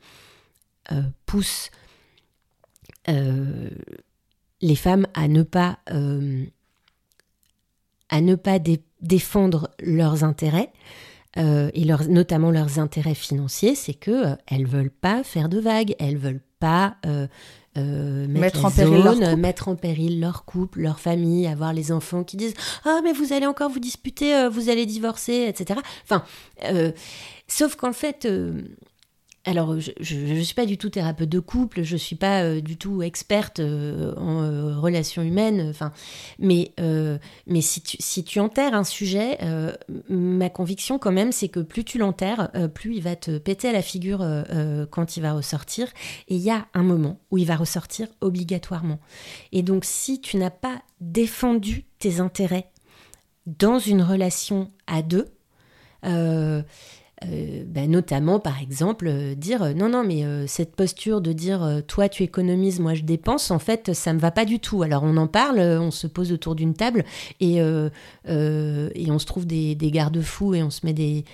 pousse 1.25 1.71
les 3.07 4.75
femmes 4.75 5.07
à 5.15 5.27
ne 5.27 5.41
pas 5.41 5.79
à 8.09 8.21
ne 8.21 8.35
pas 8.35 8.59
dé- 8.59 8.83
défendre 9.01 9.69
leurs 9.79 10.23
intérêts 10.23 10.71
euh, 11.37 11.69
et 11.73 11.85
notamment 12.07 12.49
leurs 12.51 12.79
intérêts 12.79 13.15
financiers, 13.15 13.75
c'est 13.75 13.93
que 13.93 14.11
euh, 14.11 14.35
elles 14.47 14.65
veulent 14.65 14.89
pas 14.89 15.23
faire 15.23 15.49
de 15.49 15.59
vagues, 15.59 15.95
elles 15.99 16.17
veulent 16.17 16.43
pas 16.59 16.95
euh, 17.05 17.27
euh, 17.77 18.25
mettre, 18.29 18.63
en 18.63 18.71
péril 18.71 19.03
leur 19.03 19.15
zone, 19.15 19.23
couple. 19.25 19.41
mettre 19.41 19.67
en 19.67 19.75
péril 19.75 20.19
leur 20.21 20.45
couple, 20.45 20.79
leur 20.81 20.99
famille, 20.99 21.45
avoir 21.45 21.73
les 21.73 21.91
enfants 21.91 22.23
qui 22.23 22.37
disent 22.37 22.53
ah 22.85 23.01
mais 23.03 23.11
vous 23.11 23.33
allez 23.33 23.45
encore 23.47 23.69
vous 23.69 23.79
disputer, 23.81 24.47
vous 24.49 24.69
allez 24.69 24.85
divorcer, 24.85 25.45
etc. 25.49 25.79
Enfin, 26.03 26.23
sauf 27.47 27.75
qu'en 27.75 27.93
fait. 27.93 28.27
Alors, 29.45 29.79
je 29.79 30.15
ne 30.15 30.41
suis 30.41 30.55
pas 30.55 30.65
du 30.65 30.79
tout 30.79 30.89
thérapeute 30.89 31.29
de 31.29 31.39
couple, 31.39 31.83
je 31.83 31.93
ne 31.93 31.99
suis 31.99 32.15
pas 32.15 32.41
euh, 32.41 32.61
du 32.61 32.77
tout 32.77 33.03
experte 33.03 33.59
euh, 33.59 34.15
en 34.17 34.41
euh, 34.41 34.79
relations 34.79 35.21
humaines, 35.21 35.67
enfin, 35.69 35.91
mais, 36.39 36.73
mais 37.45 37.61
si, 37.61 37.81
tu, 37.81 37.97
si 37.99 38.23
tu 38.23 38.39
enterres 38.39 38.73
un 38.73 38.83
sujet, 38.83 39.37
ma 40.09 40.49
conviction 40.49 40.97
quand 40.97 41.11
même, 41.11 41.31
c'est 41.31 41.47
que 41.47 41.59
plus 41.59 41.83
tu 41.83 41.97
l'enterres, 41.97 42.49
plus 42.73 42.95
il 42.95 43.01
va 43.01 43.15
te 43.15 43.37
péter 43.37 43.69
à 43.69 43.71
la 43.71 43.81
figure 43.81 44.25
quand 44.89 45.17
il 45.17 45.21
va 45.21 45.33
ressortir. 45.33 45.87
Et 46.27 46.35
il 46.35 46.41
y 46.41 46.49
a 46.49 46.67
un 46.73 46.83
moment 46.83 47.19
où 47.31 47.37
il 47.37 47.45
va 47.45 47.55
ressortir 47.55 48.07
obligatoirement. 48.21 48.99
Et 49.51 49.61
donc, 49.61 49.85
si 49.85 50.21
tu 50.21 50.37
n'as 50.37 50.49
pas 50.49 50.81
défendu 51.01 51.85
tes 51.99 52.19
intérêts 52.19 52.71
dans 53.45 53.79
une 53.79 54.01
relation 54.01 54.71
à 54.87 55.01
deux, 55.01 55.27
euh, 57.31 57.63
ben, 57.65 57.89
notamment 57.89 58.39
par 58.39 58.61
exemple 58.61 59.07
euh, 59.07 59.35
dire 59.35 59.63
euh, 59.63 59.73
non 59.73 59.89
non 59.89 60.03
mais 60.03 60.23
cette 60.47 60.75
posture 60.75 61.21
de 61.21 61.31
dire 61.31 61.81
toi 61.87 62.09
tu 62.09 62.23
économises 62.23 62.79
moi 62.79 62.93
je 62.93 63.03
dépense 63.03 63.51
en 63.51 63.59
fait 63.59 63.93
ça 63.93 64.13
me 64.13 64.19
va 64.19 64.31
pas 64.31 64.45
du 64.45 64.59
tout. 64.59 64.83
Alors 64.83 65.03
on 65.03 65.17
en 65.17 65.27
parle 65.27 65.59
on 65.59 65.91
se 65.91 66.07
pose 66.07 66.31
autour 66.31 66.55
d'une 66.55 66.73
table 66.73 67.03
et, 67.39 67.57
et 67.57 69.11
on 69.11 69.19
se 69.19 69.25
trouve 69.25 69.45
des 69.45 69.75
garde-fous 69.77 70.55
et 70.55 70.63
on 70.63 70.69
se 70.69 70.85
met 70.85 70.93
des 70.93 71.25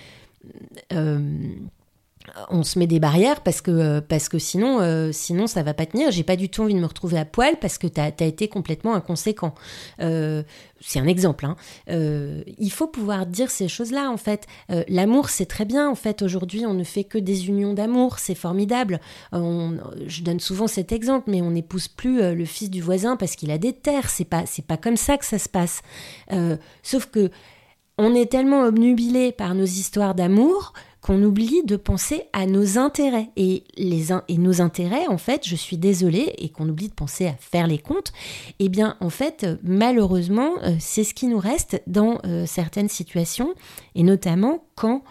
on 2.50 2.62
se 2.62 2.78
met 2.78 2.86
des 2.86 3.00
barrières 3.00 3.40
parce 3.40 3.60
que, 3.60 3.70
euh, 3.70 4.00
parce 4.00 4.28
que 4.28 4.38
sinon, 4.38 4.80
euh, 4.80 5.10
sinon 5.12 5.46
ça 5.46 5.62
va 5.62 5.74
pas 5.74 5.86
tenir. 5.86 6.10
J'ai 6.10 6.22
pas 6.22 6.36
du 6.36 6.48
tout 6.48 6.62
envie 6.62 6.74
de 6.74 6.80
me 6.80 6.86
retrouver 6.86 7.18
à 7.18 7.24
poil 7.24 7.56
parce 7.60 7.78
que 7.78 7.86
tu 7.86 8.00
as, 8.00 8.08
été 8.08 8.48
complètement 8.48 8.94
inconséquent. 8.94 9.54
Euh, 10.00 10.42
c'est 10.80 10.98
un 10.98 11.06
exemple. 11.06 11.46
Hein. 11.46 11.56
il 11.88 12.70
faut 12.70 12.88
pouvoir 12.88 13.26
dire 13.26 13.50
ces 13.50 13.68
choses-là 13.68 14.10
en 14.10 14.16
fait. 14.16 14.46
L'amour, 14.88 15.28
c'est 15.28 15.46
très 15.46 15.64
bien 15.64 15.88
en 15.88 15.94
fait. 15.94 16.22
Aujourd'hui, 16.22 16.66
on 16.66 16.74
ne 16.74 16.82
fait 16.82 17.04
que 17.04 17.18
des 17.18 17.48
unions 17.48 17.72
d'amour, 17.72 18.18
c'est 18.18 18.34
formidable. 18.34 19.00
je 19.32 20.22
donne 20.22 20.40
souvent 20.40 20.66
cet 20.66 20.90
exemple, 20.90 21.30
mais 21.30 21.40
on 21.40 21.52
n'épouse 21.52 21.86
plus 21.86 22.34
le 22.34 22.44
fils 22.44 22.68
du 22.68 22.80
voisin 22.82 23.16
parce 23.16 23.36
qu'il 23.36 23.52
a 23.52 23.58
des 23.58 23.72
terres. 23.72 24.10
C'est 24.10 24.24
pas, 24.24 24.44
c'est 24.46 24.66
pas 24.66 24.76
comme 24.76 24.96
ça 24.96 25.18
que 25.18 25.24
ça 25.24 25.38
se 25.38 25.48
passe. 25.48 25.82
sauf 26.82 27.06
que 27.06 27.30
on 27.98 28.14
est 28.14 28.30
tellement 28.30 28.62
obnubilé 28.62 29.32
par 29.32 29.54
nos 29.54 29.64
histoires 29.64 30.14
d'amour 30.14 30.72
qu'on 31.02 31.20
oublie 31.22 31.62
de 31.64 31.76
penser 31.76 32.22
à 32.32 32.46
nos 32.46 32.78
intérêts. 32.78 33.28
Et, 33.36 33.64
les, 33.76 34.12
et 34.28 34.38
nos 34.38 34.60
intérêts, 34.62 35.08
en 35.08 35.18
fait, 35.18 35.46
je 35.46 35.56
suis 35.56 35.76
désolée, 35.76 36.32
et 36.38 36.48
qu'on 36.48 36.68
oublie 36.68 36.88
de 36.88 36.94
penser 36.94 37.26
à 37.26 37.34
faire 37.34 37.66
les 37.66 37.78
comptes, 37.78 38.12
eh 38.60 38.68
bien, 38.68 38.96
en 39.00 39.10
fait, 39.10 39.46
malheureusement, 39.64 40.52
euh, 40.62 40.76
c'est 40.78 41.04
ce 41.04 41.12
qui 41.12 41.26
nous 41.26 41.40
reste 41.40 41.82
dans 41.88 42.18
euh, 42.24 42.46
certaines 42.46 42.88
situations, 42.88 43.52
et 43.96 44.04
notamment 44.04 44.64
quand 44.76 45.02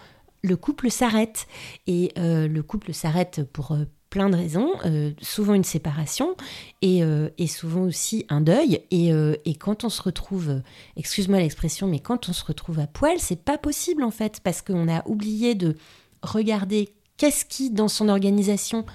le 0.42 0.56
couple 0.56 0.90
s'arrête. 0.90 1.46
Et 1.88 2.14
euh, 2.18 2.48
le 2.48 2.64
couple 2.64 2.94
s'arrête 2.94 3.44
pour 3.52 3.78
plein 4.12 4.30
de 4.30 4.36
raisons, 4.36 4.74
euh, 4.86 5.12
souvent 5.22 5.56
une 5.56 5.64
séparation 5.64 6.36
et, 6.82 7.02
euh, 7.02 7.30
et, 7.40 7.48
souvent 7.48 7.84
aussi 7.84 8.26
un 8.30 8.42
deuil. 8.42 8.82
Et, 8.92 9.12
euh, 9.12 9.36
et 9.46 9.56
quand 9.56 9.86
on 9.86 9.90
se 9.90 10.02
retrouve, 10.02 10.62
excuse-moi 10.98 11.40
l'expression, 11.40 11.88
mais 11.88 12.00
quand 12.00 12.30
on 12.30 12.34
se 12.34 12.44
retrouve 12.46 12.80
à 12.80 12.88
poil, 12.88 13.18
c'est 13.20 13.42
pas 13.42 13.58
possible 13.58 14.04
en 14.04 14.12
fait, 14.12 14.42
parce 14.44 14.62
qu'on 14.62 14.88
a 14.90 15.08
oublié 15.08 15.56
de 15.56 15.78
regarder 16.22 16.94
qu'est-ce 17.18 17.46
qui, 17.46 17.72
dans 17.72 17.88
son 17.88 18.10
organisation, 18.10 18.86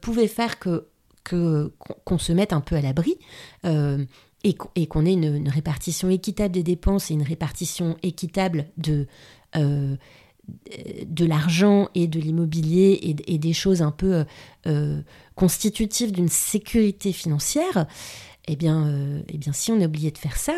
pouvait 0.00 0.28
faire 0.28 0.58
que 0.58 0.88
qu'on 1.24 2.18
se 2.18 2.32
mette 2.32 2.52
un 2.52 2.60
peu 2.60 2.76
à 2.76 2.80
l'abri. 2.80 3.16
et 3.64 4.86
qu'on 4.86 5.06
ait 5.06 5.12
une, 5.12 5.36
une, 5.36 5.48
répartition 5.48 6.10
équitable 6.10 6.52
des 6.52 6.62
dépenses 6.62 7.10
et 7.10 7.14
une 7.14 7.22
répartition 7.22 7.96
équitable 8.02 8.66
de, 8.76 9.08
de 11.06 11.24
l'argent 11.24 11.88
et 11.94 12.06
de 12.06 12.18
l'immobilier 12.18 12.98
et, 13.02 13.38
des 13.38 13.52
choses 13.52 13.82
un 13.82 13.90
peu 13.90 14.14
euh, 14.14 14.24
euh, 14.66 15.02
constitutives 15.34 16.12
d'une 16.12 16.28
sécurité 16.28 17.12
financière, 17.12 17.86
eh 18.46 18.56
bien, 18.56 18.86
euh, 18.86 19.22
eh 19.28 19.38
bien, 19.38 19.52
si 19.52 19.72
on 19.72 19.80
a 19.80 19.86
oublié 19.86 20.10
de 20.10 20.18
faire 20.18 20.36
ça, 20.36 20.54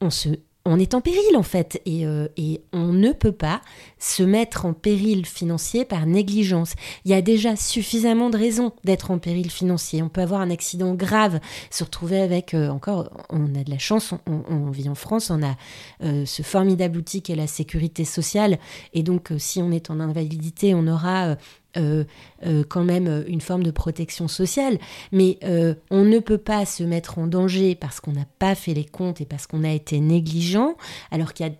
on 0.00 0.10
se, 0.10 0.28
on 0.64 0.78
est 0.78 0.94
en 0.94 1.00
péril 1.00 1.36
en 1.36 1.42
fait 1.42 1.82
euh, 1.88 2.28
et, 2.36 2.62
on 2.72 2.92
ne 2.92 3.12
peut 3.12 3.32
pas 3.32 3.60
se 3.98 4.22
mettre 4.22 4.64
en 4.64 4.72
péril 4.72 5.26
financier 5.26 5.84
par 5.84 6.06
négligence. 6.06 6.74
Il 7.04 7.10
y 7.10 7.14
a 7.14 7.22
déjà 7.22 7.56
suffisamment 7.56 8.30
de 8.30 8.38
raisons 8.38 8.72
d'être 8.84 9.10
en 9.10 9.18
péril 9.18 9.50
financier. 9.50 10.02
On 10.02 10.08
peut 10.08 10.20
avoir 10.20 10.40
un 10.40 10.50
accident 10.50 10.94
grave, 10.94 11.40
se 11.70 11.84
retrouver 11.84 12.20
avec 12.20 12.54
euh, 12.54 12.68
encore, 12.68 13.10
on 13.30 13.54
a 13.54 13.64
de 13.64 13.70
la 13.70 13.78
chance, 13.78 14.14
on, 14.26 14.70
vit 14.70 14.88
en 14.88 14.94
France, 14.94 15.30
on 15.30 15.42
a 15.42 15.56
euh, 16.02 16.24
ce 16.26 16.42
formidable 16.42 16.98
outil 16.98 17.22
qu'est 17.22 17.34
la 17.34 17.46
sécurité 17.46 18.04
sociale 18.04 18.58
et 18.94 19.02
donc 19.02 19.32
si 19.38 19.60
on 19.60 19.72
est 19.72 19.90
en 19.90 20.00
invalidité, 20.00 20.74
on 20.74 20.86
aura 20.86 21.36
euh, 21.76 22.04
euh, 22.44 22.64
quand 22.68 22.84
même 22.84 23.24
une 23.26 23.40
forme 23.40 23.62
de 23.62 23.70
protection 23.70 24.28
sociale, 24.28 24.78
mais 25.10 25.38
euh, 25.44 25.74
on 25.90 26.04
ne 26.04 26.18
peut 26.18 26.38
pas 26.38 26.66
se 26.66 26.82
mettre 26.82 27.18
en 27.18 27.26
danger 27.26 27.74
parce 27.74 28.00
qu'on 28.00 28.12
n'a 28.12 28.26
pas 28.38 28.54
fait 28.54 28.74
les 28.74 28.84
comptes 28.84 29.20
et 29.20 29.24
parce 29.24 29.46
qu'on 29.46 29.64
a 29.64 29.70
été 29.70 30.00
négligent, 30.00 30.76
alors 31.10 31.32
qu'il 31.32 31.46
y 31.46 31.48
a 31.48 31.52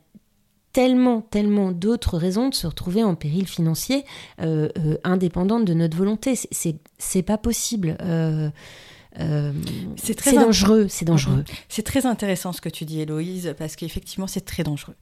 tellement, 0.72 1.22
tellement 1.22 1.72
d'autres 1.72 2.18
raisons 2.18 2.48
de 2.50 2.54
se 2.54 2.66
retrouver 2.66 3.02
en 3.04 3.14
péril 3.14 3.46
financier 3.46 4.04
indépendante 5.04 5.66
de 5.66 5.74
notre 5.74 5.96
volonté. 5.96 6.34
C'est 6.98 7.22
pas 7.22 7.36
possible. 7.36 7.96
Euh, 9.20 9.52
c'est 9.96 10.14
très 10.14 10.32
dangereux, 10.32 10.86
c'est 10.88 11.04
dangereux. 11.04 11.36
Mhm. 11.36 11.44
C'est 11.68 11.82
très 11.82 12.06
intéressant 12.06 12.52
ce 12.52 12.60
que 12.60 12.68
tu 12.68 12.84
dis, 12.84 13.00
Héloïse, 13.00 13.54
parce 13.58 13.76
qu'effectivement, 13.76 14.26
c'est 14.26 14.44
très 14.44 14.62
dangereux. 14.62 14.94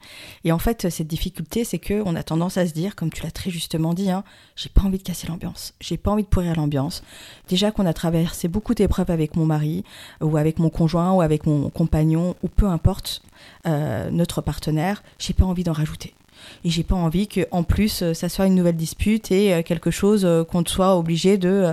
Et 0.44 0.52
en 0.52 0.58
fait, 0.58 0.90
cette 0.90 1.06
difficulté, 1.06 1.64
c'est 1.64 1.78
que 1.78 2.02
on 2.04 2.16
a 2.16 2.22
tendance 2.22 2.56
à 2.56 2.66
se 2.66 2.72
dire, 2.72 2.96
comme 2.96 3.10
tu 3.10 3.22
l'as 3.22 3.30
très 3.30 3.50
justement 3.50 3.94
dit, 3.94 4.10
hein, 4.10 4.24
j'ai 4.56 4.68
pas 4.68 4.82
envie 4.82 4.98
de 4.98 5.02
casser 5.02 5.28
l'ambiance, 5.28 5.74
j'ai 5.80 5.96
pas 5.96 6.10
envie 6.10 6.24
de 6.24 6.28
pourrir 6.28 6.56
l'ambiance. 6.56 7.02
Déjà 7.48 7.70
qu'on 7.70 7.86
a 7.86 7.92
traversé 7.92 8.48
beaucoup 8.48 8.74
d'épreuves 8.74 9.10
avec 9.10 9.36
mon 9.36 9.46
mari, 9.46 9.84
ou 10.20 10.36
avec 10.36 10.58
mon 10.58 10.70
conjoint, 10.70 11.12
ou 11.12 11.20
avec 11.20 11.46
mon 11.46 11.70
compagnon, 11.70 12.34
ou 12.42 12.48
peu 12.48 12.66
importe 12.66 13.22
euh, 13.66 14.10
notre 14.10 14.40
partenaire, 14.40 15.02
j'ai 15.18 15.34
pas 15.34 15.44
envie 15.44 15.64
d'en 15.64 15.72
rajouter. 15.72 16.14
Et 16.64 16.70
j'ai 16.70 16.84
pas 16.84 16.96
envie 16.96 17.28
que, 17.28 17.46
en 17.50 17.62
plus, 17.62 18.12
ça 18.14 18.28
soit 18.28 18.46
une 18.46 18.54
nouvelle 18.54 18.76
dispute 18.76 19.30
et 19.30 19.52
euh, 19.52 19.62
quelque 19.62 19.90
chose 19.90 20.26
qu'on 20.50 20.64
soit 20.64 20.96
obligé 20.96 21.38
de 21.38 21.70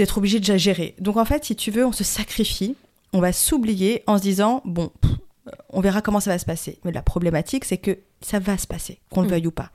d'être 0.00 0.16
obligé 0.16 0.40
de 0.40 0.56
gérer. 0.56 0.94
Donc 0.98 1.18
en 1.18 1.26
fait, 1.26 1.44
si 1.44 1.54
tu 1.54 1.70
veux, 1.70 1.84
on 1.84 1.92
se 1.92 2.04
sacrifie, 2.04 2.74
on 3.12 3.20
va 3.20 3.34
s'oublier 3.34 4.02
en 4.06 4.16
se 4.16 4.22
disant, 4.22 4.62
bon, 4.64 4.90
on 5.68 5.82
verra 5.82 6.00
comment 6.00 6.20
ça 6.20 6.30
va 6.30 6.38
se 6.38 6.46
passer. 6.46 6.78
Mais 6.84 6.92
la 6.92 7.02
problématique, 7.02 7.66
c'est 7.66 7.76
que 7.76 7.98
ça 8.22 8.38
va 8.38 8.56
se 8.56 8.66
passer, 8.66 8.98
qu'on 9.10 9.20
le 9.20 9.26
mm. 9.26 9.30
veuille 9.30 9.46
ou 9.48 9.50
pas. 9.50 9.72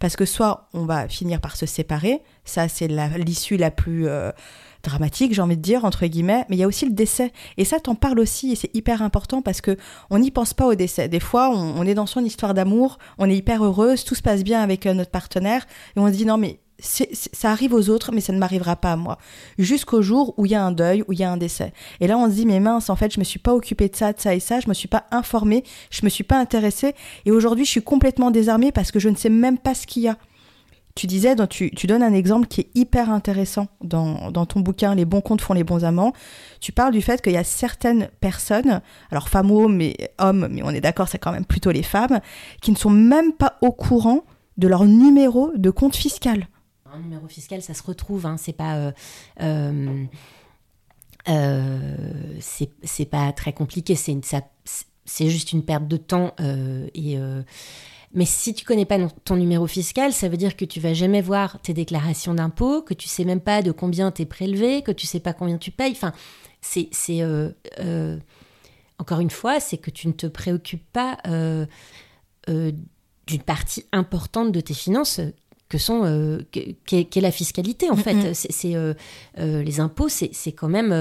Parce 0.00 0.16
que 0.16 0.24
soit 0.24 0.68
on 0.72 0.86
va 0.86 1.08
finir 1.08 1.42
par 1.42 1.56
se 1.56 1.66
séparer, 1.66 2.22
ça 2.46 2.68
c'est 2.68 2.88
l'issue 3.18 3.58
la, 3.58 3.70
plus 3.70 4.08
euh, 4.08 4.32
dramatique, 4.82 5.34
j'ai 5.34 5.42
envie 5.42 5.58
de 5.58 5.62
dire, 5.62 5.84
entre 5.84 6.06
guillemets, 6.06 6.46
mais 6.48 6.56
il 6.56 6.60
y 6.60 6.62
a 6.62 6.66
aussi 6.66 6.86
le 6.86 6.92
décès. 6.92 7.30
Et 7.58 7.66
ça, 7.66 7.78
t'en 7.78 7.94
parles 7.94 8.20
aussi, 8.20 8.52
et 8.52 8.54
c'est 8.54 8.74
hyper 8.74 9.02
important 9.02 9.42
parce 9.42 9.60
que 9.60 9.76
on 10.08 10.18
n'y 10.18 10.30
pense 10.30 10.54
pas 10.54 10.66
au 10.66 10.74
décès. 10.74 11.10
Des 11.10 11.20
fois, 11.20 11.50
on, 11.50 11.82
est 11.84 11.94
dans 11.94 12.06
son 12.06 12.24
histoire 12.24 12.54
d'amour, 12.54 12.98
on 13.18 13.28
est 13.28 13.36
hyper 13.36 13.62
heureuse, 13.62 14.04
tout 14.04 14.14
se 14.14 14.22
passe 14.22 14.42
bien 14.42 14.62
avec 14.62 14.86
euh, 14.86 14.94
notre 14.94 15.10
partenaire, 15.10 15.66
et 15.96 16.00
on 16.00 16.06
se 16.06 16.12
dit 16.12 16.24
non 16.24 16.38
mais 16.38 16.60
ça 16.78 17.50
arrive 17.50 17.72
aux 17.72 17.88
autres, 17.88 18.12
mais 18.12 18.20
ça 18.20 18.32
ne 18.32 18.38
m'arrivera 18.38 18.76
pas 18.76 18.92
à 18.92 18.96
moi. 18.96 19.18
Jusqu'au 19.58 20.02
jour 20.02 20.34
où 20.36 20.46
il 20.46 20.52
y 20.52 20.54
a 20.54 20.62
un 20.62 20.72
deuil, 20.72 21.02
où 21.08 21.12
il 21.12 21.18
y 21.18 21.24
a 21.24 21.30
un 21.30 21.36
décès. 21.36 21.72
Et 22.00 22.06
là, 22.06 22.18
on 22.18 22.28
se 22.28 22.34
dit, 22.34 22.46
mais 22.46 22.60
mince, 22.60 22.90
en 22.90 22.96
fait, 22.96 23.12
je 23.12 23.18
me 23.18 23.24
suis 23.24 23.38
pas 23.38 23.54
occupée 23.54 23.88
de 23.88 23.96
ça, 23.96 24.12
de 24.12 24.20
ça 24.20 24.34
et 24.34 24.40
ça, 24.40 24.60
je 24.60 24.68
me 24.68 24.74
suis 24.74 24.88
pas 24.88 25.04
informée, 25.10 25.64
je 25.90 26.04
me 26.04 26.10
suis 26.10 26.24
pas 26.24 26.38
intéressée. 26.38 26.94
Et 27.24 27.30
aujourd'hui, 27.30 27.64
je 27.64 27.70
suis 27.70 27.82
complètement 27.82 28.30
désarmée 28.30 28.72
parce 28.72 28.90
que 28.90 28.98
je 28.98 29.08
ne 29.08 29.16
sais 29.16 29.30
même 29.30 29.58
pas 29.58 29.74
ce 29.74 29.86
qu'il 29.86 30.02
y 30.02 30.08
a. 30.08 30.18
Tu 30.94 31.06
disais, 31.06 31.34
tu, 31.50 31.86
donnes 31.86 32.02
un 32.02 32.14
exemple 32.14 32.46
qui 32.46 32.62
est 32.62 32.70
hyper 32.74 33.10
intéressant 33.10 33.68
dans, 33.82 34.30
ton 34.46 34.60
bouquin 34.60 34.94
Les 34.94 35.04
bons 35.04 35.20
comptes 35.20 35.42
font 35.42 35.52
les 35.52 35.64
bons 35.64 35.84
amants. 35.84 36.14
Tu 36.58 36.72
parles 36.72 36.92
du 36.92 37.02
fait 37.02 37.20
qu'il 37.20 37.34
y 37.34 37.36
a 37.36 37.44
certaines 37.44 38.08
personnes, 38.20 38.80
alors 39.10 39.28
femmes 39.28 39.50
ou 39.50 39.60
hommes, 39.60 39.76
mais 39.76 40.62
on 40.62 40.70
est 40.70 40.80
d'accord, 40.80 41.08
c'est 41.08 41.18
quand 41.18 41.32
même 41.32 41.44
plutôt 41.44 41.70
les 41.70 41.82
femmes, 41.82 42.20
qui 42.62 42.70
ne 42.70 42.76
sont 42.76 42.88
même 42.88 43.32
pas 43.34 43.58
au 43.60 43.72
courant 43.72 44.24
de 44.56 44.68
leur 44.68 44.86
numéro 44.86 45.50
de 45.54 45.68
compte 45.68 45.96
fiscal 45.96 46.48
un 46.96 47.00
numéro 47.00 47.28
fiscal, 47.28 47.62
ça 47.62 47.74
se 47.74 47.82
retrouve. 47.82 48.26
Hein, 48.26 48.36
c'est 48.38 48.52
pas. 48.52 48.76
Euh, 48.76 48.92
euh, 49.42 50.04
euh, 51.28 52.38
c'est 52.40 53.10
pas 53.10 53.32
très 53.32 53.52
compliqué. 53.52 53.94
C'est 53.94 54.18
c'est 55.04 55.28
juste 55.28 55.52
une 55.52 55.64
perte 55.64 55.86
de 55.86 55.96
temps 55.96 56.34
et 56.38 57.18
mais 58.12 58.24
si 58.24 58.54
tu 58.54 58.64
connais 58.64 58.86
pas 58.86 58.98
ton 59.24 59.36
numéro 59.36 59.66
fiscal, 59.66 60.12
ça 60.12 60.28
veut 60.28 60.38
dire 60.38 60.56
que 60.56 60.64
tu 60.64 60.80
vas 60.80 60.94
jamais 60.94 61.20
voir 61.20 61.60
tes 61.60 61.74
déclarations 61.74 62.32
d'impôts, 62.32 62.80
que 62.80 62.94
tu 62.94 63.08
sais 63.08 63.24
même 63.24 63.40
pas 63.40 63.62
de 63.62 63.72
combien 63.72 64.10
tu 64.10 64.22
es 64.22 64.24
prélevé, 64.24 64.82
que 64.82 64.92
tu 64.92 65.06
sais 65.06 65.20
pas 65.20 65.34
combien 65.34 65.58
tu 65.58 65.70
payes. 65.70 65.92
Enfin, 65.92 66.12
c'est 66.60 67.22
encore 68.98 69.20
une 69.20 69.30
fois, 69.30 69.60
c'est 69.60 69.76
que 69.76 69.90
tu 69.90 70.08
ne 70.08 70.12
te 70.12 70.26
préoccupes 70.26 70.86
pas 70.92 71.18
d'une 72.46 73.42
partie 73.44 73.84
importante 73.92 74.52
de 74.52 74.60
tes 74.60 74.74
finances 74.74 75.20
que 75.68 75.78
sont 75.78 76.02
euh, 76.04 76.40
qu'est 76.52 77.20
la 77.20 77.32
fiscalité 77.32 77.90
en 77.90 77.96
fait. 77.96 78.34
C'est 78.34 78.76
euh, 78.76 78.94
euh, 79.38 79.62
les 79.62 79.80
impôts, 79.80 80.08
c'est 80.08 80.52
quand 80.52 80.68
même 80.68 80.92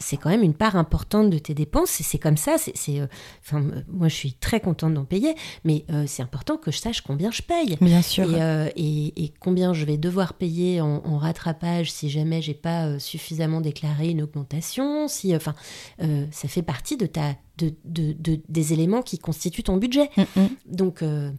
c'est 0.00 0.16
quand 0.16 0.30
même 0.30 0.44
une 0.44 0.54
part 0.54 0.76
importante 0.76 1.28
de 1.28 1.38
tes 1.38 1.54
dépenses. 1.54 1.90
C'est 1.90 2.18
comme 2.18 2.36
ça. 2.36 2.54
C'est, 2.56 3.00
enfin, 3.40 3.64
moi, 3.88 4.06
je 4.06 4.14
suis 4.14 4.32
très 4.32 4.60
contente 4.60 4.94
d'en 4.94 5.04
payer, 5.04 5.34
mais 5.64 5.84
c'est 6.06 6.22
important 6.22 6.56
que 6.56 6.70
je 6.70 6.78
sache 6.78 7.00
combien 7.00 7.32
je 7.32 7.42
paye. 7.42 7.76
Bien 7.80 8.02
sûr. 8.02 8.32
Et, 8.76 9.24
et, 9.24 9.32
combien 9.40 9.72
je 9.72 9.84
vais 9.84 9.96
devoir 9.96 10.34
payer 10.34 10.80
en, 10.80 11.02
en 11.04 11.18
rattrapage 11.18 11.90
si 11.90 12.10
jamais 12.10 12.42
j'ai 12.42 12.54
pas 12.54 13.00
suffisamment 13.00 13.60
déclaré 13.60 14.10
une 14.10 14.22
augmentation. 14.22 15.08
Si, 15.08 15.34
enfin, 15.34 15.56
ça 15.98 16.46
fait 16.46 16.62
partie 16.62 16.96
de 16.96 17.06
ta 17.06 17.34
de, 17.58 18.40
des 18.48 18.72
éléments 18.72 19.02
qui 19.02 19.18
constituent 19.18 19.62
ton 19.62 19.76
budget. 19.76 20.10
Mm, 20.16 20.22
mm. 20.40 20.48
Donc, 20.66 21.02
euh, 21.02 21.30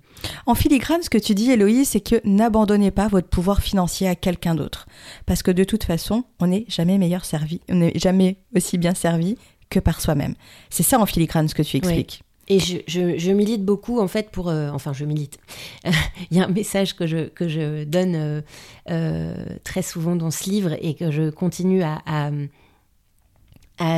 En 0.45 0.55
filigrane, 0.55 1.01
ce 1.01 1.09
que 1.09 1.17
tu 1.17 1.36
dis, 1.36 1.51
Héloïse, 1.51 1.89
c'est 1.89 2.01
que 2.01 2.15
n'abandonnez 2.24 2.91
pas 2.91 3.07
votre 3.07 3.28
pouvoir 3.28 3.61
financier 3.61 4.07
à 4.07 4.15
quelqu'un 4.15 4.55
d'autre. 4.55 4.88
Parce 5.26 5.43
que 5.43 5.51
de 5.51 5.63
toute 5.63 5.84
façon, 5.84 6.24
on 6.39 6.47
n'est 6.47 6.65
jamais 6.67 6.97
meilleur 6.97 7.26
servi, 7.26 7.61
on 7.70 7.76
n'est 7.76 7.97
jamais 7.97 8.38
aussi 8.55 8.78
bien 8.78 8.93
servi 8.93 9.38
que 9.70 9.80
par 9.80 10.01
soi-même. 10.01 10.36
C'est 10.70 10.84
ça 10.84 10.99
en 10.99 11.05
filigrane 11.05 11.47
ce 11.47 11.55
que 11.55 11.63
tu 11.63 11.78
expliques. 11.78 12.24
Et 12.51 12.59
je, 12.59 12.78
je, 12.88 13.32
milite 13.32 13.63
beaucoup, 13.63 13.99
en 13.99 14.07
fait, 14.07 14.32
pour... 14.32 14.49
Euh, 14.49 14.72
enfin, 14.72 14.91
je 14.91 15.05
milite. 15.05 15.38
Il 16.32 16.38
y 16.38 16.41
a 16.41 16.45
un 16.45 16.47
message 16.47 16.95
que 16.95 17.05
je, 17.05 17.28
que 17.30 17.47
je 17.47 17.84
donne 17.84 18.43
euh, 18.89 19.36
très 19.63 19.84
souvent 19.84 20.15
dans 20.15 20.32
ce 20.32 20.49
livre 20.49 20.76
et 20.82 20.95
que 20.95 21.11
je 21.11 21.30
continue 21.30 21.84
à 21.84 22.01
à 22.07 22.32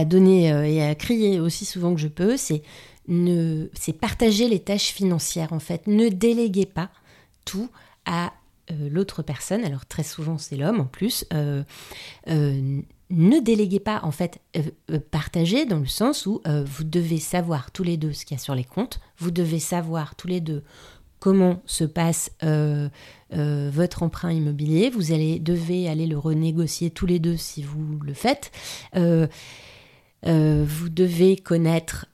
donner 0.05 0.53
euh, 0.53 0.65
et 0.65 0.84
à 0.84 0.95
crier 0.95 1.39
aussi 1.39 1.65
souvent 1.65 1.93
que 1.93 1.99
je 1.99 2.07
peux, 2.07 2.38
c'est 2.38 2.61
ne, 3.07 3.67
c'est 3.73 3.93
partager 3.93 4.47
les 4.47 4.59
tâches 4.59 4.91
financières 4.91 5.53
en 5.53 5.59
fait. 5.59 5.88
Ne 5.88 6.09
déléguez 6.09 6.67
pas 6.67 6.89
tout 7.45 7.69
à 8.05 8.32
euh, 8.69 8.89
l'autre 8.89 9.23
personne. 9.23 9.65
Alors 9.65 9.86
très 9.88 10.03
souvent 10.03 10.38
c'est 10.38 10.55
l'homme 10.55 10.82
en 10.82 10.86
plus. 10.86 11.25
Euh, 11.34 11.63
ne 12.27 13.39
déléguez 13.41 13.82
pas 13.82 13.99
en 14.03 14.11
fait 14.11 14.39
partager 15.09 15.65
dans 15.65 15.79
le 15.79 15.88
sens 15.88 16.25
où 16.25 16.41
vous 16.45 16.86
devez 16.86 17.17
savoir 17.17 17.71
tous 17.71 17.84
les 17.84 17.97
deux 17.97 18.13
ce 18.13 18.23
qu'il 18.23 18.38
y 18.38 18.39
a 18.39 18.41
sur 18.41 18.55
les 18.55 18.63
comptes. 18.63 19.01
Vous 19.17 19.32
devez 19.32 19.59
savoir 19.59 20.15
tous 20.15 20.27
les 20.27 20.39
deux 20.39 20.63
comment 21.19 21.61
se 21.65 21.84
passe 21.84 22.32
votre 23.29 24.03
emprunt 24.03 24.32
immobilier. 24.32 24.89
Vous 24.89 25.11
allez 25.11 25.39
devez 25.39 25.89
aller 25.89 26.07
le 26.07 26.17
renégocier 26.17 26.89
tous 26.89 27.05
les 27.05 27.19
deux 27.19 27.36
si 27.36 27.63
vous 27.63 27.99
le 28.01 28.13
faites. 28.13 28.53
Vous 30.24 30.89
devez 30.89 31.38
connaître 31.38 32.07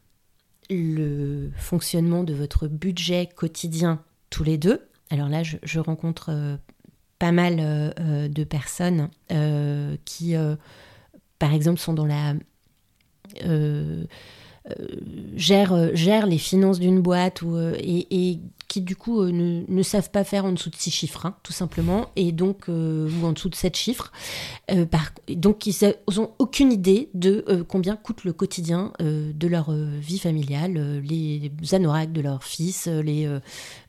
le 0.70 1.52
fonctionnement 1.58 2.24
de 2.24 2.34
votre 2.34 2.68
budget 2.68 3.28
quotidien 3.28 4.02
tous 4.30 4.44
les 4.44 4.58
deux. 4.58 4.82
Alors 5.10 5.30
là, 5.30 5.44
je, 5.44 5.80
rencontre 5.80 6.30
euh, 6.32 6.58
pas 7.20 7.32
mal 7.32 7.58
euh, 7.60 8.28
de 8.28 8.44
personnes 8.44 9.10
qui, 10.06 10.36
par 11.40 11.54
exemple, 11.54 11.80
sont 11.80 11.94
dans 11.94 12.06
la 12.06 12.36
euh, 14.80 14.84
gèrent, 15.36 15.74
euh, 15.74 15.92
gèrent 15.94 16.28
les 16.28 16.38
finances 16.38 16.80
d'une 16.80 17.02
boîte 17.02 17.42
ou, 17.42 17.56
euh, 17.56 17.76
et, 17.80 18.40
qui 18.68 18.82
du 18.82 18.96
coup 18.96 19.24
ne, 19.24 19.64
ne, 19.68 19.84
savent 19.84 20.12
pas 20.12 20.24
faire 20.24 20.46
en 20.46 20.52
dessous 20.52 20.70
de 20.70 20.76
six 20.76 20.92
chiffres, 20.92 21.26
hein, 21.26 21.36
tout 21.44 21.54
simplement, 21.54 22.10
et 22.16 22.32
donc 22.32 22.68
ou 22.68 23.26
en 23.26 23.32
dessous 23.32 23.50
de 23.50 23.56
sept 23.56 23.76
chiffres. 23.76 24.12
par, 24.92 25.12
donc 25.30 25.66
ils 25.66 25.76
n'ont 26.16 26.32
aucune 26.40 26.72
idée 26.72 27.10
de 27.14 27.64
combien 27.68 27.96
coûte 27.96 28.24
le 28.24 28.34
quotidien 28.34 28.92
de 29.00 29.48
leur 29.48 29.72
vie 29.72 30.20
familiale, 30.20 31.02
les, 31.02 31.52
anoraks 31.72 32.12
de 32.12 32.22
leur 32.22 32.44
fils, 32.44 32.88
les 32.88 33.30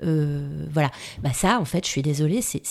voilà. 0.01 0.91
Bah 1.23 1.33
ça, 1.33 1.59
en 1.61 1.65
fait, 1.65 1.85
je 1.85 1.91
suis 1.91 2.03
désolée, 2.03 2.43
c'est 2.43 2.63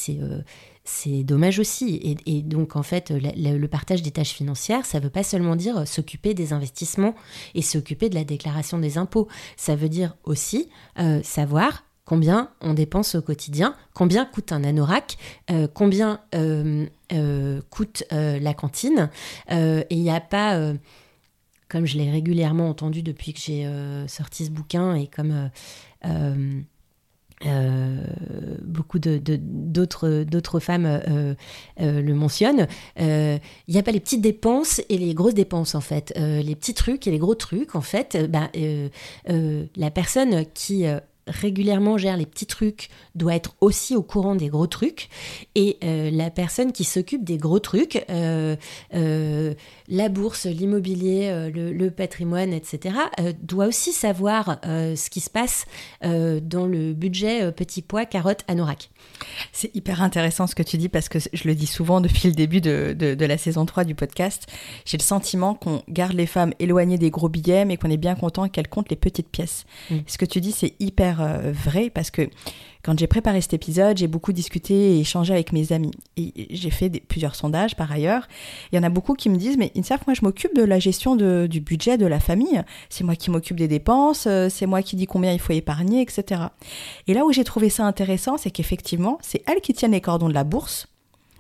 c'est 0.88 1.24
dommage 1.24 1.60
aussi. 1.60 2.18
Et, 2.26 2.42
donc, 2.42 2.76
en 2.76 2.84
fait, 2.84 3.12
le, 3.12 3.68
partage 3.68 4.02
des 4.02 4.12
tâches 4.12 4.34
financières, 4.34 4.86
ça 4.86 5.00
ne 5.00 5.04
veut 5.04 5.10
pas 5.10 5.24
seulement 5.24 5.56
dire 5.56 5.88
s'occuper 5.88 6.34
des 6.34 6.54
investissements 6.54 7.14
et 7.54 7.62
s'occuper 7.62 8.10
de 8.10 8.16
la 8.16 8.24
déclaration 8.24 8.80
des 8.80 8.98
impôts. 8.98 9.28
Ça 9.58 9.76
veut 9.76 9.90
dire 9.90 10.16
aussi 10.24 10.70
euh, 11.00 11.22
savoir 11.24 11.84
combien 12.08 12.50
on 12.62 12.74
dépense 12.74 13.14
au 13.14 13.22
quotidien, 13.22 13.76
combien 13.94 14.26
coûte 14.26 14.52
un 14.52 14.64
anorak, 14.64 15.18
euh, 15.52 15.68
combien 15.72 16.22
euh, 16.34 16.88
coûte 17.70 18.04
la 18.12 18.54
cantine. 18.56 19.10
et 19.50 19.86
il 19.92 20.02
n'y 20.02 20.10
a 20.10 20.22
pas 20.22 20.60
comme 21.68 21.86
je 21.86 21.98
l'ai 21.98 22.10
régulièrement 22.10 22.70
entendu 22.70 23.04
depuis 23.04 23.34
que 23.34 23.40
j'ai 23.40 23.70
sorti 24.08 24.46
ce 24.46 24.52
bouquin 24.52 24.96
et 24.96 25.08
comme 25.08 25.50
euh, 27.46 28.04
beaucoup 28.64 28.98
d'autres 28.98 30.24
d'autres 30.24 30.60
femmes 30.60 30.88
euh, 30.88 31.36
euh, 31.80 32.02
le 32.02 32.14
mentionnent. 32.16 32.68
Il 32.98 33.40
n'y 33.68 33.78
a 33.78 33.84
pas 33.84 33.92
les 33.92 34.00
petites 34.00 34.22
dépenses 34.22 34.82
et 34.90 34.98
les 34.98 35.14
grosses 35.14 35.36
dépenses 35.36 35.76
en 35.76 35.82
fait. 35.82 36.14
les 36.18 36.56
petits 36.56 36.74
trucs 36.74 37.06
et 37.08 37.12
les 37.12 37.20
gros 37.20 37.36
trucs 37.36 37.76
en 37.76 37.82
fait. 37.82 38.18
Ben, 38.30 38.50
la 39.76 39.92
personne 39.92 40.46
qui 40.54 40.86
régulièrement 41.28 41.98
gère 41.98 42.18
les 42.18 42.26
petits 42.26 42.46
trucs 42.46 42.90
doit 43.16 43.36
être 43.36 43.56
aussi 43.62 43.96
au 43.96 44.04
courant 44.04 44.36
des 44.36 44.50
gros 44.50 44.68
trucs 44.68 45.10
et 45.56 45.78
euh, 45.84 46.10
la 46.12 46.30
personne 46.30 46.72
qui 46.72 46.84
s'occupe 46.84 47.24
des 47.24 47.38
gros 47.38 47.60
trucs, 47.60 48.04
euh, 48.10 48.56
euh, 48.94 49.54
la 49.88 50.10
bourse, 50.10 50.46
l'immobilier, 50.46 51.50
le, 51.54 51.90
patrimoine, 51.90 52.54
etc., 52.54 52.96
doit 53.42 53.66
aussi 53.66 53.94
savoir 53.94 54.60
ce 54.64 55.10
qui 55.10 55.22
se 55.22 55.30
passe 55.30 55.66
dans 56.04 56.66
le 56.68 56.94
budget 56.94 57.52
petit 57.54 57.82
pois, 57.82 58.06
carotte, 58.06 58.44
anorak. 58.48 58.90
C'est 59.54 59.74
hyper 59.76 60.02
intéressant 60.02 60.48
ce 60.48 60.54
que 60.54 60.64
tu 60.64 60.78
dis 60.78 60.90
parce 60.90 61.10
que 61.10 61.20
je 61.32 61.48
le 61.48 61.56
dis 61.56 61.66
souvent 61.66 62.02
depuis 62.02 62.28
le 62.28 62.36
début 62.36 62.62
de, 62.62 62.94
de 62.94 63.26
la 63.26 63.38
saison 63.38 63.66
3 63.66 63.86
du 63.86 63.96
podcast. 63.96 64.48
J'ai 64.86 64.98
le 64.98 65.04
sentiment 65.04 65.56
qu'on 65.56 65.82
garde 65.90 66.14
les 66.14 66.28
femmes 66.28 66.54
éloignées 66.60 66.98
des 66.98 67.10
gros 67.10 67.30
billets 67.30 67.66
mais 67.66 67.78
qu'on 67.78 67.90
est 67.90 67.98
bien 67.98 68.16
content 68.16 68.50
qu'elles 68.50 68.68
comptent 68.68 68.90
les 68.90 68.96
petites 68.96 69.30
pièces. 69.30 69.66
Mm. 69.90 69.98
Ce 70.06 70.18
que 70.18 70.26
tu 70.26 70.42
dis, 70.42 70.52
c'est 70.52 70.76
hyper 70.80 71.17
euh, 71.22 71.52
vrai 71.52 71.90
parce 71.90 72.12
que 72.12 72.30
quand 72.88 72.98
j'ai 72.98 73.08
préparé 73.08 73.42
cet 73.42 73.54
épisode, 73.54 73.98
j'ai 73.98 74.08
beaucoup 74.08 74.32
discuté 74.32 74.74
et 74.74 75.00
échangé 75.02 75.34
avec 75.34 75.52
mes 75.52 75.74
amis. 75.74 75.92
Et 76.16 76.48
j'ai 76.52 76.70
fait 76.70 76.90
plusieurs 77.06 77.36
sondages 77.36 77.76
par 77.76 77.92
ailleurs. 77.92 78.30
Il 78.72 78.78
y 78.78 78.80
en 78.80 78.84
a 78.84 78.90
beaucoup 78.90 79.14
qui 79.14 79.30
me 79.30 79.36
disent 79.36 79.58
Mais 79.58 79.74
Insaf, 79.76 80.08
moi 80.08 80.14
je 80.14 80.22
m'occupe 80.24 80.56
de 80.56 80.64
la 80.64 80.80
gestion 80.80 81.18
du 81.18 81.60
budget 81.60 81.98
de 81.98 82.06
la 82.06 82.22
famille. 82.22 82.64
C'est 82.90 83.04
moi 83.04 83.18
qui 83.18 83.30
m'occupe 83.30 83.58
des 83.58 83.68
dépenses, 83.68 84.26
euh, 84.26 84.48
c'est 84.50 84.68
moi 84.68 84.82
qui 84.82 84.96
dis 84.96 85.06
combien 85.06 85.34
il 85.34 85.40
faut 85.40 85.52
épargner, 85.52 86.02
etc. 86.02 86.44
Et 87.08 87.14
là 87.14 87.26
où 87.26 87.34
j'ai 87.34 87.44
trouvé 87.44 87.70
ça 87.70 87.84
intéressant, 87.84 88.38
c'est 88.38 88.52
qu'effectivement, 88.52 89.18
c'est 89.22 89.44
elles 89.48 89.60
qui 89.60 89.74
tiennent 89.74 89.92
les 89.92 90.00
cordons 90.00 90.30
de 90.30 90.34
la 90.34 90.46
bourse. 90.46 90.88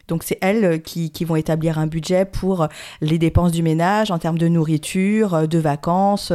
Donc 0.09 0.23
c'est 0.23 0.37
elles 0.41 0.65
euh, 0.65 0.77
qui, 0.77 1.11
qui, 1.11 1.23
vont 1.23 1.37
établir 1.37 1.79
un 1.79 1.87
budget 1.87 2.25
pour 2.25 2.67
les 2.99 3.19
dépenses 3.19 3.53
du 3.53 3.63
ménage 3.63 4.11
en 4.11 4.19
termes 4.19 4.37
de 4.37 4.49
nourriture, 4.49 5.47
de 5.47 5.59
vacances 5.59 6.33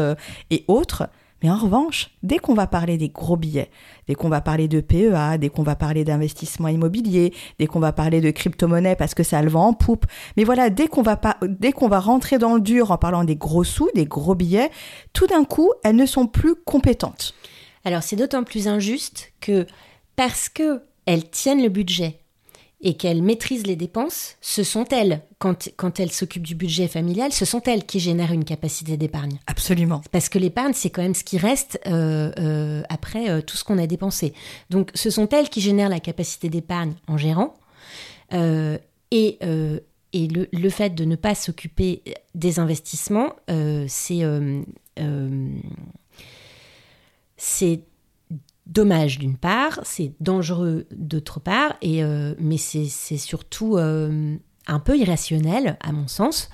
et 0.51 0.65
autres. 0.69 1.09
Mais 1.43 1.51
en 1.51 1.57
revanche, 1.57 2.11
dès 2.23 2.39
qu'on 2.39 2.55
va 2.55 2.67
parler 2.67 2.97
des 2.99 3.09
gros 3.09 3.37
billets, 3.37 3.71
dès 4.07 4.15
qu'on 4.15 4.29
va 4.29 4.41
parler 4.41 4.69
de 4.69 4.81
PEA, 4.81 5.39
dès 5.39 5.49
qu'on 5.49 5.63
va 5.63 5.75
parler 5.75 6.05
d'investissement 6.05 6.69
immobilier, 6.69 7.35
dès 7.59 7.67
qu'on 7.67 7.81
va 7.81 7.93
parler 7.93 8.21
de 8.21 8.31
crypto-monnaie 8.31 8.97
parce 8.97 9.15
que 9.15 9.23
ça 9.23 9.43
le 9.43 9.51
vend 9.51 9.69
en 9.69 9.73
poupe, 9.73 10.07
mais 10.37 10.45
voilà, 10.45 10.71
dès 10.71 10.87
qu'on 10.87 11.03
va 11.03 11.21
dès 11.43 11.73
qu'on 11.73 11.89
va 11.89 12.01
rentrer 12.01 12.39
dans 12.39 12.55
le 12.55 12.61
dur 12.61 12.91
en 12.91 12.99
parlant 12.99 13.25
des 13.25 13.37
gros 13.37 13.65
sous, 13.65 13.89
des 13.95 14.07
gros 14.07 14.35
billets, 14.35 14.71
tout 15.13 15.27
d'un 15.27 15.45
coup, 15.45 15.73
elles 15.85 15.97
ne 15.97 16.07
sont 16.07 16.27
plus 16.27 16.55
compétentes. 16.55 17.35
Alors 17.85 18.03
c'est 18.03 18.17
d'autant 18.17 18.45
plus 18.45 18.69
injuste 18.69 19.33
que 19.41 19.67
parce 20.15 20.49
que 20.49 20.83
elles 21.07 21.29
tiennent 21.29 21.63
le 21.63 21.69
budget 21.69 22.22
et 22.83 22.95
qu'elles 22.95 23.23
maîtrisent 23.23 23.67
les 23.67 23.77
dépenses, 23.77 24.37
ce 24.41 24.65
sont 24.65 24.85
elles, 24.91 25.23
quand, 25.39 25.71
quand 25.77 26.01
elles 26.01 26.11
s'occupent 26.11 26.47
du 26.47 26.57
budget 26.57 26.89
familial, 26.89 27.33
ce 27.33 27.45
sont 27.45 27.63
elles 27.63 27.87
qui 27.87 28.01
génèrent 28.01 28.33
une 28.33 28.45
capacité 28.45 28.97
d'épargne. 28.97 29.39
Absolument. 29.47 30.03
Parce 30.11 30.29
que 30.29 30.39
l'épargne, 30.39 30.73
c'est 30.75 30.91
quand 30.91 31.03
même 31.03 31.15
ce 31.15 31.23
qui 31.23 31.39
reste 31.39 31.81
euh, 31.87 32.33
euh, 32.39 32.83
après 32.89 33.31
euh, 33.31 33.41
tout 33.41 33.57
ce 33.57 33.63
qu'on 33.63 33.79
a 33.79 33.87
dépensé. 33.87 34.35
Donc 34.69 34.91
ce 34.95 35.11
sont 35.11 35.29
elles 35.29 35.49
qui 35.49 35.61
génèrent 35.61 35.89
la 35.89 36.01
capacité 36.01 36.49
d'épargne 36.49 36.95
en 37.07 37.17
gérant. 37.17 37.55
et 38.33 39.39
et 40.15 40.29
le, 40.29 40.47
le, 40.53 40.69
fait 40.69 40.95
de 40.95 41.07
ne 41.07 41.17
pas 41.17 41.35
s'occuper 41.35 42.03
des 42.35 42.59
investissements, 42.59 43.33
c'est 43.89 44.23
c'est 47.39 47.81
dommage 48.67 49.19
d'une 49.19 49.37
part, 49.37 49.81
c'est 49.83 50.15
dangereux 50.21 50.87
d'autre 50.93 51.41
part, 51.41 51.77
et, 51.83 52.03
euh, 52.05 52.35
mais 52.39 52.57
c'est 52.59 52.89
surtout 53.17 53.77
euh, 53.77 54.37
un 54.67 54.79
peu 54.79 54.97
irrationnel 54.97 55.77
à 55.81 55.93
mon 55.93 56.09
sens, 56.09 56.49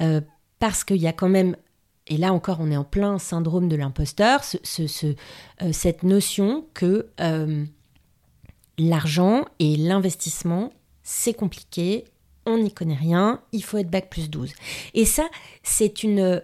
euh, 0.00 0.20
parce 0.58 0.84
qu'il 0.84 0.96
y 0.96 1.06
a 1.06 1.12
quand 1.12 1.28
même, 1.28 1.56
et 2.06 2.16
là 2.16 2.32
encore 2.32 2.58
on 2.60 2.70
est 2.70 2.76
en 2.76 2.84
plein 2.84 3.18
syndrome 3.18 3.68
de 3.68 3.76
l'imposteur, 3.76 4.42
ce, 4.44 5.14
cette 5.72 6.02
notion 6.02 6.66
que 6.74 7.08
l'argent 8.78 9.44
et 9.58 9.76
l'investissement, 9.76 10.72
c'est 11.02 11.34
compliqué, 11.34 12.04
on 12.46 12.58
n'y 12.58 12.72
connaît 12.72 12.94
rien, 12.94 13.40
il 13.52 13.62
faut 13.62 13.78
être 13.78 13.90
bac 13.90 14.10
plus 14.10 14.28
12. 14.28 14.52
Et 14.94 15.04
ça, 15.04 15.28
c'est 15.62 16.02
une 16.02 16.42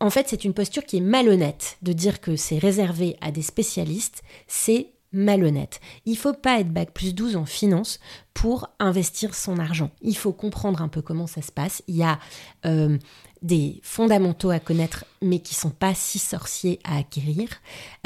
en 0.00 0.10
fait, 0.10 0.28
c'est 0.28 0.44
une 0.44 0.54
posture 0.54 0.84
qui 0.84 0.98
est 0.98 1.02
malhonnête 1.02 1.78
de 1.82 1.92
dire 1.92 2.20
que 2.20 2.36
c'est 2.36 2.58
réservé 2.58 3.16
à 3.20 3.30
des 3.30 3.42
spécialistes. 3.42 4.22
C'est 4.46 4.90
malhonnête. 5.12 5.80
Il 6.04 6.16
faut 6.16 6.34
pas 6.34 6.60
être 6.60 6.70
bac 6.70 6.92
plus 6.92 7.14
12 7.14 7.36
en 7.36 7.46
finance 7.46 8.00
pour 8.34 8.68
investir 8.78 9.34
son 9.34 9.58
argent. 9.58 9.90
Il 10.02 10.16
faut 10.16 10.32
comprendre 10.32 10.82
un 10.82 10.88
peu 10.88 11.00
comment 11.00 11.26
ça 11.26 11.40
se 11.40 11.50
passe. 11.50 11.82
Il 11.88 11.96
y 11.96 12.02
a 12.02 12.18
euh, 12.66 12.98
des 13.40 13.80
fondamentaux 13.82 14.50
à 14.50 14.58
connaître, 14.58 15.06
mais 15.22 15.38
qui 15.38 15.54
sont 15.54 15.70
pas 15.70 15.94
si 15.94 16.18
sorciers 16.18 16.80
à 16.84 16.98
acquérir. 16.98 17.48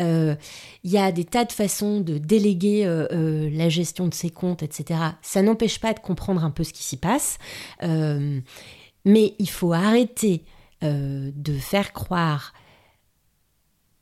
Euh, 0.00 0.36
il 0.84 0.92
y 0.92 0.98
a 0.98 1.10
des 1.10 1.24
tas 1.24 1.44
de 1.44 1.52
façons 1.52 2.00
de 2.00 2.18
déléguer 2.18 2.84
euh, 2.86 3.50
la 3.52 3.68
gestion 3.68 4.06
de 4.06 4.14
ses 4.14 4.30
comptes, 4.30 4.62
etc. 4.62 5.00
Ça 5.22 5.42
n'empêche 5.42 5.80
pas 5.80 5.92
de 5.92 6.00
comprendre 6.00 6.44
un 6.44 6.50
peu 6.50 6.62
ce 6.62 6.72
qui 6.72 6.84
s'y 6.84 6.96
passe, 6.96 7.38
mais 7.82 9.34
il 9.38 9.50
faut 9.50 9.72
arrêter 9.72 10.44
de 10.82 11.58
faire 11.58 11.92
croire 11.92 12.52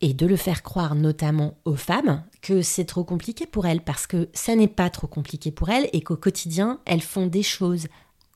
et 0.00 0.14
de 0.14 0.26
le 0.26 0.36
faire 0.36 0.62
croire 0.62 0.94
notamment 0.94 1.58
aux 1.64 1.76
femmes 1.76 2.22
que 2.40 2.62
c'est 2.62 2.84
trop 2.84 3.04
compliqué 3.04 3.46
pour 3.46 3.66
elles 3.66 3.80
parce 3.80 4.06
que 4.06 4.28
ça 4.32 4.54
n'est 4.54 4.68
pas 4.68 4.90
trop 4.90 5.08
compliqué 5.08 5.50
pour 5.50 5.70
elles 5.70 5.88
et 5.92 6.02
qu'au 6.02 6.16
quotidien 6.16 6.80
elles 6.84 7.02
font 7.02 7.26
des 7.26 7.42
choses 7.42 7.88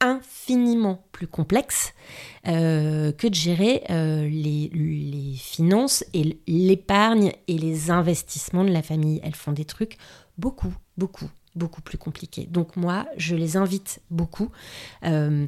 infiniment 0.02 1.06
plus 1.12 1.28
complexes 1.28 1.94
euh, 2.48 3.12
que 3.12 3.28
de 3.28 3.34
gérer 3.34 3.84
euh, 3.90 4.28
les, 4.28 5.36
finances 5.38 6.04
et 6.12 6.38
l'épargne 6.46 7.32
et 7.46 7.56
les 7.56 7.90
investissements 7.90 8.64
de 8.64 8.70
la 8.70 8.82
famille. 8.82 9.20
Elles 9.22 9.34
font 9.34 9.52
des 9.52 9.64
trucs 9.64 9.96
beaucoup, 10.38 10.74
beaucoup, 10.98 11.30
beaucoup 11.54 11.82
plus 11.82 11.98
compliqués. 11.98 12.46
Donc 12.50 12.76
moi, 12.76 13.06
je 13.16 13.36
les 13.36 13.56
invite 13.56 14.00
beaucoup 14.10 14.50
euh, 15.04 15.46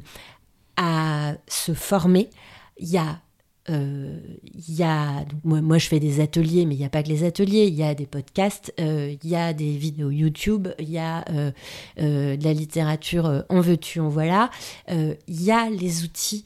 à 0.77 1.33
se 1.47 1.73
former. 1.73 2.29
Il 2.77 2.89
y 2.89 2.97
a 2.97 3.21
euh, 3.69 4.19
il 4.43 4.75
y 4.75 4.83
a, 4.83 5.25
moi, 5.43 5.77
je 5.77 5.87
fais 5.87 5.99
des 5.99 6.19
ateliers, 6.19 6.65
mais 6.65 6.75
il 6.75 6.77
n'y 6.77 6.85
a 6.85 6.89
pas 6.89 7.01
que 7.01 7.09
les 7.09 7.23
ateliers, 7.23 7.65
il 7.65 7.73
y 7.73 7.83
a 7.83 7.95
des 7.95 8.05
podcasts, 8.05 8.73
euh, 8.79 9.15
il 9.23 9.29
y 9.29 9.35
a 9.35 9.53
des 9.53 9.75
vidéos 9.75 10.11
YouTube, 10.11 10.67
il 10.79 10.89
y 10.89 10.99
a 10.99 11.25
euh, 11.29 11.51
de 11.97 12.43
la 12.43 12.53
littérature 12.53 13.43
en 13.49 13.61
veux-tu, 13.61 13.99
en 13.99 14.09
voilà. 14.09 14.49
Il 14.89 15.17
y 15.27 15.51
a 15.51 15.69
les 15.69 16.03
outils 16.03 16.45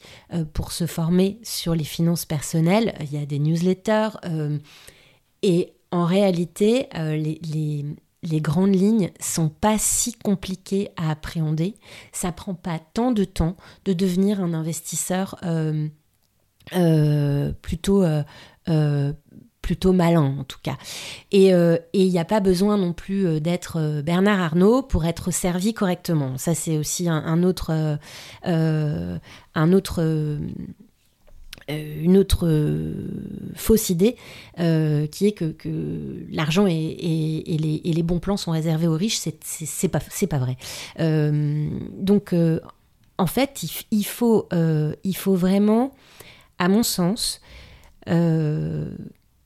pour 0.54 0.72
se 0.72 0.86
former 0.86 1.38
sur 1.42 1.74
les 1.74 1.84
finances 1.84 2.24
personnelles, 2.24 2.94
il 3.00 3.12
y 3.12 3.22
a 3.22 3.26
des 3.26 3.38
newsletters. 3.38 4.10
et 5.42 5.72
en 5.92 6.04
réalité, 6.04 6.88
les, 6.94 7.40
les, 7.42 7.84
les, 8.22 8.40
grandes 8.40 8.74
lignes 8.74 9.10
sont 9.20 9.48
pas 9.48 9.76
si 9.78 10.12
compliquées 10.12 10.90
à 10.96 11.10
appréhender. 11.10 11.74
Ça 12.12 12.32
prend 12.32 12.54
pas 12.54 12.78
tant 12.78 13.10
de 13.12 13.24
temps 13.24 13.56
de 13.84 13.92
devenir 13.92 14.40
un 14.40 14.54
investisseur 14.54 15.36
plutôt 17.62 18.02
euh, 18.02 18.22
euh, 18.68 19.12
plutôt 19.62 19.92
malin 19.92 20.36
en 20.40 20.44
tout 20.44 20.58
cas. 20.62 20.76
Et 21.30 21.50
il 21.50 22.08
n'y 22.08 22.18
a 22.18 22.24
pas 22.24 22.40
besoin 22.40 22.76
non 22.78 22.92
plus 22.92 23.40
d'être 23.40 24.00
Bernard 24.00 24.40
Arnault 24.40 24.82
pour 24.82 25.04
être 25.04 25.30
servi 25.30 25.74
correctement. 25.74 26.38
Ça 26.38 26.54
c'est 26.54 26.78
aussi 26.78 27.08
un, 27.08 27.42
autre, 27.42 27.98
un 28.42 29.72
autre 29.72 30.38
une 31.68 32.16
autre 32.16 32.48
fausse 33.54 33.90
idée 33.90 34.16
qui 34.56 35.26
est 35.26 35.36
que, 35.36 35.52
que 35.52 36.26
l'argent 36.32 36.66
et, 36.66 36.72
et, 36.74 37.58
les, 37.58 37.82
et, 37.84 37.92
les, 37.92 38.02
bons 38.02 38.18
plans 38.18 38.38
sont 38.38 38.50
réservés 38.50 38.88
aux 38.88 38.96
riches, 38.96 39.20
c'est 39.44 39.88
pas, 39.88 40.00
pas 40.00 40.38
vrai. 40.38 40.56
donc 40.98 42.34
en 43.18 43.26
fait, 43.26 43.62
il, 43.90 44.06
faut, 44.06 44.48
il 45.04 45.16
faut 45.16 45.34
vraiment 45.34 45.92
à 46.60 46.68
mon 46.68 46.84
sens, 46.84 47.40
euh, 48.08 48.94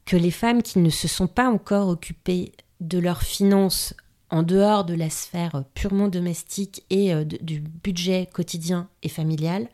que 0.05 0.17
les 0.17 0.33
femmes 0.33 0.63
qui 0.63 0.81
ne 0.81 0.91
se 0.91 1.09
sont 1.09 1.29
pas 1.29 1.49
encore 1.49 1.89
occupées 1.89 2.53
de 2.81 2.99
leurs 2.99 3.23
finances 3.23 3.95
en 4.31 4.43
dehors 4.43 4.85
de 4.85 4.95
la 4.95 5.09
sphère 5.09 5.65
purement 5.75 6.09
domestique 6.09 6.83
et 6.91 7.15
euh, 7.15 7.25
du 7.25 7.61
budget 7.61 8.29
quotidien 8.31 8.89
et 9.03 9.09
familial, 9.09 9.69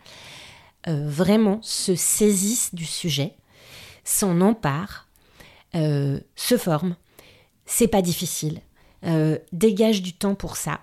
euh, 0.86 1.08
vraiment 1.08 1.60
se 1.62 1.94
saisissent 1.94 2.74
du 2.74 2.84
sujet, 2.84 3.34
s'en 4.04 4.40
emparent, 4.40 5.08
se 5.72 6.56
forment. 6.58 6.96
C'est 7.64 7.88
pas 7.88 8.02
difficile. 8.02 8.60
dégagent 9.52 10.02
du 10.02 10.12
temps 10.12 10.34
pour 10.34 10.56
ça. 10.56 10.80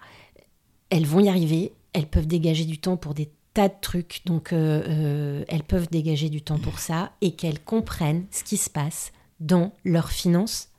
Elles 0.89 1.05
vont 1.05 1.19
y 1.19 1.27
arriver. 1.27 1.73
Elles 1.91 2.07
peuvent 2.07 2.27
dégager 2.27 2.63
du 2.63 2.79
temps 2.79 2.95
pour 2.95 3.13
des 3.13 3.29
de 3.57 3.73
trucs, 3.81 4.21
donc 4.25 4.53
euh, 4.53 4.83
euh, 4.87 5.45
elles 5.47 5.63
peuvent 5.63 5.89
dégager 5.89 6.29
du 6.29 6.41
temps 6.41 6.59
pour 6.59 6.79
ça 6.79 7.11
et 7.21 7.31
qu'elles 7.31 7.59
comprennent 7.59 8.25
ce 8.29 8.43
qui 8.43 8.57
se 8.57 8.69
passe 8.69 9.11
dans 9.39 9.73
leurs 9.83 10.11
finances 10.11 10.69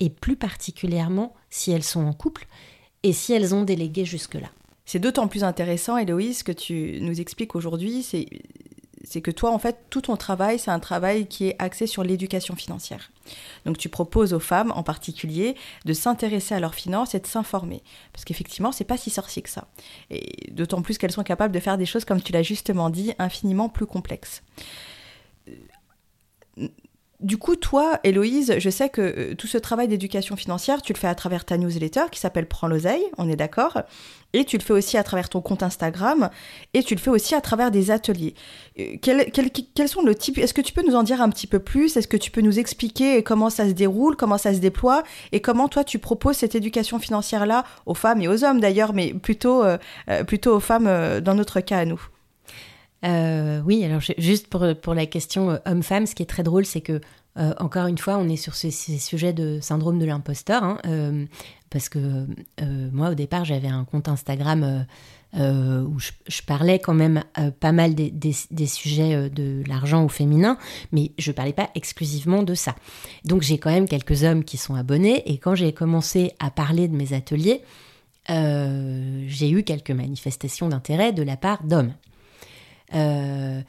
et 0.00 0.10
plus 0.10 0.36
particulièrement 0.36 1.34
si 1.50 1.70
elles 1.70 1.84
sont 1.84 2.04
en 2.04 2.12
couple 2.12 2.46
et 3.04 3.12
si 3.12 3.32
elles 3.32 3.54
ont 3.54 3.62
délégué 3.62 4.04
jusque-là. 4.04 4.48
C'est 4.84 4.98
d'autant 4.98 5.28
plus 5.28 5.44
intéressant, 5.44 5.96
Héloïse, 5.96 6.42
que 6.42 6.52
tu 6.52 6.98
nous 7.00 7.20
expliques 7.20 7.54
aujourd'hui, 7.54 8.02
c'est 8.02 8.26
c'est 9.08 9.22
que 9.22 9.30
toi, 9.30 9.52
en 9.52 9.58
fait, 9.58 9.86
tout 9.88 10.02
ton 10.02 10.16
travail, 10.16 10.58
c'est 10.58 10.70
un 10.70 10.80
travail 10.80 11.26
qui 11.26 11.48
est 11.48 11.56
axé 11.58 11.86
sur 11.86 12.04
l'éducation 12.04 12.54
financière. 12.56 13.10
Donc 13.64 13.78
tu 13.78 13.88
proposes 13.88 14.34
aux 14.34 14.40
femmes 14.40 14.70
en 14.76 14.82
particulier 14.82 15.56
de 15.86 15.94
s'intéresser 15.94 16.54
à 16.54 16.60
leurs 16.60 16.74
finances 16.74 17.14
et 17.14 17.20
de 17.20 17.26
s'informer. 17.26 17.82
Parce 18.12 18.26
qu'effectivement, 18.26 18.70
c'est 18.70 18.84
pas 18.84 18.98
si 18.98 19.08
sorcier 19.08 19.40
que 19.40 19.48
ça. 19.48 19.68
Et 20.10 20.50
d'autant 20.52 20.82
plus 20.82 20.98
qu'elles 20.98 21.12
sont 21.12 21.22
capables 21.22 21.54
de 21.54 21.60
faire 21.60 21.78
des 21.78 21.86
choses, 21.86 22.04
comme 22.04 22.20
tu 22.20 22.32
l'as 22.32 22.42
justement 22.42 22.90
dit, 22.90 23.14
infiniment 23.18 23.70
plus 23.70 23.86
complexes. 23.86 24.42
Du 27.20 27.36
coup, 27.36 27.56
toi, 27.56 27.98
Héloïse, 28.04 28.54
je 28.58 28.70
sais 28.70 28.88
que 28.88 29.00
euh, 29.00 29.34
tout 29.34 29.48
ce 29.48 29.58
travail 29.58 29.88
d'éducation 29.88 30.36
financière, 30.36 30.82
tu 30.82 30.92
le 30.92 30.98
fais 30.98 31.08
à 31.08 31.16
travers 31.16 31.44
ta 31.44 31.58
newsletter 31.58 32.04
qui 32.12 32.20
s'appelle 32.20 32.46
Prends 32.46 32.68
l'oseille, 32.68 33.02
on 33.18 33.28
est 33.28 33.34
d'accord 33.34 33.82
Et 34.34 34.44
tu 34.44 34.56
le 34.56 34.62
fais 34.62 34.72
aussi 34.72 34.96
à 34.96 35.02
travers 35.02 35.28
ton 35.28 35.40
compte 35.40 35.64
Instagram 35.64 36.30
et 36.74 36.84
tu 36.84 36.94
le 36.94 37.00
fais 37.00 37.10
aussi 37.10 37.34
à 37.34 37.40
travers 37.40 37.72
des 37.72 37.90
ateliers. 37.90 38.34
Euh, 38.78 38.94
quels 39.02 39.88
sont 39.88 40.02
le 40.02 40.14
type 40.14 40.38
Est-ce 40.38 40.54
que 40.54 40.60
tu 40.60 40.72
peux 40.72 40.86
nous 40.86 40.94
en 40.94 41.02
dire 41.02 41.20
un 41.20 41.28
petit 41.28 41.48
peu 41.48 41.58
plus? 41.58 41.96
Est-ce 41.96 42.06
que 42.06 42.16
tu 42.16 42.30
peux 42.30 42.40
nous 42.40 42.60
expliquer 42.60 43.24
comment 43.24 43.50
ça 43.50 43.66
se 43.66 43.72
déroule, 43.72 44.14
comment 44.14 44.38
ça 44.38 44.54
se 44.54 44.60
déploie 44.60 45.02
et 45.32 45.40
comment 45.40 45.66
toi 45.66 45.82
tu 45.82 45.98
proposes 45.98 46.36
cette 46.36 46.54
éducation 46.54 47.00
financière-là 47.00 47.64
aux 47.86 47.94
femmes 47.94 48.22
et 48.22 48.28
aux 48.28 48.44
hommes 48.44 48.60
d'ailleurs, 48.60 48.92
mais 48.92 49.12
plutôt, 49.12 49.64
euh, 49.64 49.78
plutôt 50.24 50.54
aux 50.54 50.60
femmes 50.60 51.18
dans 51.20 51.34
notre 51.34 51.58
cas 51.58 51.78
à 51.78 51.84
nous? 51.84 52.00
Euh, 53.04 53.60
oui, 53.64 53.84
alors 53.84 54.00
juste 54.18 54.48
pour, 54.48 54.94
la 54.94 55.06
question 55.06 55.50
euh, 55.50 55.56
homme-femme, 55.66 56.06
ce 56.06 56.14
qui 56.14 56.22
est 56.22 56.26
très 56.26 56.42
drôle, 56.42 56.66
c'est 56.66 56.80
que, 56.80 57.00
euh, 57.38 57.54
encore 57.58 57.86
une 57.86 57.98
fois, 57.98 58.18
on 58.18 58.28
est 58.28 58.36
sur 58.36 58.54
ces, 58.54 58.70
sujets 58.70 59.32
de 59.32 59.60
syndrome 59.60 59.98
de 59.98 60.04
l'imposteur, 60.04 60.64
hein, 60.64 60.78
parce 61.70 61.88
que 61.88 62.26
moi, 62.92 63.10
au 63.10 63.14
départ, 63.14 63.44
j'avais 63.44 63.68
un 63.68 63.84
compte 63.84 64.08
Instagram 64.08 64.86
où 65.34 65.98
je, 66.00 66.42
parlais 66.46 66.80
quand 66.80 66.94
même 66.94 67.22
pas 67.60 67.70
mal 67.70 67.94
des, 67.94 68.66
sujets 68.66 69.30
de 69.30 69.62
l'argent 69.68 70.04
au 70.04 70.08
féminin, 70.08 70.58
mais 70.90 71.12
je 71.18 71.30
parlais 71.30 71.52
pas 71.52 71.70
exclusivement 71.76 72.42
de 72.42 72.54
ça. 72.54 72.74
Donc 73.24 73.42
j'ai 73.42 73.58
quand 73.58 73.70
même 73.70 73.86
quelques 73.86 74.24
hommes 74.24 74.42
qui 74.42 74.56
sont 74.56 74.74
abonnés, 74.74 75.22
et 75.30 75.38
quand 75.38 75.54
j'ai 75.54 75.72
commencé 75.72 76.32
à 76.40 76.50
parler 76.50 76.88
de 76.88 76.96
mes 76.96 77.12
ateliers, 77.12 77.62
j'ai 78.28 79.50
eu 79.50 79.62
quelques 79.62 79.92
manifestations 79.92 80.68
d'intérêt 80.68 81.12
de 81.12 81.22
la 81.22 81.36
part 81.36 81.62
d'hommes. 81.62 81.92
Euh, 82.94 83.60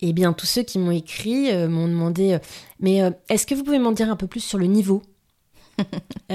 eh 0.00 0.12
bien, 0.12 0.32
tous 0.32 0.46
ceux 0.46 0.62
qui 0.62 0.78
m'ont 0.78 0.90
écrit 0.90 1.50
euh, 1.50 1.68
m'ont 1.68 1.88
demandé 1.88 2.32
euh, 2.32 2.38
Mais 2.80 3.00
est-ce 3.28 3.46
que 3.46 3.54
vous 3.54 3.64
pouvez 3.64 3.78
m'en 3.78 3.92
dire 3.92 4.10
un 4.10 4.16
peu 4.16 4.26
plus 4.26 4.40
sur 4.40 4.58
le 4.58 4.66
niveau 4.66 5.02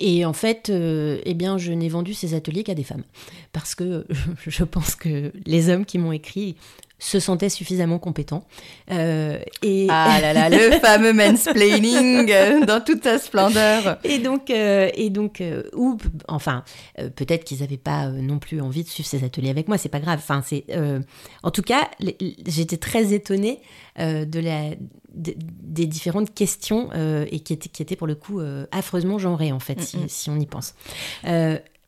Et 0.00 0.24
en 0.24 0.32
fait, 0.32 0.70
eh 0.70 1.34
bien, 1.34 1.56
je 1.56 1.70
n'ai 1.72 1.88
vendu 1.88 2.14
ces 2.14 2.34
ateliers 2.34 2.64
qu'à 2.64 2.74
des 2.74 2.82
femmes. 2.82 3.04
Parce 3.52 3.74
que 3.76 4.06
je 4.46 4.64
pense 4.64 4.96
que 4.96 5.32
les 5.46 5.68
hommes 5.68 5.84
qui 5.84 5.98
m'ont 5.98 6.12
écrit 6.12 6.56
se 7.04 7.20
sentait 7.20 7.50
suffisamment 7.50 7.98
compétent. 7.98 8.44
Euh, 8.90 9.38
et... 9.62 9.86
Ah 9.90 10.18
là 10.22 10.32
là, 10.32 10.48
le 10.48 10.70
fameux 10.80 11.12
mansplaining 11.12 12.30
euh, 12.30 12.64
dans 12.64 12.80
toute 12.80 13.04
sa 13.04 13.18
splendeur. 13.18 13.98
Et 14.04 14.18
donc, 14.18 14.48
euh, 14.48 14.90
et 14.94 15.10
donc 15.10 15.42
ou 15.74 15.98
enfin, 16.28 16.64
peut-être 17.14 17.44
qu'ils 17.44 17.60
n'avaient 17.60 17.76
pas 17.76 18.08
non 18.08 18.38
plus 18.38 18.60
envie 18.60 18.84
de 18.84 18.88
suivre 18.88 19.08
ces 19.08 19.22
ateliers 19.22 19.50
avec 19.50 19.68
moi, 19.68 19.76
c'est 19.76 19.90
pas 19.90 20.00
grave. 20.00 20.18
Enfin, 20.18 20.42
c'est, 20.44 20.64
en 21.42 21.50
tout 21.50 21.62
cas, 21.62 21.90
j'étais 22.46 22.78
très 22.78 23.12
étonnée 23.12 23.60
de 23.98 24.40
la, 24.40 24.70
des 25.14 25.86
différentes 25.86 26.32
questions 26.32 26.90
et 27.30 27.40
qui 27.40 27.52
étaient, 27.52 27.68
qui 27.68 27.82
étaient 27.82 27.96
pour 27.96 28.06
le 28.06 28.14
coup 28.14 28.40
affreusement 28.72 29.18
genrées 29.18 29.52
en 29.52 29.60
fait, 29.60 29.80
si, 29.82 29.98
si, 30.08 30.30
on 30.30 30.38
y 30.38 30.46
pense. 30.46 30.74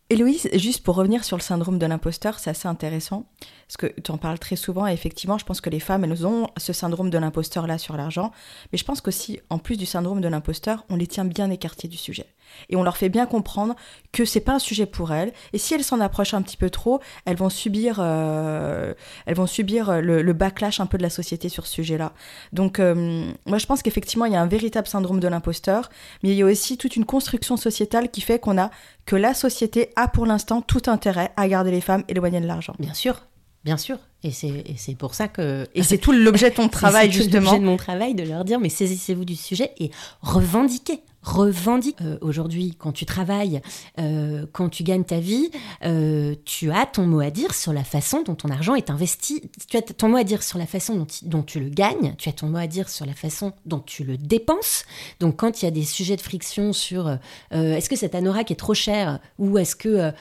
Héloïse, 0.09 0.49
juste 0.53 0.85
pour 0.85 0.95
revenir 0.95 1.25
sur 1.25 1.37
le 1.37 1.43
syndrome 1.43 1.81
de 1.81 1.87
l'imposteur, 1.87 2.39
c'est 2.39 2.51
assez 2.51 2.69
intéressant, 2.69 3.27
parce 3.67 3.77
que 3.77 4.01
tu 4.01 4.13
en 4.13 4.19
parles 4.19 4.39
très 4.39 4.55
souvent, 4.55 4.87
et 4.87 4.93
effectivement, 4.93 5.37
je 5.37 5.45
pense 5.45 5.61
que 5.61 5.69
les 5.69 5.81
femmes, 5.81 6.05
elles 6.05 6.25
ont 6.25 6.47
ce 6.57 6.73
syndrome 6.73 7.11
de 7.11 7.19
l'imposteur-là 7.19 7.77
sur 7.77 7.97
l'argent, 7.97 8.31
mais 8.71 8.79
je 8.79 8.85
pense 8.85 9.01
qu'aussi, 9.01 9.41
en 9.51 9.59
plus 9.59 9.77
du 9.77 9.85
syndrome 9.85 10.21
de 10.21 10.29
l'imposteur, 10.29 10.85
on 10.91 10.95
les 10.95 11.09
tient 11.09 11.25
bien 11.25 11.51
écartés 11.51 11.89
du 11.89 11.97
sujet. 11.97 12.27
Et 12.69 12.77
on 12.77 12.83
leur 12.83 12.97
fait 12.97 13.09
bien 13.09 13.27
comprendre 13.27 13.75
que 14.13 14.25
c'est 14.25 14.41
pas 14.41 14.55
un 14.55 14.59
sujet 14.59 14.87
pour 14.87 15.13
elles, 15.13 15.33
et 15.53 15.59
si 15.59 15.75
elles 15.75 15.85
s'en 15.85 16.01
approchent 16.01 16.35
un 16.35 16.43
petit 16.43 16.57
peu 16.57 16.71
trop, 16.71 17.01
elles 17.25 17.37
vont 17.37 17.51
subir, 17.51 17.99
euh, 18.01 18.95
elles 19.27 19.35
vont 19.35 19.47
subir 19.47 20.01
le, 20.01 20.33
backlash 20.33 20.81
un 20.81 20.87
peu 20.87 20.99
de 20.99 21.03
la 21.03 21.11
société 21.11 21.49
sur 21.49 21.67
ce 21.67 21.75
sujet-là. 21.75 22.13
Donc, 22.53 22.79
euh, 22.79 23.31
moi, 23.47 23.59
je 23.59 23.67
pense 23.67 23.83
qu'effectivement, 23.83 24.25
il 24.25 24.33
y 24.33 24.37
a 24.37 24.41
un 24.41 24.47
véritable 24.47 24.87
syndrome 24.87 25.21
de 25.21 25.29
l'imposteur, 25.29 25.91
mais 26.23 26.31
il 26.31 26.37
y 26.37 26.43
a 26.43 26.47
aussi 26.47 26.77
toute 26.77 26.97
une 26.97 27.05
construction 27.05 27.57
sociétale 27.57 28.11
qui 28.11 28.21
fait 28.21 28.39
qu'on 28.39 28.59
a 28.59 28.71
que 29.05 29.17
la 29.17 29.35
société 29.35 29.91
a 29.97 30.09
pour 30.09 30.27
l'instant 30.27 30.63
tout 30.63 30.83
intérêt 30.87 31.33
à 31.37 31.49
garder 31.49 31.71
les 31.71 31.81
femmes 31.81 32.05
éloignées 32.09 32.41
de 32.41 32.47
l'argent. 32.47 32.75
Bien 32.79 32.95
sûr, 32.95 33.23
bien 33.65 33.77
sûr. 33.77 33.99
Et 34.23 34.33
c'est 34.33 34.95
pour 34.97 35.15
ça 35.15 35.29
que. 35.29 35.67
Et 35.75 35.83
c'est 35.83 35.99
tout 35.99 36.13
l'objet 36.13 36.51
de 36.51 36.57
ton 36.57 36.69
travail, 36.81 37.13
justement. 37.13 37.31
C'est 37.33 37.45
l'objet 37.45 37.61
de 37.61 37.65
mon 37.65 37.77
travail 37.77 38.15
de 38.15 38.25
leur 38.25 38.45
dire 38.45 38.59
mais 38.59 38.69
saisissez-vous 38.69 39.25
du 39.25 39.37
sujet 39.37 39.73
et 39.79 39.91
revendiquez 40.21 41.01
revendique. 41.27 41.97
Euh, 42.03 42.17
aujourd'hui, 42.21 42.75
quand 42.79 42.93
tu 42.93 43.05
travailles, 43.05 43.61
euh, 43.99 44.47
quand 44.53 44.69
tu 44.69 44.85
gagnes 44.85 45.05
ta 45.05 45.19
vie, 45.19 45.51
euh, 45.85 46.35
tu 46.45 46.71
as 46.71 46.87
ton 46.87 47.07
mot 47.07 47.21
à 47.21 47.31
dire 47.31 47.55
sur 47.55 47.73
la 47.73 47.85
façon 47.85 48.23
dont 48.23 48.35
ton 48.35 48.49
argent 48.49 48.75
est 48.75 48.91
investi. 48.91 49.43
Tu 49.69 49.77
as 49.77 49.83
ton 49.83 50.09
mot 50.09 50.17
à 50.17 50.25
dire 50.25 50.43
sur 50.43 50.59
la 50.59 50.67
façon 50.67 50.95
dont, 50.95 51.07
dont 51.23 51.43
tu 51.43 51.61
le 51.61 51.69
gagnes. 51.69 52.15
Tu 52.17 52.29
as 52.29 52.33
ton 52.33 52.47
mot 52.47 52.59
à 52.59 52.67
dire 52.67 52.89
sur 52.89 53.05
la 53.05 53.15
façon 53.15 53.53
dont 53.67 53.81
tu 53.81 54.05
le 54.05 54.17
dépenses. 54.17 54.85
Donc, 55.21 55.37
quand 55.37 55.63
il 55.63 55.65
y 55.65 55.69
a 55.69 55.73
des 55.73 55.85
sujets 55.85 56.17
de 56.17 56.23
friction 56.23 56.73
sur 56.73 57.19
est-ce 57.51 57.89
que 57.89 57.97
cet 57.97 58.15
anorak 58.15 58.51
est 58.51 58.57
trop 58.57 58.75
cher 58.75 59.19
ou 59.39 59.59
est-ce 59.59 59.77
que 59.77 60.13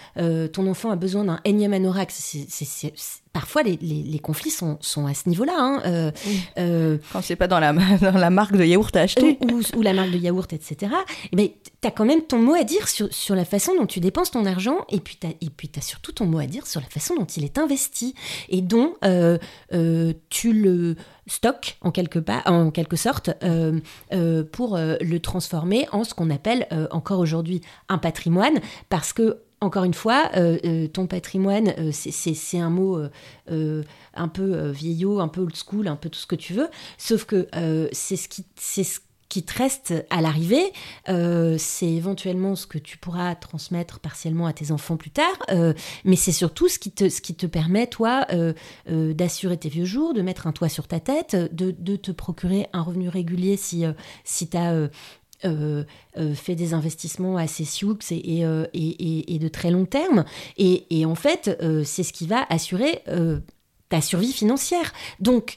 ton 0.47 0.67
enfant 0.67 0.89
a 0.91 0.95
besoin 0.95 1.25
d'un 1.25 1.39
énième 1.45 1.73
anorak, 1.73 2.11
c'est 2.11 2.93
parfois 3.35 3.63
les, 3.63 3.77
les, 3.81 4.19
conflits 4.19 4.49
sont, 4.49 4.77
sont, 4.79 5.07
à 5.07 5.13
ce 5.13 5.27
niveau-là. 5.27 5.53
Hein. 5.57 5.81
Euh, 5.85 6.11
euh, 6.57 6.97
Quand 7.11 7.21
c'est 7.21 7.35
pas 7.35 7.47
dans 7.47 7.59
la, 7.59 7.73
dans 8.01 8.17
la 8.17 8.29
marque 8.29 8.55
de 8.55 8.63
yaourt 8.63 8.95
à 8.95 9.01
acheter. 9.01 9.37
Ou, 9.75 9.81
la 9.81 9.91
marque 9.91 10.11
de 10.11 10.17
yaourt, 10.17 10.53
etc. 10.53 10.93
Eh 11.31 11.35
ben, 11.35 11.49
tu 11.81 11.87
as 11.87 11.91
quand 11.91 12.05
même 12.05 12.21
ton 12.21 12.39
mot 12.39 12.53
à 12.53 12.63
dire 12.63 12.87
sur, 12.87 13.13
sur, 13.13 13.35
la 13.35 13.45
façon 13.45 13.75
dont 13.75 13.85
tu 13.85 13.99
dépenses 13.99 14.31
ton 14.31 14.45
argent 14.45 14.85
et 14.89 14.99
puis 14.99 15.17
tu 15.19 15.27
as, 15.27 15.81
surtout 15.81 16.11
ton 16.11 16.25
mot 16.25 16.39
à 16.39 16.45
dire 16.45 16.67
sur 16.67 16.81
la 16.81 16.87
façon 16.87 17.15
dont 17.15 17.25
il 17.25 17.43
est 17.43 17.57
investi 17.57 18.15
et 18.49 18.61
dont 18.61 18.93
euh, 19.03 19.37
tu 20.29 20.53
le 20.53 20.95
stockes 21.27 21.77
en 21.81 21.91
quelque, 21.91 22.19
en 22.45 22.71
quelque 22.71 22.95
sorte 22.95 23.31
pour 24.51 24.77
le 24.77 25.17
transformer 25.17 25.87
en 25.91 26.03
ce 26.03 26.13
qu'on 26.13 26.29
appelle 26.29 26.67
encore 26.91 27.19
aujourd'hui 27.19 27.61
un 27.89 27.97
patrimoine 27.97 28.59
parce 28.89 29.11
que 29.11 29.39
encore 29.61 29.83
une 29.83 29.93
fois, 29.93 30.29
euh, 30.35 30.57
euh, 30.65 30.87
ton 30.87 31.07
patrimoine, 31.07 31.73
euh, 31.79 31.89
c'est 31.91 32.59
un 32.59 32.69
mot 32.69 32.99
un 33.47 34.27
peu 34.27 34.69
vieillot, 34.69 35.19
un 35.19 35.27
peu 35.27 35.41
old 35.41 35.55
school, 35.55 35.87
un 35.87 35.95
peu 35.95 36.09
tout 36.09 36.19
ce 36.19 36.27
que 36.27 36.35
tu 36.35 36.53
veux. 36.53 36.67
Sauf 36.97 37.25
que 37.25 37.47
c'est 37.91 38.15
ce 38.15 38.29
qui, 38.29 38.45
ce 38.55 38.99
qui 39.29 39.43
te 39.43 39.57
reste 39.57 39.93
à 40.09 40.21
l'arrivée, 40.21 40.71
c'est 41.07 41.89
éventuellement 41.89 42.55
ce 42.55 42.67
que 42.67 42.77
tu 42.77 42.97
pourras 42.97 43.35
transmettre 43.35 43.99
partiellement 43.99 44.45
à 44.45 44.53
tes 44.53 44.71
enfants 44.71 44.97
plus 44.97 45.11
tard, 45.11 45.37
mais 46.03 46.15
c'est 46.15 46.31
surtout 46.31 46.67
ce 46.67 46.79
qui, 46.79 46.91
te, 46.91 47.09
ce 47.09 47.21
qui 47.21 47.35
te 47.35 47.45
permet, 47.45 47.87
toi, 47.87 48.27
d'assurer 48.87 49.57
tes 49.57 49.69
vieux 49.69 49.85
jours, 49.85 50.13
de 50.13 50.21
mettre 50.21 50.47
un 50.47 50.51
toit 50.51 50.69
sur 50.69 50.87
ta 50.87 50.99
tête, 50.99 51.35
de, 51.35 51.75
de 51.77 51.95
te 51.95 52.11
procurer 52.11 52.67
un 52.73 52.81
revenu 52.81 53.09
régulier 53.09 53.57
si, 53.57 53.83
si 54.23 54.47
tu 54.47 54.57
as 54.57 54.89
euh, 55.45 55.83
euh, 56.17 56.33
fait 56.33 56.55
des 56.55 56.73
investissements 56.73 57.35
assez 57.35 57.65
sioux 57.65 57.97
euh, 58.11 58.67
et, 58.73 59.35
et, 59.35 59.37
de 59.37 59.47
très 59.49 59.69
long 59.69 59.85
terme. 59.85 60.23
Et, 60.57 61.05
en 61.05 61.15
fait, 61.15 61.61
c'est 61.83 62.03
ce 62.03 62.13
qui 62.13 62.25
va 62.25 62.45
assurer 62.49 63.03
ta 63.89 64.01
survie 64.01 64.33
financière. 64.33 64.93
Donc, 65.19 65.55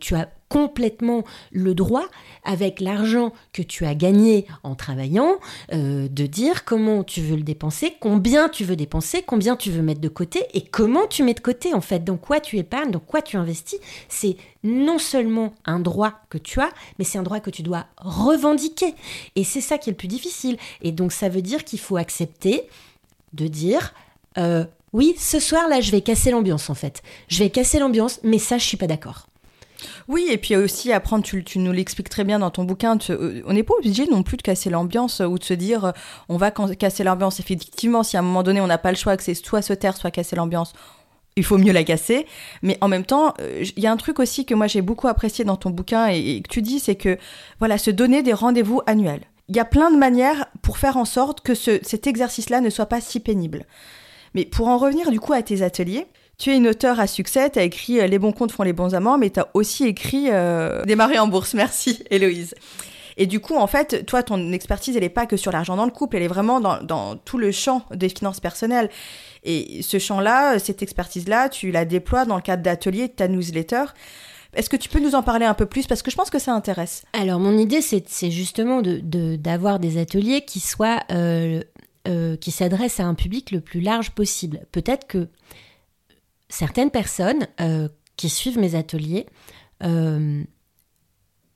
tu 0.00 0.14
as 0.14 0.28
complètement 0.48 1.24
le 1.52 1.74
droit, 1.74 2.06
avec 2.44 2.80
l'argent 2.80 3.32
que 3.52 3.62
tu 3.62 3.84
as 3.84 3.94
gagné 3.94 4.46
en 4.62 4.74
travaillant, 4.74 5.36
euh, 5.72 6.08
de 6.08 6.26
dire 6.26 6.64
comment 6.64 7.04
tu 7.04 7.20
veux 7.20 7.36
le 7.36 7.42
dépenser, 7.42 7.94
combien 8.00 8.48
tu 8.48 8.64
veux 8.64 8.76
dépenser, 8.76 9.22
combien 9.22 9.56
tu 9.56 9.70
veux 9.70 9.82
mettre 9.82 10.00
de 10.00 10.08
côté 10.08 10.46
et 10.54 10.62
comment 10.62 11.06
tu 11.06 11.22
mets 11.22 11.34
de 11.34 11.40
côté 11.40 11.74
en 11.74 11.80
fait, 11.80 12.02
dans 12.02 12.16
quoi 12.16 12.40
tu 12.40 12.56
épargnes, 12.56 12.90
dans 12.90 12.98
quoi 12.98 13.22
tu 13.22 13.36
investis. 13.36 13.80
C'est 14.08 14.36
non 14.64 14.98
seulement 14.98 15.54
un 15.64 15.80
droit 15.80 16.14
que 16.30 16.38
tu 16.38 16.60
as, 16.60 16.70
mais 16.98 17.04
c'est 17.04 17.18
un 17.18 17.22
droit 17.22 17.40
que 17.40 17.50
tu 17.50 17.62
dois 17.62 17.86
revendiquer. 17.98 18.94
Et 19.36 19.44
c'est 19.44 19.60
ça 19.60 19.78
qui 19.78 19.90
est 19.90 19.92
le 19.92 19.96
plus 19.96 20.08
difficile. 20.08 20.56
Et 20.82 20.92
donc 20.92 21.12
ça 21.12 21.28
veut 21.28 21.42
dire 21.42 21.64
qu'il 21.64 21.78
faut 21.78 21.96
accepter 21.96 22.62
de 23.32 23.46
dire... 23.46 23.94
Euh, 24.36 24.64
oui, 24.92 25.14
ce 25.18 25.38
soir 25.40 25.68
là, 25.68 25.80
je 25.80 25.90
vais 25.90 26.00
casser 26.00 26.30
l'ambiance 26.30 26.70
en 26.70 26.74
fait. 26.74 27.02
Je 27.28 27.38
vais 27.38 27.50
casser 27.50 27.78
l'ambiance, 27.78 28.20
mais 28.22 28.38
ça, 28.38 28.58
je 28.58 28.64
suis 28.64 28.76
pas 28.76 28.86
d'accord. 28.86 29.26
Oui, 30.08 30.26
et 30.30 30.38
puis 30.38 30.56
aussi 30.56 30.92
apprendre, 30.92 31.22
tu, 31.22 31.44
tu 31.44 31.58
nous 31.58 31.72
l'expliques 31.72 32.08
très 32.08 32.24
bien 32.24 32.38
dans 32.38 32.50
ton 32.50 32.64
bouquin, 32.64 32.98
euh, 33.10 33.42
on 33.46 33.52
n'est 33.52 33.62
pas 33.62 33.74
obligé 33.74 34.06
non 34.06 34.22
plus 34.22 34.36
de 34.36 34.42
casser 34.42 34.70
l'ambiance 34.70 35.20
ou 35.20 35.38
de 35.38 35.44
se 35.44 35.54
dire 35.54 35.84
euh, 35.84 35.92
on 36.28 36.36
va 36.36 36.50
casser 36.50 37.04
l'ambiance. 37.04 37.40
Effectivement, 37.40 38.02
si 38.02 38.16
à 38.16 38.20
un 38.20 38.22
moment 38.22 38.42
donné 38.42 38.60
on 38.60 38.66
n'a 38.66 38.78
pas 38.78 38.90
le 38.90 38.96
choix, 38.96 39.16
que 39.16 39.22
c'est 39.22 39.34
soit 39.34 39.62
se 39.62 39.72
taire, 39.72 39.96
soit 39.96 40.10
casser 40.10 40.34
l'ambiance, 40.34 40.72
il 41.36 41.44
faut 41.44 41.58
mieux 41.58 41.72
la 41.72 41.84
casser. 41.84 42.26
Mais 42.62 42.76
en 42.80 42.88
même 42.88 43.04
temps, 43.04 43.34
euh, 43.40 43.64
il 43.76 43.82
y 43.82 43.86
a 43.86 43.92
un 43.92 43.96
truc 43.96 44.18
aussi 44.18 44.44
que 44.44 44.54
moi 44.54 44.66
j'ai 44.66 44.82
beaucoup 44.82 45.08
apprécié 45.08 45.44
dans 45.44 45.56
ton 45.56 45.70
bouquin 45.70 46.08
et, 46.08 46.42
que 46.42 46.48
tu 46.48 46.62
dis, 46.62 46.80
c'est 46.80 46.96
que 46.96 47.18
voilà, 47.58 47.78
se 47.78 47.90
donner 47.90 48.22
des 48.22 48.32
rendez-vous 48.32 48.80
annuels. 48.86 49.22
Il 49.48 49.56
y 49.56 49.60
a 49.60 49.64
plein 49.64 49.90
de 49.90 49.96
manières 49.96 50.46
pour 50.60 50.76
faire 50.76 50.98
en 50.98 51.06
sorte 51.06 51.40
que 51.40 51.54
cet 51.54 52.06
exercice-là 52.06 52.60
ne 52.60 52.68
soit 52.68 52.86
pas 52.86 53.00
si 53.00 53.20
pénible. 53.20 53.64
Mais 54.38 54.44
pour 54.44 54.68
en 54.68 54.78
revenir 54.78 55.10
du 55.10 55.18
coup 55.18 55.32
à 55.32 55.42
tes 55.42 55.62
ateliers, 55.62 56.06
tu 56.38 56.50
es 56.50 56.56
une 56.56 56.68
auteure 56.68 57.00
à 57.00 57.08
succès, 57.08 57.50
tu 57.50 57.58
as 57.58 57.64
écrit 57.64 57.98
euh, 57.98 58.06
Les 58.06 58.20
bons 58.20 58.30
comptes 58.30 58.52
font 58.52 58.62
les 58.62 58.72
bons 58.72 58.94
amants, 58.94 59.18
mais 59.18 59.30
tu 59.30 59.40
as 59.40 59.48
aussi 59.52 59.84
écrit 59.84 60.26
euh, 60.30 60.84
Démarrer 60.84 61.18
en 61.18 61.26
bourse. 61.26 61.54
Merci, 61.54 62.04
Héloïse. 62.08 62.54
Et 63.16 63.26
du 63.26 63.40
coup, 63.40 63.56
en 63.56 63.66
fait, 63.66 64.06
toi, 64.06 64.22
ton 64.22 64.52
expertise, 64.52 64.94
elle 64.96 65.02
n'est 65.02 65.08
pas 65.08 65.26
que 65.26 65.36
sur 65.36 65.50
l'argent 65.50 65.74
dans 65.74 65.86
le 65.86 65.90
couple, 65.90 66.18
elle 66.18 66.22
est 66.22 66.28
vraiment 66.28 66.60
dans, 66.60 67.16
tout 67.16 67.36
le 67.36 67.50
champ 67.50 67.82
des 67.92 68.08
finances 68.08 68.38
personnelles. 68.38 68.90
Et 69.42 69.82
ce 69.82 69.98
champ-là, 69.98 70.60
cette 70.60 70.82
expertise-là, 70.82 71.48
tu 71.48 71.72
la 71.72 71.84
déploies 71.84 72.24
dans 72.24 72.36
le 72.36 72.42
cadre 72.42 72.62
d'ateliers 72.62 73.08
de 73.08 73.14
ta 73.14 73.26
newsletter. 73.26 73.86
Est-ce 74.54 74.70
que 74.70 74.76
tu 74.76 74.88
peux 74.88 75.00
nous 75.00 75.16
en 75.16 75.24
parler 75.24 75.46
un 75.46 75.54
peu 75.54 75.66
plus? 75.66 75.88
Parce 75.88 76.02
que 76.02 76.12
je 76.12 76.16
pense 76.16 76.30
que 76.30 76.38
ça 76.38 76.52
intéresse. 76.52 77.02
Alors, 77.12 77.40
mon 77.40 77.58
idée, 77.58 77.80
c'est 77.82 78.30
justement 78.30 78.82
d'avoir 78.82 79.80
de, 79.80 79.88
des 79.88 79.98
ateliers 80.00 80.42
qui 80.42 80.60
soient. 80.60 81.00
Euh, 81.10 81.60
qui 82.40 82.50
s'adressent 82.50 83.00
à 83.00 83.06
un 83.06 83.14
public 83.14 83.50
le 83.50 83.60
plus 83.60 83.80
large 83.80 84.12
possible. 84.12 84.66
Peut-être 84.72 85.06
que 85.06 85.28
certaines 86.48 86.90
personnes 86.90 87.46
euh, 87.60 87.88
qui 88.16 88.28
suivent 88.28 88.58
mes 88.58 88.74
ateliers 88.74 89.26
euh, 89.82 90.42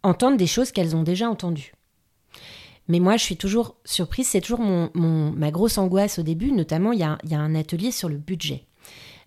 entendent 0.03 0.37
des 0.37 0.47
choses 0.47 0.73
qu'elles 0.73 0.95
ont 0.95 1.03
déjà 1.03 1.29
entendues. 1.29 1.73
Mais 2.89 3.01
moi, 3.01 3.17
je 3.17 3.23
suis 3.23 3.37
toujours 3.37 3.77
surprise, 3.85 4.29
c'est 4.29 4.41
toujours 4.41 4.61
mon, 4.61 4.91
ma 5.33 5.51
grosse 5.51 5.79
angoisse 5.79 6.19
au 6.19 6.23
début, 6.23 6.53
notamment 6.53 6.93
il 6.93 6.99
y 6.99 7.05
a, 7.05 7.17
y 7.25 7.35
a, 7.35 7.41
un 7.41 7.55
atelier 7.55 7.93
sur 7.93 8.09
le 8.09 8.19
budget. 8.19 8.67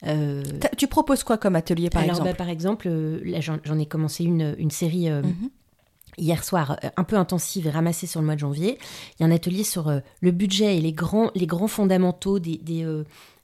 Euh, 0.06 0.44
tu 0.78 0.88
proposes 0.88 1.24
quoi 1.24 1.38
comme 1.38 1.56
atelier 1.56 1.90
par 1.90 2.04
alors, 2.04 2.18
exemple? 2.18 2.30
bah, 2.30 2.36
Par 2.36 2.50
exemple, 2.50 2.90
j'en 3.64 3.80
ai 3.80 3.86
commencé 3.86 4.26
une, 4.26 4.56
une 4.60 4.72
série 4.72 5.10
mhm. 5.10 5.50
Hier 6.18 6.44
soir, 6.44 6.78
un 6.98 7.04
peu 7.04 7.18
intensive 7.18 7.68
et 7.68 7.70
ramassée 7.70 8.08
sur 8.08 8.20
le 8.22 8.26
mois 8.26 8.36
de 8.36 8.40
janvier. 8.40 8.78
Il 9.18 9.22
y 9.22 9.26
a 9.26 9.28
un 9.28 9.32
atelier 9.32 9.64
sur 9.64 9.92
le 10.22 10.32
budget 10.32 10.78
et 10.78 10.82
les 10.82 10.94
grands, 10.94 11.32
les 11.36 11.48
grands 11.48 11.68
fondamentaux 11.68 12.40
des, 12.40 12.58
des 12.58 12.86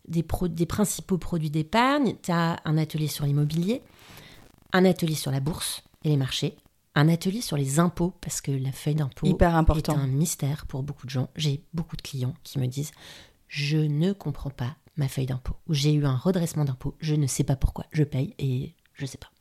des, 0.08 0.26
des 0.50 0.66
principaux 0.66 1.18
produits 1.18 1.50
d'épargne, 1.50 2.16
tu 2.22 2.32
as 2.32 2.60
un 2.66 2.78
atelier 2.78 3.08
sur 3.08 3.26
l'immobilier, 3.26 3.82
un 4.74 4.86
atelier 4.86 5.16
sur 5.16 5.32
la 5.32 5.40
bourse 5.40 5.84
et 6.04 6.10
les 6.10 6.18
marchés, 6.18 6.58
un 6.96 7.08
atelier 7.08 7.42
sur 7.42 7.58
les 7.58 7.80
impôts, 7.80 8.14
parce 8.22 8.42
que 8.42 8.52
la 8.52 8.72
feuille 8.72 8.96
d'impôt 8.96 9.26
est 9.26 9.90
un 9.90 10.08
mystère 10.08 10.66
pour 10.66 10.84
beaucoup 10.84 11.06
de 11.06 11.12
gens. 11.12 11.30
J'ai 11.36 11.64
beaucoup 11.74 11.96
de 11.96 12.02
clients 12.02 12.36
qui 12.44 12.60
me 12.60 12.68
disent 12.68 12.92
Je 13.48 13.78
ne 13.78 14.12
comprends 14.12 14.50
pas 14.50 14.76
ma 14.98 15.08
feuille 15.08 15.28
d'impôt, 15.28 15.56
ou 15.68 15.74
j'ai 15.74 15.94
eu 15.94 16.06
un 16.06 16.18
redressement 16.18 16.66
d'impôt, 16.66 16.96
je 17.00 17.16
ne 17.16 17.28
sais 17.28 17.46
pas 17.46 17.56
pourquoi, 17.56 17.86
je 17.92 18.04
paye 18.04 18.36
et 18.40 18.76
je 18.94 19.04
ne 19.04 19.08
sais 19.08 19.18
pas. 19.18 19.32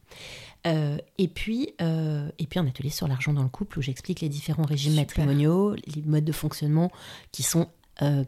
Euh, 0.66 0.98
et, 1.18 1.28
puis, 1.28 1.74
euh, 1.80 2.28
et 2.38 2.46
puis 2.46 2.58
un 2.58 2.66
atelier 2.66 2.90
sur 2.90 3.08
l'argent 3.08 3.32
dans 3.32 3.42
le 3.42 3.48
couple 3.48 3.78
où 3.78 3.82
j'explique 3.82 4.20
les 4.20 4.28
différents 4.28 4.64
régimes 4.64 4.94
matrimoniaux, 4.94 5.74
les 5.74 6.02
modes 6.02 6.24
de 6.24 6.32
fonctionnement 6.32 6.90
qui 7.32 7.42
sont 7.42 7.68
euh, 8.02 8.24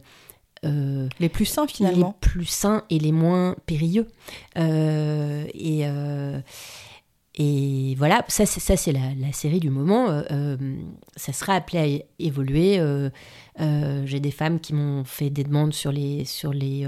les 1.19 1.29
plus 1.29 1.45
sains 1.45 1.67
finalement. 1.67 2.17
Les 2.21 2.29
plus 2.29 2.45
sains 2.45 2.83
et 2.89 2.97
les 2.97 3.11
moins 3.11 3.55
périlleux. 3.65 4.07
Et, 4.55 5.83
et 7.35 7.95
voilà, 7.95 8.23
ça, 8.27 8.45
ça 8.45 8.77
c'est 8.77 8.91
la, 8.93 9.33
série 9.33 9.59
du 9.59 9.69
moment. 9.69 10.23
ça 11.15 11.33
sera 11.33 11.53
appelé 11.55 11.79
à 11.79 12.23
évoluer. 12.23 12.79
J'ai 13.59 14.19
des 14.19 14.31
femmes 14.31 14.59
qui 14.59 14.73
m'ont 14.73 15.03
fait 15.03 15.29
des 15.29 15.43
demandes 15.43 15.73
sur 15.73 15.91
les, 15.91 16.25
sur 16.25 16.53
les 16.53 16.87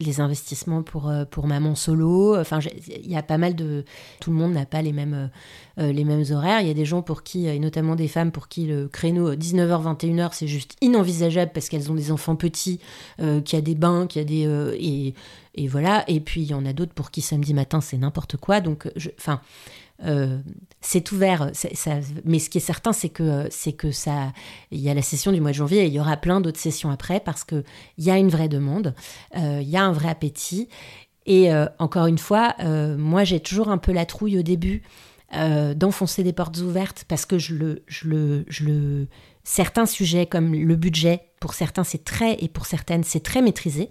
les 0.00 0.20
investissements 0.20 0.82
pour, 0.82 1.08
euh, 1.08 1.24
pour 1.24 1.46
maman 1.46 1.74
solo. 1.74 2.36
Enfin, 2.38 2.58
il 2.88 3.10
y 3.10 3.16
a 3.16 3.22
pas 3.22 3.38
mal 3.38 3.54
de. 3.54 3.84
Tout 4.20 4.30
le 4.30 4.36
monde 4.36 4.52
n'a 4.52 4.66
pas 4.66 4.82
les 4.82 4.92
mêmes, 4.92 5.30
euh, 5.78 5.92
mêmes 5.92 6.24
horaires. 6.30 6.60
Il 6.60 6.66
y 6.66 6.70
a 6.70 6.74
des 6.74 6.84
gens 6.84 7.02
pour 7.02 7.22
qui, 7.22 7.46
et 7.46 7.58
notamment 7.58 7.96
des 7.96 8.08
femmes 8.08 8.32
pour 8.32 8.48
qui 8.48 8.66
le 8.66 8.88
créneau 8.88 9.34
19h-21h, 9.34 10.30
c'est 10.32 10.48
juste 10.48 10.76
inenvisageable 10.80 11.52
parce 11.52 11.68
qu'elles 11.68 11.90
ont 11.90 11.94
des 11.94 12.10
enfants 12.10 12.36
petits, 12.36 12.80
euh, 13.20 13.40
qu'il 13.40 13.58
y 13.58 13.62
a 13.62 13.64
des 13.64 13.74
bains, 13.74 14.06
qu'il 14.06 14.22
y 14.22 14.24
a 14.24 14.28
des. 14.28 14.74
et, 14.78 15.14
et, 15.54 15.68
voilà. 15.68 16.04
Et 16.08 16.20
puis, 16.20 16.42
il 16.42 16.50
y 16.50 16.54
en 16.54 16.64
a 16.64 16.72
d'autres 16.72 16.94
pour 16.94 17.10
qui 17.10 17.20
samedi 17.20 17.54
matin, 17.54 17.80
c'est 17.80 17.98
n'importe 17.98 18.36
quoi. 18.36 18.60
Donc, 18.60 18.90
enfin. 19.18 19.40
Euh, 20.04 20.38
c'est 20.80 21.12
ouvert. 21.12 21.50
mais 22.24 22.38
ce 22.38 22.48
qui 22.48 22.58
est 22.58 22.62
certain, 22.62 22.92
c'est 22.92 23.10
que 23.10 23.46
c'est 23.50 23.72
que 23.72 23.90
ça, 23.90 24.32
il 24.70 24.80
y 24.80 24.88
a 24.88 24.94
la 24.94 25.02
session 25.02 25.30
du 25.30 25.40
mois 25.40 25.50
de 25.50 25.56
janvier 25.56 25.82
et 25.82 25.86
il 25.86 25.92
y 25.92 26.00
aura 26.00 26.16
plein 26.16 26.40
d'autres 26.40 26.58
sessions 26.58 26.90
après 26.90 27.20
parce 27.20 27.44
que 27.44 27.64
il 27.98 28.04
y 28.04 28.10
a 28.10 28.16
une 28.16 28.30
vraie 28.30 28.48
demande, 28.48 28.94
euh, 29.36 29.58
il 29.60 29.68
y 29.68 29.76
a 29.76 29.84
un 29.84 29.92
vrai 29.92 30.08
appétit. 30.08 30.68
Et 31.26 31.52
euh, 31.52 31.66
encore 31.78 32.06
une 32.06 32.18
fois, 32.18 32.54
moi 32.96 33.24
j'ai 33.24 33.40
toujours 33.40 33.68
un 33.68 33.78
peu 33.78 33.92
la 33.92 34.06
trouille 34.06 34.38
au 34.38 34.42
début 34.42 34.82
d'enfoncer 35.32 36.24
des 36.24 36.32
portes 36.32 36.58
ouvertes 36.58 37.04
parce 37.06 37.24
que 37.24 37.38
je 37.38 37.54
le, 37.54 37.82
je 37.86 38.08
le, 38.08 38.44
je 38.48 38.64
le, 38.64 39.06
certains 39.44 39.86
sujets 39.86 40.26
comme 40.26 40.54
le 40.54 40.76
budget, 40.76 41.20
pour 41.40 41.54
certains 41.54 41.84
c'est 41.84 42.02
très 42.02 42.42
et 42.42 42.48
pour 42.48 42.66
certaines 42.66 43.04
c'est 43.04 43.20
très 43.20 43.42
maîtrisé. 43.42 43.90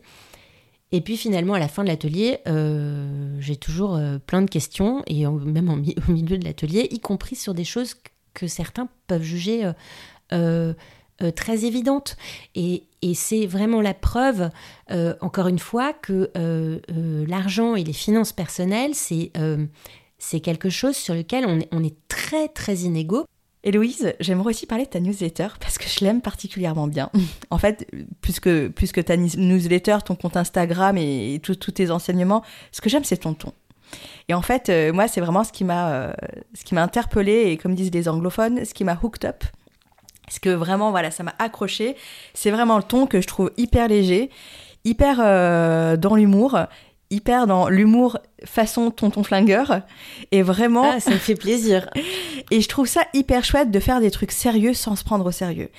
Et 0.91 1.01
puis 1.01 1.17
finalement, 1.17 1.53
à 1.53 1.59
la 1.59 1.67
fin 1.67 1.83
de 1.83 1.87
l'atelier, 1.87 2.39
euh, 2.47 3.35
j'ai 3.39 3.55
toujours 3.55 3.95
euh, 3.95 4.17
plein 4.17 4.41
de 4.41 4.49
questions, 4.49 5.03
et 5.05 5.25
même 5.27 5.69
au 6.09 6.11
milieu 6.11 6.37
de 6.37 6.45
l'atelier, 6.45 6.87
y 6.91 6.99
compris 6.99 7.35
sur 7.35 7.53
des 7.53 7.63
choses 7.63 7.95
que 8.33 8.47
certains 8.47 8.89
peuvent 9.07 9.23
juger 9.23 9.69
euh, 10.31 10.73
très 11.35 11.65
évidentes. 11.65 12.17
Et, 12.55 12.83
c'est 13.13 13.45
vraiment 13.45 13.79
la 13.81 13.93
preuve, 13.93 14.49
encore 15.21 15.47
une 15.47 15.59
fois, 15.59 15.93
que 15.93 16.29
l'argent 17.27 17.75
et 17.75 17.83
les 17.83 17.93
finances 17.93 18.33
personnelles, 18.33 18.93
c'est 18.93 19.31
c'est 20.17 20.41
quelque 20.41 20.69
chose 20.69 20.97
sur 20.97 21.15
lequel 21.15 21.45
on 21.45 21.61
est, 21.61 21.69
on 21.71 21.81
est 21.81 21.95
très 22.09 22.49
très 22.49 22.79
inégaux. 22.79 23.25
Héloïse, 23.63 24.13
j'aimerais 24.21 24.51
aussi 24.51 24.65
parler 24.65 24.85
de 24.85 24.89
ta 24.89 25.01
newsletter 25.01 25.47
parce 25.59 25.77
que 25.77 25.87
je 25.87 26.05
l'aime 26.05 26.21
particulièrement 26.21 26.87
bien. 26.87 27.09
En 27.49 27.57
fait, 27.57 27.89
plus 28.21 28.39
que, 28.39 29.01
ta 29.01 29.17
newsletter, 29.17 29.97
ton 30.05 30.15
compte 30.15 30.37
Instagram 30.37 30.97
et, 30.97 31.41
tous 31.43 31.55
tes 31.55 31.91
enseignements, 31.91 32.43
ce 32.71 32.79
que 32.79 32.89
j'aime, 32.89 33.03
c'est 33.03 33.17
ton 33.17 33.33
ton. 33.33 33.53
Et 34.27 34.33
en 34.33 34.41
fait, 34.41 34.69
euh, 34.69 34.93
moi, 34.93 35.07
c'est 35.07 35.19
vraiment 35.19 35.43
ce 35.43 35.51
qui 35.51 35.63
m'a 35.63 35.91
euh, 35.91 36.13
ce 36.53 36.63
qui 36.63 36.75
m'a 36.75 36.83
interpellé 36.83 37.49
et 37.49 37.57
comme 37.57 37.73
disent 37.73 37.91
les 37.91 38.07
anglophones, 38.07 38.63
ce 38.63 38.73
qui 38.73 38.83
m'a 38.83 38.97
hooked 39.01 39.25
up. 39.25 39.43
Ce 40.29 40.39
que 40.39 40.49
vraiment, 40.49 40.91
voilà, 40.91 41.09
ça 41.09 41.23
m'a 41.23 41.33
accroché. 41.39 41.95
C'est 42.35 42.51
vraiment 42.51 42.77
le 42.77 42.83
ton 42.83 43.07
que 43.07 43.19
je 43.19 43.27
trouve 43.27 43.51
hyper 43.57 43.87
léger, 43.87 44.29
hyper 44.85 45.19
euh, 45.19 45.97
dans 45.97 46.15
l'humour 46.15 46.55
hyper 47.11 47.47
dans 47.47 47.69
l'humour 47.69 48.17
façon 48.45 48.91
tonton 48.91 49.23
flingueur. 49.23 49.81
Et 50.31 50.41
vraiment 50.41 50.91
ah, 50.93 50.99
ça 50.99 51.11
me 51.11 51.17
fait 51.17 51.35
plaisir. 51.35 51.89
et 52.51 52.61
je 52.61 52.67
trouve 52.67 52.87
ça 52.87 53.01
hyper 53.13 53.43
chouette 53.43 53.71
de 53.71 53.79
faire 53.79 53.99
des 53.99 54.11
trucs 54.11 54.31
sérieux 54.31 54.73
sans 54.73 54.95
se 54.95 55.03
prendre 55.03 55.25
au 55.25 55.31
sérieux. 55.31 55.69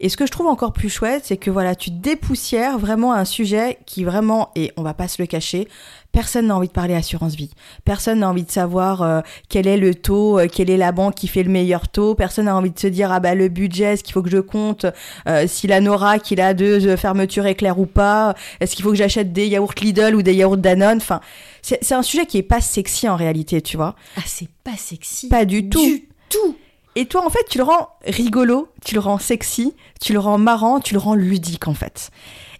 Et 0.00 0.08
ce 0.08 0.16
que 0.16 0.26
je 0.26 0.32
trouve 0.32 0.46
encore 0.46 0.72
plus 0.72 0.90
chouette 0.90 1.24
c'est 1.24 1.36
que 1.36 1.50
voilà 1.50 1.74
tu 1.74 1.90
dépoussières 1.90 2.78
vraiment 2.78 3.12
un 3.12 3.24
sujet 3.24 3.78
qui 3.86 4.04
vraiment 4.04 4.50
et 4.54 4.72
on 4.76 4.82
va 4.82 4.94
pas 4.94 5.08
se 5.08 5.20
le 5.20 5.26
cacher 5.26 5.68
Personne 6.12 6.48
n'a 6.48 6.56
envie 6.56 6.68
de 6.68 6.72
parler 6.72 6.94
assurance 6.94 7.34
vie. 7.34 7.50
Personne 7.84 8.20
n'a 8.20 8.28
envie 8.28 8.42
de 8.42 8.50
savoir 8.50 9.02
euh, 9.02 9.20
quel 9.48 9.66
est 9.66 9.76
le 9.76 9.94
taux, 9.94 10.38
euh, 10.38 10.48
quelle 10.48 10.70
est 10.70 10.76
la 10.76 10.92
banque 10.92 11.14
qui 11.14 11.28
fait 11.28 11.42
le 11.42 11.50
meilleur 11.50 11.88
taux. 11.88 12.14
Personne 12.14 12.46
n'a 12.46 12.56
envie 12.56 12.70
de 12.70 12.78
se 12.78 12.88
dire 12.88 13.12
ah 13.12 13.20
bah 13.20 13.34
le 13.34 13.48
budget, 13.48 13.94
est-ce 13.94 14.04
qu'il 14.04 14.12
faut 14.12 14.22
que 14.22 14.30
je 14.30 14.38
compte 14.38 14.86
euh, 15.28 15.44
si 15.46 15.66
la 15.66 15.80
Nora 15.80 16.18
qu'il 16.18 16.40
a 16.40 16.54
deux 16.54 16.96
fermetures 16.96 17.46
éclair 17.46 17.78
ou 17.78 17.86
pas. 17.86 18.34
Est-ce 18.58 18.74
qu'il 18.74 18.82
faut 18.82 18.90
que 18.90 18.96
j'achète 18.96 19.32
des 19.32 19.46
yaourts 19.46 19.74
Lidl 19.80 20.14
ou 20.14 20.22
des 20.22 20.34
yaourts 20.34 20.56
Danone? 20.56 20.98
Enfin, 20.98 21.20
c'est 21.62 21.92
un 21.92 22.02
sujet 22.02 22.26
qui 22.26 22.38
est 22.38 22.42
pas 22.42 22.60
sexy 22.60 23.08
en 23.08 23.16
réalité, 23.16 23.62
tu 23.62 23.76
vois. 23.76 23.94
Ah 24.16 24.22
c'est 24.26 24.48
pas 24.64 24.76
sexy. 24.76 25.28
Pas 25.28 25.44
du 25.44 25.68
tout. 25.68 25.84
Du 25.84 26.08
tout. 26.28 26.56
Et 26.96 27.06
toi, 27.06 27.24
en 27.24 27.30
fait, 27.30 27.44
tu 27.48 27.58
le 27.58 27.64
rends 27.64 27.88
rigolo, 28.04 28.68
tu 28.84 28.94
le 28.94 29.00
rends 29.00 29.18
sexy, 29.18 29.74
tu 30.00 30.12
le 30.12 30.18
rends 30.18 30.38
marrant, 30.38 30.80
tu 30.80 30.94
le 30.94 31.00
rends 31.00 31.14
ludique, 31.14 31.68
en 31.68 31.74
fait. 31.74 32.10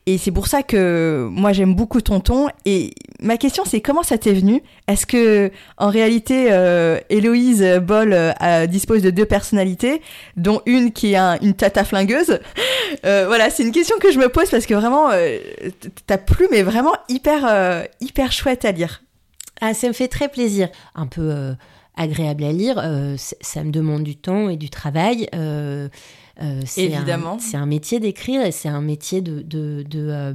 Et 0.07 0.19
c'est 0.19 0.31
pour 0.31 0.47
ça 0.47 0.63
que 0.63 1.29
moi 1.31 1.53
j'aime 1.53 1.75
beaucoup 1.75 2.01
Tonton. 2.01 2.49
Et 2.65 2.93
ma 3.21 3.37
question 3.37 3.65
c'est 3.67 3.81
comment 3.81 4.03
ça 4.03 4.19
t'est 4.19 4.33
venu? 4.33 4.63
Est-ce 4.89 5.07
que 5.07 5.51
en 5.77 5.89
réalité 5.89 6.49
euh, 6.51 6.99
Héloïse 7.11 7.65
Boll 7.83 8.13
euh, 8.15 8.67
dispose 8.67 9.03
de 9.03 9.11
deux 9.11 9.27
personnalités, 9.27 10.01
dont 10.37 10.63
une 10.67 10.93
qui 10.93 11.15
est 11.15 11.19
une 11.43 11.55
tata 11.55 11.85
flingueuse? 11.85 12.39
Euh, 13.07 13.27
Voilà, 13.29 13.51
c'est 13.51 13.63
une 13.63 13.71
question 13.71 13.97
que 14.01 14.11
je 14.11 14.19
me 14.19 14.29
pose 14.29 14.51
parce 14.51 14.67
que 14.67 14.75
vraiment 14.75 15.11
euh, 15.13 15.39
ta 16.09 16.19
plume 16.19 16.53
est 16.53 16.65
vraiment 16.65 16.93
hyper 17.09 17.87
hyper 18.01 18.33
chouette 18.33 18.65
à 18.65 18.73
lire. 18.73 19.03
Ah, 19.61 19.75
ça 19.75 19.87
me 19.87 19.93
fait 19.93 20.09
très 20.09 20.29
plaisir. 20.29 20.69
Un 20.97 21.07
peu 21.07 21.55
agréable 22.01 22.45
à 22.45 22.53
lire. 22.53 22.83
ça 23.19 23.65
me 23.65 23.71
demande 23.71 24.03
du 24.03 24.17
temps 24.17 24.49
et 24.49 24.57
du 24.57 24.71
travail. 24.71 25.29
Euh, 26.43 26.63
Évidemment. 26.77 27.39
C'est 27.39 27.57
un 27.57 27.67
métier 27.67 28.01
d'écrire 28.01 28.43
et 28.43 28.53
c'est 28.53 28.69
un 28.69 28.81
métier 28.81 29.21
de, 29.21 29.43
de, 29.43 29.85
euh, 29.95 30.35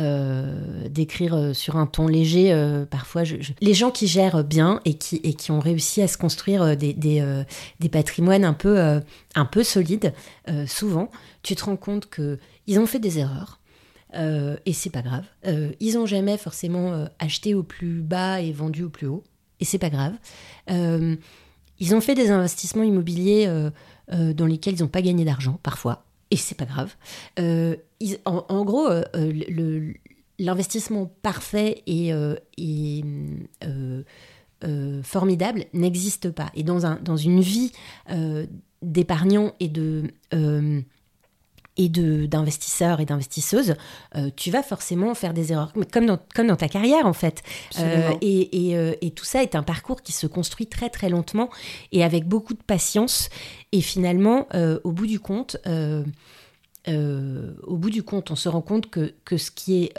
euh, 0.00 0.88
d'écrire 0.88 1.54
sur 1.54 1.76
un 1.76 1.86
ton 1.86 2.06
léger. 2.06 2.54
parfois, 2.90 3.22
les 3.60 3.74
gens 3.74 3.90
qui 3.90 4.06
gèrent 4.06 4.44
bien 4.44 4.80
et 4.84 4.94
qui, 4.94 5.16
et 5.22 5.34
qui 5.34 5.50
ont 5.50 5.60
réussi 5.60 6.00
à 6.02 6.08
se 6.08 6.16
construire 6.16 6.76
des, 6.76 6.94
des, 6.94 7.44
des 7.80 7.88
patrimoines 7.88 8.44
un 8.44 8.54
peu, 8.54 9.00
un 9.34 9.44
peu 9.44 9.62
solides, 9.62 10.12
souvent, 10.66 11.10
tu 11.42 11.54
te 11.54 11.64
rends 11.64 11.76
compte 11.76 12.06
que 12.08 12.38
ils 12.66 12.78
ont 12.78 12.86
fait 12.86 12.98
des 12.98 13.18
erreurs. 13.18 13.60
et 14.14 14.72
c'est 14.72 14.90
pas 14.90 15.02
grave. 15.02 15.26
ils 15.80 15.98
ont 15.98 16.06
jamais 16.06 16.38
forcément 16.38 17.06
acheté 17.18 17.54
au 17.54 17.62
plus 17.62 18.00
bas 18.00 18.40
et 18.40 18.52
vendu 18.52 18.84
au 18.84 18.90
plus 18.90 19.06
haut. 19.06 19.22
Et 19.64 19.66
c'est 19.66 19.78
pas 19.78 19.88
grave. 19.88 20.12
ils 20.68 21.94
ont 21.94 22.00
fait 22.02 22.14
des 22.14 22.30
investissements 22.30 22.82
immobiliers 22.82 23.48
euh, 24.12 24.34
dans 24.34 24.44
lesquels 24.44 24.74
ils 24.74 24.82
n'ont 24.82 24.88
pas 24.88 25.00
gagné 25.00 25.24
d'argent 25.24 25.58
parfois, 25.62 26.04
et 26.30 26.36
c'est 26.36 26.54
pas 26.54 26.66
grave. 26.66 26.94
Euh, 27.38 27.74
en, 28.26 28.64
gros, 28.64 28.86
euh, 28.86 29.92
l'investissement 30.38 31.06
parfait 31.22 31.82
et, 31.86 32.12
formidable 35.02 35.64
n'existe 35.72 36.30
pas. 36.30 36.50
Et 36.54 36.64
dans, 36.64 36.84
un, 36.84 36.96
dans 36.96 37.16
une 37.16 37.40
vie 37.40 37.72
d'épargnant 38.82 39.54
et 39.58 39.68
de 39.68 40.10
et 41.76 41.88
d'investisseurs 41.88 43.00
et 43.00 43.04
d'investisseuses, 43.04 43.74
euh, 44.16 44.30
tu 44.36 44.50
vas 44.50 44.62
forcément 44.62 45.14
faire 45.14 45.34
des 45.34 45.52
erreurs, 45.52 45.72
comme 45.92 46.06
dans, 46.06 46.18
comme 46.34 46.46
dans 46.46 46.56
ta 46.56 46.68
carrière 46.68 47.06
en 47.06 47.12
fait. 47.12 47.42
Euh, 47.80 48.12
et, 48.20 48.68
et, 48.68 48.76
euh, 48.76 48.94
et, 49.00 49.10
tout 49.10 49.24
ça 49.24 49.42
est 49.42 49.56
un 49.56 49.64
parcours 49.64 50.02
qui 50.02 50.12
se 50.12 50.28
construit 50.28 50.66
très 50.66 50.88
très 50.88 51.08
lentement 51.08 51.50
et 51.90 52.04
avec 52.04 52.28
beaucoup 52.28 52.54
de 52.54 52.62
patience. 52.62 53.28
Et 53.72 53.80
finalement, 53.80 54.46
au 54.84 54.92
bout 54.92 55.06
du 55.06 55.18
compte, 55.18 55.56
au 55.66 57.76
bout 57.76 57.90
du 57.90 58.04
compte, 58.04 58.30
on 58.30 58.36
se 58.36 58.48
rend 58.48 58.62
compte 58.62 58.88
que, 58.88 59.14
que 59.24 59.36
ce 59.36 59.50
qui 59.50 59.84
est 59.84 59.98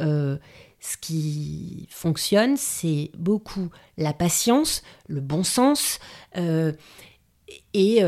ce 0.80 0.98
qui 0.98 1.88
fonctionne, 1.90 2.58
c'est 2.58 3.10
beaucoup 3.18 3.70
la 3.98 4.14
patience, 4.14 4.84
le 5.08 5.20
bon 5.20 5.44
sens 5.44 6.00
et 7.74 8.02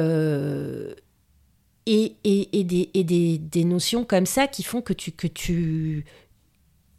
et, 1.87 2.63
des, 2.63 3.37
des, 3.39 3.63
notions 3.63 4.03
comme 4.03 4.25
ça 4.25 4.47
qui 4.47 4.63
font 4.63 4.81
que 4.81 4.93
tu, 4.93 5.11
que 5.11 5.27
tu, 5.27 6.05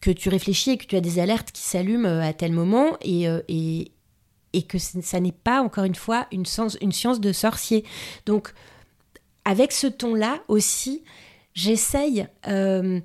que 0.01 0.11
tu 0.11 0.28
réfléchis 0.28 0.70
et 0.70 0.78
que 0.78 0.86
tu 0.86 0.97
as 0.97 1.01
des 1.01 1.18
alertes 1.18 1.53
qui 1.53 1.62
s'allument 1.62 2.07
euh, 2.07 2.22
à 2.22 2.32
tel 2.32 2.53
moment 2.53 2.97
et, 3.03 3.28
euh, 3.28 3.41
et, 3.49 3.93
et 4.53 4.62
que 4.62 4.78
ça 4.78 5.20
n'est 5.20 5.32
pas, 5.32 5.61
encore 5.61 5.84
une 5.84 5.95
fois, 5.95 6.26
une, 6.32 6.47
sens, 6.47 6.78
une 6.80 6.93
science 6.93 7.20
de 7.20 7.32
sorcier. 7.32 7.84
Donc, 8.24 8.55
avec 9.45 9.72
ce 9.72 9.86
ton-là 9.86 10.41
aussi, 10.49 11.03
j'essaye 11.55 12.26
euh, 12.47 13.01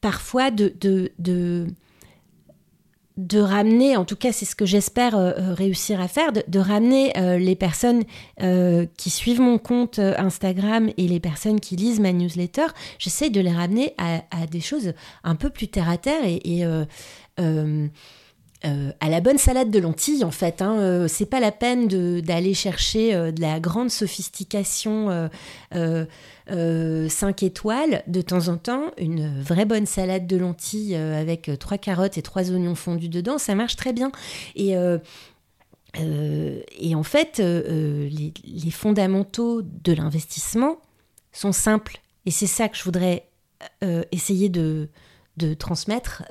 parfois 0.00 0.50
de 0.50 0.68
de 3.18 3.40
ramener, 3.40 3.96
en 3.96 4.04
tout 4.04 4.16
cas 4.16 4.30
c'est 4.32 4.44
ce 4.44 4.54
que 4.54 4.64
j'espère 4.64 5.16
euh, 5.16 5.32
euh, 5.36 5.52
réussir 5.52 6.00
à 6.00 6.06
faire, 6.06 6.30
de, 6.32 6.58
ramener 6.58 7.12
euh, 7.18 7.36
les 7.36 7.56
personnes 7.56 8.04
qui 8.96 9.10
suivent 9.10 9.40
mon 9.40 9.58
compte 9.58 9.98
Instagram 9.98 10.90
et 10.96 11.08
les 11.08 11.18
personnes 11.18 11.58
qui 11.58 11.74
lisent 11.74 11.98
ma 11.98 12.12
newsletter, 12.12 12.66
j'essaie 12.98 13.30
de 13.30 13.40
les 13.40 13.50
ramener 13.50 13.94
à, 13.98 14.46
des 14.46 14.60
choses 14.60 14.92
un 15.24 15.34
peu 15.34 15.50
plus 15.50 15.66
terre 15.68 15.88
à 15.90 15.98
terre 15.98 16.24
et, 16.24 16.64
à 18.64 19.08
la 19.08 19.20
bonne 19.20 19.38
salade 19.38 19.70
de 19.70 19.78
lentilles 19.78 20.24
en 20.24 20.30
fait. 20.30 20.62
Hein. 20.62 21.06
c'est 21.08 21.26
pas 21.26 21.40
la 21.40 21.52
peine 21.52 21.86
d'aller 22.20 22.54
chercher 22.54 23.32
de 23.32 23.40
la 23.40 23.60
grande 23.60 23.90
sophistication 23.90 25.30
5 26.48 26.54
euh, 26.54 27.08
étoiles, 27.42 28.02
de 28.06 28.22
temps 28.22 28.48
en 28.48 28.56
temps, 28.56 28.90
une 28.96 29.40
vraie 29.40 29.66
bonne 29.66 29.86
salade 29.86 30.26
de 30.26 30.36
lentilles 30.36 30.94
euh, 30.94 31.20
avec 31.20 31.50
trois 31.58 31.78
carottes 31.78 32.16
et 32.16 32.22
trois 32.22 32.50
oignons 32.50 32.74
fondus 32.74 33.08
dedans, 33.08 33.38
ça 33.38 33.54
marche 33.54 33.76
très 33.76 33.92
bien. 33.92 34.10
Et, 34.54 34.76
euh, 34.76 34.98
en 36.94 37.02
fait, 37.02 37.38
les, 37.38 38.70
fondamentaux 38.70 39.62
de 39.62 39.92
l'investissement 39.92 40.78
sont 41.32 41.52
simples. 41.52 42.00
Et 42.24 42.30
c'est 42.30 42.46
ça 42.46 42.68
que 42.68 42.76
je 42.76 42.84
voudrais 42.84 43.24
essayer 44.12 44.48
de 44.48 44.88
transmettre. 45.58 46.24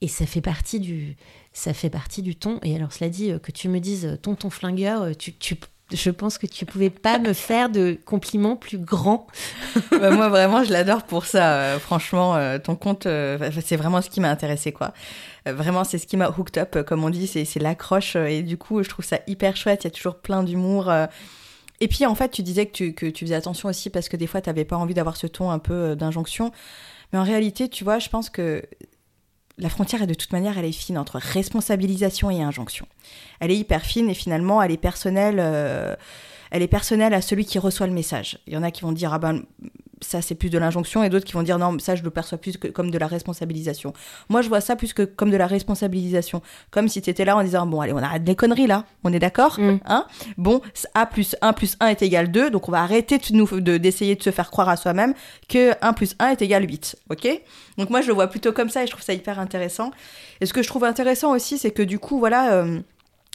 Et 0.00 0.08
ça 0.08 0.26
fait 0.26 0.40
partie 0.40 0.80
du 0.80 1.16
ça 1.52 1.74
fait 1.74 1.90
partie 1.90 2.22
du 2.22 2.36
ton. 2.36 2.60
Et 2.62 2.76
alors, 2.76 2.92
cela 2.92 3.10
dit, 3.10 3.32
que 3.42 3.50
tu 3.50 3.68
me 3.68 3.80
dises 3.80 4.18
tonton 4.22 4.50
flingueur, 4.50 5.16
tu 5.16 5.32
je 5.92 6.10
pense 6.10 6.36
que 6.36 6.46
tu 6.46 6.66
pouvais 6.66 6.90
pas 6.90 7.18
me 7.18 7.32
faire 7.32 7.70
de 7.70 7.98
compliments 8.04 8.56
plus 8.56 8.78
grands. 8.78 9.26
Bah, 9.90 10.10
moi 10.10 10.28
vraiment, 10.28 10.62
je 10.62 10.72
l'adore 10.72 11.02
pour 11.02 11.24
ça. 11.24 11.54
Euh, 11.54 11.78
franchement, 11.78 12.36
euh, 12.36 12.58
ton 12.58 12.76
compte, 12.76 13.06
euh, 13.06 13.50
c'est 13.64 13.76
vraiment 13.76 14.00
ce 14.00 14.10
qui 14.10 14.20
m'a 14.20 14.30
intéressé 14.30 14.70
quoi. 14.70 14.92
vraiment, 15.46 15.82
c'est 15.82 15.98
ce 15.98 16.06
qui 16.06 16.16
m'a 16.16 16.28
hooked 16.28 16.58
up, 16.58 16.84
comme 16.84 17.02
on 17.02 17.10
dit, 17.10 17.26
c'est 17.26 17.58
l'accroche 17.58 18.14
et 18.16 18.42
du 18.42 18.56
coup, 18.56 18.82
je 18.82 18.88
trouve 18.88 19.04
ça 19.04 19.18
hyper 19.26 19.56
chouette. 19.56 19.84
Il 19.84 19.86
y 19.86 19.88
a 19.88 19.90
toujours 19.90 20.16
plein 20.16 20.42
d'humour. 20.42 20.92
Et 21.80 21.88
puis 21.88 22.06
en 22.06 22.14
fait, 22.14 22.30
tu 22.30 22.42
disais 22.42 22.66
que 22.66 22.72
tu, 22.72 22.92
que 22.92 23.06
tu 23.06 23.24
faisais 23.24 23.34
attention 23.34 23.68
aussi 23.68 23.90
parce 23.90 24.08
que 24.08 24.16
des 24.16 24.26
fois, 24.26 24.40
tu 24.40 24.48
n'avais 24.48 24.64
pas 24.64 24.76
envie 24.76 24.94
d'avoir 24.94 25.16
ce 25.16 25.26
ton 25.26 25.50
un 25.50 25.58
peu 25.58 25.96
d'injonction. 25.96 26.52
Mais 27.12 27.18
en 27.18 27.24
réalité, 27.24 27.68
tu 27.68 27.82
vois, 27.84 27.98
je 27.98 28.08
pense 28.08 28.30
que 28.30 28.62
la 29.58 29.68
frontière 29.68 30.02
est 30.02 30.06
de 30.06 30.14
toute 30.14 30.32
manière, 30.32 30.56
elle 30.58 30.64
est 30.64 30.72
fine 30.72 30.98
entre 30.98 31.18
responsabilisation 31.18 32.30
et 32.30 32.42
injonction. 32.42 32.86
Elle 33.40 33.50
est 33.50 33.56
hyper 33.56 33.82
fine 33.82 34.08
et 34.08 34.14
finalement, 34.14 34.62
elle 34.62 34.70
est 34.70 34.76
personnelle. 34.76 35.36
Euh, 35.38 35.96
elle 36.50 36.62
est 36.62 36.68
personnelle 36.68 37.12
à 37.12 37.20
celui 37.20 37.44
qui 37.44 37.58
reçoit 37.58 37.86
le 37.86 37.92
message. 37.92 38.38
Il 38.46 38.54
y 38.54 38.56
en 38.56 38.62
a 38.62 38.70
qui 38.70 38.82
vont 38.82 38.92
dire 38.92 39.12
ah 39.12 39.18
ben 39.18 39.42
ça 40.00 40.22
c'est 40.22 40.34
plus 40.34 40.50
de 40.50 40.58
l'injonction 40.58 41.02
et 41.02 41.08
d'autres 41.08 41.24
qui 41.24 41.32
vont 41.32 41.42
dire 41.42 41.58
non 41.58 41.78
ça 41.78 41.94
je 41.96 42.02
le 42.02 42.10
perçois 42.10 42.38
plus 42.38 42.56
que 42.56 42.68
comme 42.68 42.90
de 42.90 42.98
la 42.98 43.06
responsabilisation. 43.06 43.92
Moi 44.28 44.42
je 44.42 44.48
vois 44.48 44.60
ça 44.60 44.76
plus 44.76 44.92
que 44.92 45.02
comme 45.02 45.30
de 45.30 45.36
la 45.36 45.46
responsabilisation, 45.46 46.42
comme 46.70 46.88
si 46.88 47.02
tu 47.02 47.10
étais 47.10 47.24
là 47.24 47.36
en 47.36 47.42
disant 47.42 47.66
bon 47.66 47.80
allez 47.80 47.92
on 47.92 47.98
arrête 47.98 48.22
les 48.26 48.34
conneries 48.36 48.66
là, 48.66 48.84
on 49.04 49.12
est 49.12 49.18
d'accord 49.18 49.58
Mm. 49.58 49.78
hein? 49.86 50.06
Bon 50.36 50.60
A 50.94 51.06
plus 51.06 51.34
1 51.42 51.52
plus 51.52 51.76
1 51.80 51.88
est 51.88 52.02
égal 52.02 52.30
2 52.30 52.50
donc 52.50 52.68
on 52.68 52.72
va 52.72 52.82
arrêter 52.82 53.18
de 53.18 53.24
nous 53.36 53.60
de- 53.60 53.76
d'essayer 53.78 54.14
de 54.16 54.22
se 54.22 54.30
faire 54.30 54.50
croire 54.50 54.68
à 54.68 54.76
soi-même 54.76 55.14
que 55.48 55.72
1 55.82 55.92
plus 55.92 56.14
1 56.18 56.28
est 56.30 56.42
égal 56.42 56.64
8, 56.68 56.96
ok? 57.10 57.28
Donc 57.76 57.90
moi 57.90 58.00
je 58.00 58.08
le 58.08 58.14
vois 58.14 58.26
plutôt 58.28 58.52
comme 58.52 58.68
ça 58.70 58.82
et 58.82 58.86
je 58.86 58.92
trouve 58.92 59.02
ça 59.04 59.12
hyper 59.14 59.38
intéressant. 59.38 59.90
Et 60.40 60.46
ce 60.46 60.52
que 60.52 60.62
je 60.62 60.68
trouve 60.68 60.84
intéressant 60.84 61.32
aussi 61.34 61.58
c'est 61.58 61.70
que 61.70 61.82
du 61.82 61.98
coup 61.98 62.18
voilà... 62.18 62.52
euh, 62.52 62.80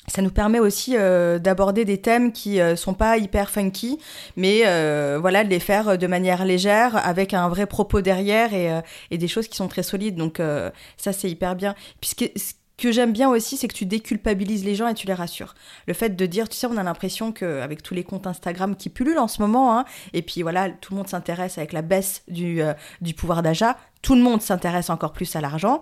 ça 0.08 0.22
nous 0.22 0.32
permet 0.32 0.60
aussi 0.60 0.96
euh, 0.98 1.40
d'aborder 1.40 1.86
des 1.86 2.00
thèmes 2.00 2.32
qui 2.32 2.60
euh, 2.60 2.76
sont 2.76 2.94
pas 2.94 3.18
hyper 3.18 3.50
funky, 3.50 4.00
mais 4.36 4.64
euh, 4.66 5.18
voilà 5.20 5.44
de 5.44 5.50
les 5.50 5.60
faire 5.60 5.98
de 5.98 6.08
manière 6.08 6.46
légère, 6.46 6.96
avec 7.08 7.34
un 7.34 7.48
vrai 7.48 7.66
propos 7.66 8.02
derrière 8.02 8.54
et, 8.54 8.72
euh, 8.72 8.82
des 9.12 9.28
choses 9.28 9.48
qui 9.48 9.56
sont 9.56 9.68
très 9.68 9.84
solides. 9.84 10.16
Donc 10.16 10.40
euh, 10.40 10.70
ça 10.98 11.14
c'est 11.14 11.30
hyper 11.30 11.56
bien. 11.56 11.76
Puisque 12.02 12.30
ce 12.36 12.54
que 12.78 12.92
j'aime 12.92 13.14
bien 13.14 13.30
aussi, 13.30 13.56
c'est 13.56 13.68
que 13.68 13.74
tu 13.74 13.86
déculpabilises 13.86 14.66
les 14.66 14.76
gens 14.76 14.88
et 14.88 14.94
tu 14.94 15.08
les 15.08 15.14
rassures. 15.14 15.54
Le 15.88 15.94
fait 15.94 16.10
de 16.10 16.26
dire, 16.26 16.50
tu 16.50 16.58
sais, 16.58 16.68
on 16.68 16.76
a 16.76 16.84
l'impression 16.84 17.32
que 17.32 17.62
avec 17.62 17.84
tous 17.84 17.94
les 17.94 18.04
comptes 18.04 18.28
Instagram 18.28 18.76
qui 18.76 18.90
pullulent 18.90 19.20
en 19.20 19.28
ce 19.28 19.42
moment, 19.42 19.78
hein, 19.78 19.86
et 20.14 20.22
puis 20.22 20.42
voilà, 20.42 20.70
tout 20.70 20.94
le 20.94 20.98
monde 20.98 21.08
s'intéresse 21.08 21.58
avec 21.58 21.72
la 21.72 21.82
baisse 21.82 22.24
du, 22.28 22.62
euh, 22.62 22.74
du 23.02 23.14
pouvoir 23.14 23.42
d'achat, 23.42 23.78
tout 24.02 24.16
le 24.16 24.22
monde 24.22 24.42
s'intéresse 24.42 24.90
encore 24.90 25.14
plus 25.14 25.36
à 25.36 25.42
l'argent. 25.42 25.82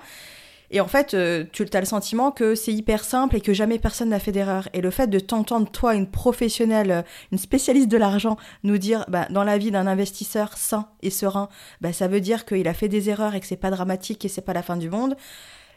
Et 0.72 0.80
en 0.80 0.88
fait, 0.88 1.14
euh, 1.14 1.44
tu 1.52 1.66
as 1.74 1.80
le 1.80 1.86
sentiment 1.86 2.32
que 2.32 2.56
c'est 2.56 2.72
hyper 2.72 3.04
simple 3.04 3.36
et 3.36 3.42
que 3.42 3.54
jamais 3.54 3.78
personne 3.78 4.10
n'a 4.10 4.20
fait 4.20 4.32
d'erreur. 4.32 4.70
Et 4.74 4.80
le 4.80 4.90
fait 4.90 5.08
de 5.08 5.20
t'entendre, 5.20 5.70
toi, 5.70 5.96
une 5.96 6.10
professionnelle, 6.10 7.04
une 7.34 7.38
spécialiste 7.38 7.90
de 7.90 7.98
l'argent, 7.98 8.38
nous 8.64 8.78
dire, 8.78 9.04
bah, 9.10 9.28
dans 9.30 9.44
la 9.44 9.58
vie 9.58 9.72
d'un 9.72 9.86
investisseur 9.86 10.58
sain 10.58 10.88
et 11.02 11.10
serein, 11.10 11.50
bah, 11.82 11.92
ça 11.92 12.08
veut 12.08 12.22
dire 12.22 12.46
qu'il 12.46 12.68
a 12.70 12.74
fait 12.74 12.88
des 12.88 13.10
erreurs 13.10 13.36
et 13.36 13.42
que 13.42 13.46
c'est 13.46 13.58
pas 13.58 13.70
dramatique 13.70 14.24
et 14.24 14.30
c'est 14.30 14.42
pas 14.42 14.54
la 14.54 14.64
fin 14.64 14.78
du 14.78 14.90
monde. 14.90 15.18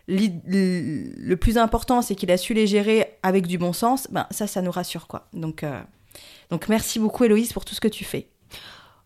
Le 0.06 1.34
plus 1.34 1.58
important, 1.58 2.00
c'est 2.00 2.14
qu'il 2.14 2.30
a 2.30 2.36
su 2.36 2.54
les 2.54 2.68
gérer 2.68 3.18
avec 3.24 3.48
du 3.48 3.58
bon 3.58 3.72
sens. 3.72 4.06
Ben, 4.12 4.26
ça, 4.30 4.46
ça 4.46 4.62
nous 4.62 4.70
rassure, 4.70 5.08
quoi. 5.08 5.26
Donc, 5.32 5.64
euh, 5.64 5.80
donc 6.50 6.68
merci 6.68 7.00
beaucoup, 7.00 7.24
Héloïse, 7.24 7.52
pour 7.52 7.64
tout 7.64 7.74
ce 7.74 7.80
que 7.80 7.88
tu 7.88 8.04
fais. 8.04 8.28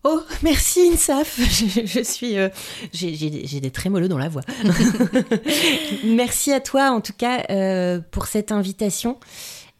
Oh, 0.05 0.21
merci 0.43 0.89
Insaf. 0.93 1.37
Je, 1.39 1.85
je 1.85 2.03
suis, 2.03 2.37
euh, 2.37 2.47
j'ai- 2.93 3.59
des- 3.59 3.71
trémolos 3.71 4.07
dans 4.07 4.17
la 4.17 4.29
voix. 4.29 4.43
merci 6.05 6.53
à 6.53 6.59
toi 6.61 6.91
en 6.91 7.01
tout 7.01 7.13
cas 7.13 7.43
euh, 7.49 7.99
pour 8.11 8.27
cette 8.27 8.51
invitation 8.51 9.19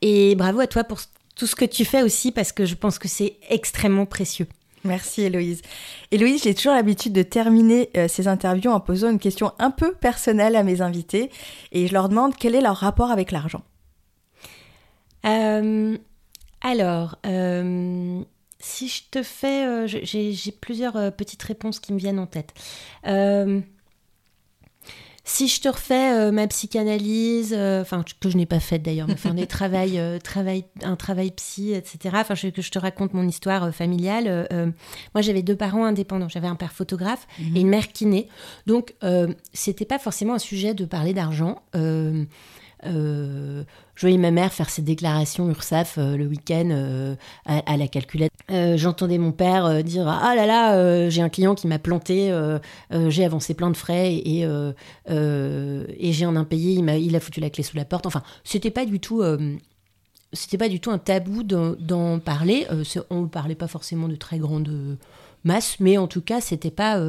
et 0.01 0.35
bravo 0.35 0.59
à 0.59 0.67
toi 0.67 0.83
pour 0.83 0.99
tout 1.35 1.47
ce 1.47 1.55
que 1.55 1.63
tu 1.65 1.85
fais 1.85 2.01
aussi 2.03 2.31
parce 2.33 2.51
que 2.51 2.65
je 2.65 2.75
pense 2.75 2.99
que 2.99 3.07
c'est 3.07 3.37
extrêmement 3.49 4.05
précieux. 4.05 4.47
Merci 4.83 5.21
Héloïse. 5.23 5.61
Héloïse, 6.11 6.43
j'ai 6.43 6.53
toujours 6.55 6.73
l'habitude 6.73 7.13
de 7.13 7.23
terminer 7.23 7.89
euh, 7.97 8.07
ces 8.09 8.27
interviews 8.27 8.71
en 8.71 8.79
posant 8.79 9.09
une 9.09 9.19
question 9.19 9.51
un 9.59 9.71
peu 9.71 9.93
personnelle 9.93 10.55
à 10.55 10.63
mes 10.63 10.81
invités 10.81 11.29
et 11.71 11.87
je 11.87 11.93
leur 11.93 12.09
demande 12.09 12.33
quel 12.37 12.55
est 12.55 12.61
leur 12.61 12.75
rapport 12.77 13.11
avec 13.11 13.31
l'argent. 13.31 13.61
Euh, 15.25 15.97
alors, 16.61 17.17
si 18.59 18.87
je 18.89 19.03
te 19.09 19.23
fais, 19.23 19.65
euh, 19.65 19.87
j'ai 19.87 20.51
plusieurs 20.51 20.95
euh, 20.97 21.11
petites 21.11 21.43
réponses 21.43 21.79
qui 21.79 21.93
me 21.93 21.97
viennent 21.97 22.19
en 22.19 22.27
tête. 22.27 22.53
Euh, 23.07 23.61
si 25.23 25.47
je 25.47 25.61
te 25.61 25.69
refais 25.69 26.31
ma 26.31 26.47
psychanalyse, 26.47 27.53
enfin 27.53 28.03
que 28.19 28.29
je 28.31 28.35
n'ai 28.37 28.47
pas 28.47 28.59
faite 28.59 28.81
d'ailleurs, 28.81 29.05
mais 29.07 29.13
enfin 29.13 29.35
des 29.35 29.45
travail, 29.47 29.99
un 30.81 30.95
travail 30.95 31.29
psy, 31.31 31.73
etc. 31.73 32.15
Enfin 32.19 32.33
je- 32.33 32.47
que 32.47 32.63
je 32.63 32.71
te 32.71 32.79
raconte 32.79 33.13
mon 33.13 33.27
histoire 33.27 33.71
familiale. 33.73 34.47
moi 35.13 35.21
j'avais 35.21 35.43
deux 35.43 35.55
parents 35.55 35.85
indépendants. 35.85 36.29
J'avais 36.29 36.47
un 36.47 36.55
père 36.55 36.71
photographe 36.71 37.27
et 37.55 37.59
une 37.61 37.69
mère 37.69 37.89
kiné. 37.89 38.27
Donc 38.65 38.95
c'était 39.53 39.85
pas 39.85 39.99
forcément 39.99 40.33
un 40.33 40.39
sujet 40.39 40.73
de 40.73 40.85
parler 40.85 41.13
d'argent. 41.13 41.61
Euh, 42.85 43.63
je 43.95 44.01
voyais 44.01 44.17
ma 44.17 44.31
mère 44.31 44.53
faire 44.53 44.69
ses 44.69 44.81
déclarations 44.81 45.49
URSAF 45.49 45.97
euh, 45.97 46.15
le 46.15 46.25
week-end 46.25 46.69
euh, 46.71 47.15
à, 47.45 47.75
la 47.77 47.87
calculette. 47.87 48.31
J'entendais 48.75 49.17
mon 49.19 49.31
père 49.31 49.83
dire 49.83 50.07
Ah 50.07 50.33
là 50.35 50.47
là, 50.47 51.09
j'ai 51.09 51.21
un 51.21 51.29
client 51.29 51.53
qui 51.53 51.67
m'a 51.67 51.77
planté, 51.77 52.33
j'ai 53.09 53.23
avancé 53.23 53.53
plein 53.53 53.69
de 53.69 53.77
frais 53.77 54.15
et, 54.15 54.41
et 55.07 56.11
j'ai 56.13 56.25
un 56.25 56.35
impayé, 56.35 56.73
il, 56.73 56.83
m'a- 56.83 56.97
il 56.97 57.15
a 57.15 57.19
foutu 57.19 57.41
la 57.41 57.51
clé 57.51 57.61
sous 57.63 57.77
la 57.77 57.85
porte. 57.85 58.07
Enfin, 58.07 58.23
c'était 58.43 58.71
pas 58.71 58.85
du 58.85 58.99
tout. 58.99 59.21
c'était 60.33 60.57
pas 60.57 60.67
du 60.69 60.79
tout 60.79 60.89
un 60.89 60.97
tabou 60.97 61.43
d'en 61.43 62.17
parler. 62.17 62.65
On 63.11 63.21
ne 63.21 63.27
parlait 63.27 63.53
pas 63.53 63.67
forcément 63.67 64.07
de 64.07 64.15
très 64.15 64.39
grande 64.39 64.97
masse, 65.43 65.79
mais 65.79 65.99
en 65.99 66.07
tout 66.07 66.21
cas, 66.21 66.41
c'était 66.41 66.71
pas, 66.71 66.99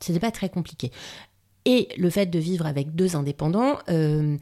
c'était 0.00 0.20
pas 0.20 0.32
très 0.32 0.48
compliqué. 0.48 0.90
Et 1.70 1.88
le 1.98 2.08
fait 2.08 2.26
de 2.26 2.38
vivre 2.38 2.64
avec 2.64 2.94
deux 2.94 3.14
indépendants 3.14 3.76
euh, 3.90 4.36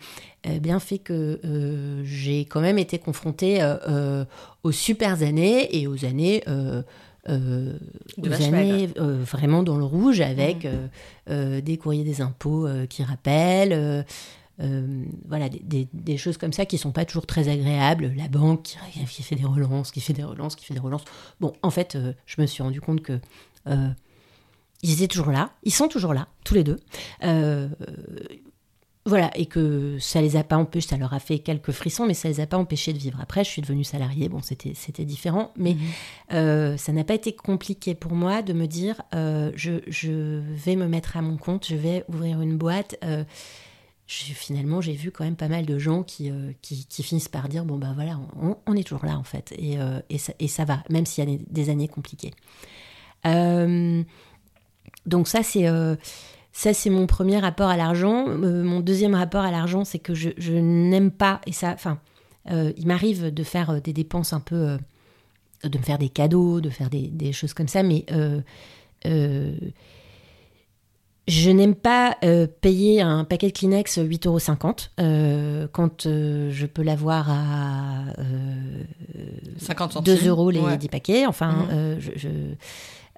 euh, 0.46 0.58
bien 0.60 0.78
fait 0.78 0.98
que 0.98 1.40
euh, 1.44 2.02
j'ai 2.04 2.40
quand 2.44 2.60
même 2.60 2.78
été 2.78 2.98
confrontée 3.00 3.58
euh, 3.62 4.24
aux 4.62 4.70
super 4.70 5.20
années 5.22 5.76
et 5.76 5.88
aux 5.88 6.04
années, 6.04 6.44
euh, 6.46 6.82
euh, 7.28 7.72
De 8.16 8.28
aux 8.28 8.30
vache 8.30 8.42
années 8.42 8.88
euh, 8.98 9.18
vraiment 9.24 9.64
dans 9.64 9.76
le 9.76 9.84
rouge 9.84 10.20
avec 10.20 10.64
euh, 10.64 10.86
euh, 11.30 11.60
des 11.60 11.76
courriers 11.78 12.04
des 12.04 12.20
impôts 12.20 12.68
qui 12.88 13.02
rappellent. 13.02 14.04
voilà, 15.28 15.48
des, 15.48 15.58
des- 15.64 15.88
des 15.92 16.16
choses 16.16 16.38
comme 16.38 16.52
ça 16.52 16.64
qui 16.64 16.78
sont 16.78 16.92
pas 16.92 17.04
toujours 17.04 17.26
très 17.26 17.48
agréables. 17.48 18.12
La 18.16 18.28
banque 18.28 18.62
qui, 18.62 19.04
qui 19.06 19.22
fait 19.24 19.34
des 19.34 19.44
relances, 19.44 19.90
qui 19.90 20.00
fait 20.00 20.12
des 20.12 20.24
relances, 20.24 20.54
qui 20.54 20.64
fait 20.64 20.74
des 20.74 20.80
relances. 20.80 21.04
Bon, 21.40 21.52
en 21.62 21.70
fait, 21.70 21.98
je 22.24 22.40
me 22.40 22.46
suis 22.46 22.62
rendu 22.62 22.80
compte 22.80 23.02
que 23.02 23.18
ils 24.82 24.92
étaient 24.94 25.08
toujours 25.08 25.32
là, 25.32 25.50
ils 25.62 25.72
sont 25.72 25.88
toujours 25.88 26.14
là, 26.14 26.28
tous 26.44 26.54
les 26.54 26.64
deux. 26.64 26.78
Euh, 27.24 27.68
voilà, 29.08 29.30
et 29.38 29.46
que 29.46 29.98
ça 30.00 30.20
les 30.20 30.34
a 30.34 30.42
pas 30.42 30.56
empêchés, 30.56 30.88
ça 30.88 30.96
leur 30.96 31.14
a 31.14 31.20
fait 31.20 31.38
quelques 31.38 31.70
frissons, 31.70 32.06
mais 32.06 32.14
ça 32.14 32.28
les 32.28 32.40
a 32.40 32.46
pas 32.48 32.56
empêchés 32.58 32.92
de 32.92 32.98
vivre. 32.98 33.20
Après, 33.20 33.44
je 33.44 33.50
suis 33.50 33.62
devenue 33.62 33.84
salariée, 33.84 34.28
bon, 34.28 34.42
c'était 34.42 34.72
c'était 34.74 35.04
différent, 35.04 35.52
mais 35.56 35.76
euh, 36.32 36.76
ça 36.76 36.90
n'a 36.92 37.04
pas 37.04 37.14
été 37.14 37.32
compliqué 37.32 37.94
pour 37.94 38.12
moi 38.16 38.42
de 38.42 38.52
me 38.52 38.66
dire, 38.66 39.00
euh, 39.14 39.52
je, 39.54 39.74
je 39.86 40.40
vais 40.40 40.74
me 40.74 40.88
mettre 40.88 41.16
à 41.16 41.22
mon 41.22 41.36
compte, 41.36 41.68
je 41.68 41.76
vais 41.76 42.04
ouvrir 42.08 42.40
une 42.40 42.56
boîte. 42.58 42.96
euh, 43.04 43.22
je- 44.08 44.32
finalement, 44.34 44.80
j'ai 44.80 44.92
vu 44.94 45.12
quand 45.12 45.22
même 45.24 45.36
pas 45.36 45.48
mal 45.48 45.66
de 45.66 45.78
gens 45.78 46.02
qui, 46.02 46.32
qui, 46.60 46.86
qui 46.86 47.02
finissent 47.04 47.28
par 47.28 47.48
dire, 47.48 47.64
bon 47.64 47.76
ben 47.78 47.92
voilà, 47.94 48.18
on, 48.42 48.56
on 48.66 48.74
est 48.74 48.82
toujours 48.84 49.04
là 49.06 49.18
en 49.18 49.24
fait, 49.24 49.52
et, 49.56 49.78
et, 50.10 50.18
ça, 50.18 50.32
et 50.40 50.48
ça 50.48 50.64
va, 50.64 50.82
même 50.90 51.06
s'il 51.06 51.28
y 51.30 51.32
a 51.32 51.36
des, 51.38 51.44
des 51.48 51.70
années 51.70 51.88
compliquées. 51.88 52.32
Donc 55.06 55.28
ça, 55.28 55.42
c'est... 55.42 55.68
euh, 55.68 55.96
ça, 56.52 56.72
c'est 56.72 56.88
mon 56.90 57.06
premier 57.06 57.38
rapport 57.38 57.68
à 57.68 57.76
l'argent. 57.76 58.24
Euh, 58.28 58.62
mon 58.64 58.80
deuxième 58.80 59.14
rapport 59.14 59.44
à 59.44 59.50
l'argent, 59.50 59.84
c'est 59.84 59.98
que 59.98 60.14
je, 60.14 60.30
je 60.38 60.52
n'aime 60.54 61.10
pas, 61.10 61.40
et 61.46 61.52
ça, 61.52 61.72
enfin, 61.74 61.98
euh, 62.50 62.72
il 62.78 62.86
m'arrive 62.86 63.32
de 63.32 63.42
faire 63.42 63.68
euh, 63.70 63.80
des 63.80 63.92
dépenses 63.92 64.32
un 64.32 64.40
peu, 64.40 64.78
de 65.64 65.78
me 65.78 65.82
faire 65.82 65.98
des 65.98 66.08
cadeaux, 66.08 66.62
de 66.62 66.70
faire 66.70 66.88
des, 66.88 67.08
des 67.08 67.32
choses 67.32 67.52
comme 67.52 67.68
ça, 67.68 67.82
mais 67.82 68.06
je 71.28 71.50
n'aime 71.50 71.74
pas 71.74 72.16
payer 72.60 73.00
un 73.00 73.24
paquet 73.24 73.48
de 73.48 73.52
Kleenex 73.52 73.98
8,50 73.98 74.26
euros 74.28 75.68
quand 75.72 76.02
je 76.04 76.66
peux 76.66 76.82
l'avoir 76.82 77.28
à 77.30 78.04
euh, 78.18 78.82
50 79.58 79.92
centimes. 79.92 80.14
2 80.16 80.28
euros 80.28 80.50
les 80.50 80.60
Ouais. 80.60 80.76
10 80.78 80.88
paquets. 80.88 81.26
Enfin, 81.26 81.66
Mhm. 81.70 81.96
je, 82.00 82.10
je- 82.16 82.28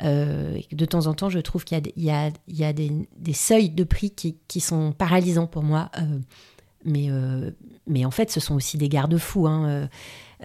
euh, 0.03 0.59
de 0.73 0.85
temps 0.85 1.07
en 1.07 1.15
temps, 1.15 1.29
je 1.31 1.39
trouve 1.41 1.65
qu'il 1.65 1.75
y 1.77 1.79
a, 1.79 1.81
des- 1.81 1.93
il 1.97 2.05
y 2.05 2.11
a, 2.11 2.31
il 2.47 2.57
y 2.57 2.65
a 2.65 2.73
des, 2.73 2.91
des 3.17 3.33
seuils 3.33 3.71
de 3.71 3.85
prix 3.85 4.11
qui, 4.11 4.37
qui 4.49 4.61
sont 4.61 4.93
paralysants 4.93 5.47
pour 5.47 5.63
moi. 5.63 5.91
euh, 5.99 6.19
mais, 6.85 7.07
euh, 7.11 7.51
mais 7.89 8.05
en 8.05 8.11
fait, 8.13 8.31
ce 8.31 8.39
sont 8.41 8.55
aussi 8.55 8.79
des 8.79 8.89
garde-fous. 8.89 9.47
hein, 9.49 9.89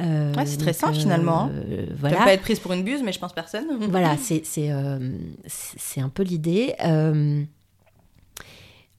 euh, 0.02 0.34
Ouais, 0.34 0.46
c'est 0.48 0.58
très 0.58 0.74
sain, 0.74 0.92
finalement, 0.92 1.44
hein. 1.44 1.52
euh, 1.54 1.86
Tu 1.88 1.94
voilà. 2.00 2.18
vas 2.18 2.24
pas 2.26 2.34
être 2.34 2.42
prise 2.42 2.60
pour 2.60 2.74
une 2.74 2.84
buse, 2.84 3.02
mais 3.04 3.12
je 3.14 3.20
pense 3.20 3.34
personne. 3.34 3.66
Voilà, 3.92 4.18
c'est 4.18 6.02
un 6.02 6.10
peu 6.10 6.24
l'idée. 6.24 6.74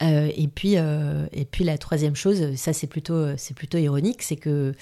Et 0.01 0.49
puis 0.55 0.75
et 0.75 1.45
puis 1.51 1.65
la 1.65 1.79
troisième 1.79 2.15
chose, 2.15 2.55
ça 2.57 2.73
c'est 2.73 2.87
plutôt 2.87 3.37
c'est 3.37 3.55
plutôt 3.55 3.79
ironique, 3.79 4.23
c'est 4.23 4.37
que 4.37 4.75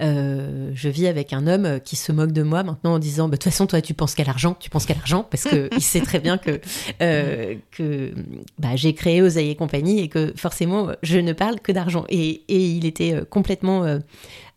euh, 0.00 0.70
je 0.74 0.88
vis 0.88 1.06
avec 1.06 1.32
un 1.32 1.46
homme 1.46 1.80
qui 1.80 1.96
se 1.96 2.12
moque 2.12 2.32
de 2.32 2.42
moi 2.42 2.62
maintenant 2.62 2.94
en 2.94 2.98
disant 2.98 3.28
bah, 3.28 3.32
de 3.32 3.36
toute 3.36 3.50
façon 3.50 3.66
toi 3.66 3.80
tu 3.80 3.94
penses 3.94 4.14
qu'à 4.14 4.24
l'argent, 4.24 4.54
tu 4.58 4.68
penses 4.68 4.86
qu'à 4.86 4.94
l'argent 4.94 5.26
parce 5.28 5.44
que 5.44 5.70
il 5.74 5.82
sait 5.82 6.00
très 6.00 6.18
bien 6.18 6.38
que 6.38 6.60
euh, 7.02 7.54
que 7.70 8.12
bah, 8.58 8.76
j'ai 8.76 8.94
créé 8.94 9.22
Oseille 9.22 9.50
et 9.50 9.56
compagnie 9.56 10.00
et 10.00 10.08
que 10.08 10.32
forcément 10.36 10.88
je 11.02 11.18
ne 11.18 11.32
parle 11.32 11.60
que 11.60 11.72
d'argent. 11.72 12.04
Et, 12.08 12.42
et 12.48 12.66
il 12.66 12.84
était 12.84 13.14
euh, 13.14 13.24
complètement 13.24 13.84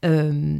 euh, 0.05 0.59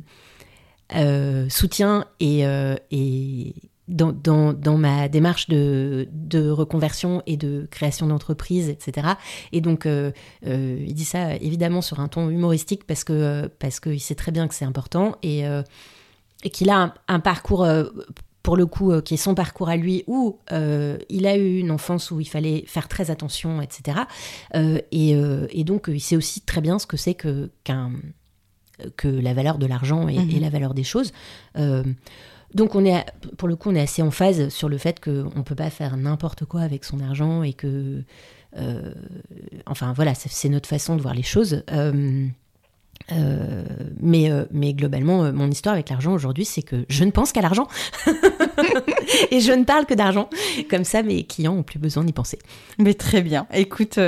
soutien 1.49 2.05
et, 2.19 2.43
et 2.91 3.53
dans, 3.89 4.77
ma 4.77 5.09
démarche 5.09 5.47
de, 5.49 6.07
reconversion 6.49 7.21
et 7.25 7.37
de 7.37 7.67
création 7.71 8.07
d'entreprise, 8.07 8.69
etc. 8.69 9.09
Et 9.51 9.61
donc, 9.61 9.85
euh, 9.85 10.11
euh, 10.45 10.83
il 10.87 10.93
dit 10.93 11.05
ça 11.05 11.35
évidemment 11.35 11.81
sur 11.81 11.99
un 11.99 12.07
ton 12.07 12.29
humoristique 12.29 12.85
parce 12.85 13.03
que 13.03 13.47
parce 13.59 13.79
qu'il 13.79 13.99
sait 13.99 14.15
très 14.15 14.31
bien 14.31 14.47
que 14.47 14.53
c'est 14.53 14.65
important 14.65 15.17
et, 15.23 15.45
euh, 15.45 15.63
qu'il 16.51 16.69
a 16.69 16.93
un, 17.07 17.19
parcours 17.19 17.63
euh, 17.63 17.85
pour 18.43 18.55
le 18.55 18.65
coup, 18.65 18.99
qui 19.01 19.15
est 19.15 19.17
son 19.17 19.35
parcours 19.35 19.67
à 19.67 19.75
lui, 19.75 20.05
où 20.07 20.39
il 20.49 21.27
a 21.27 21.35
eu 21.35 21.57
une 21.57 21.71
enfance 21.71 22.09
où 22.09 22.21
il 22.21 22.25
fallait 22.25 22.63
faire 22.65 22.87
très 22.87 23.11
attention, 23.11 23.61
etc. 23.61 23.99
Et, 24.91 25.63
donc, 25.65 25.89
il 25.89 25.99
sait 25.99 26.15
aussi 26.15 26.41
très 26.41 26.61
bien 26.61 26.79
ce 26.79 26.87
que 26.87 26.95
c'est 26.95 27.15
qu'un, 27.15 27.91
que 28.97 29.07
la 29.07 29.33
valeur 29.33 29.57
de 29.57 29.65
l'argent 29.65 30.07
et, 30.07 30.19
mhm. 30.19 30.41
la 30.41 30.49
valeur 30.49 30.73
des 30.73 30.83
choses. 30.83 31.11
donc, 32.53 32.75
on 32.75 32.85
est, 32.85 33.05
pour 33.37 33.47
le 33.47 33.55
coup, 33.55 33.69
on 33.69 33.75
est 33.75 33.81
assez 33.81 34.01
en 34.01 34.11
phase 34.11 34.49
sur 34.49 34.69
le 34.69 34.77
fait 34.77 34.99
qu'on 34.99 35.31
ne 35.35 35.43
peut 35.43 35.55
pas 35.55 35.69
faire 35.69 35.97
n'importe 35.97 36.45
quoi 36.45 36.61
avec 36.61 36.83
son 36.83 36.99
argent 36.99 37.43
et 37.43 37.53
que. 37.53 38.03
enfin, 39.65 39.93
voilà, 39.93 40.13
c'est 40.15 40.49
notre 40.49 40.69
façon 40.69 40.95
de 40.95 41.01
voir 41.01 41.13
les 41.13 41.23
choses. 41.23 41.63
Euh, 43.11 43.63
mais, 43.99 44.29
euh, 44.29 44.45
mais 44.51 44.73
globalement, 44.73 45.23
euh, 45.23 45.31
mon 45.31 45.49
histoire 45.49 45.73
avec 45.73 45.89
l'argent 45.89 46.13
aujourd'hui, 46.13 46.45
c'est 46.45 46.61
que 46.61 46.85
je 46.89 47.03
ne 47.03 47.11
pense 47.11 47.31
qu'à 47.31 47.41
l'argent. 47.41 47.67
et 49.31 49.39
je 49.39 49.51
ne 49.51 49.63
parle 49.63 49.85
que 49.85 49.93
d'argent. 49.93 50.29
Comme 50.69 50.83
ça, 50.83 51.01
mes 51.01 51.23
clients 51.23 51.55
ont 51.55 51.63
plus 51.63 51.79
besoin 51.79 52.03
d'y 52.03 52.13
penser. 52.13 52.37
Mais 52.77 52.93
très 52.93 53.21
bien. 53.21 53.47
Écoute, 53.53 53.99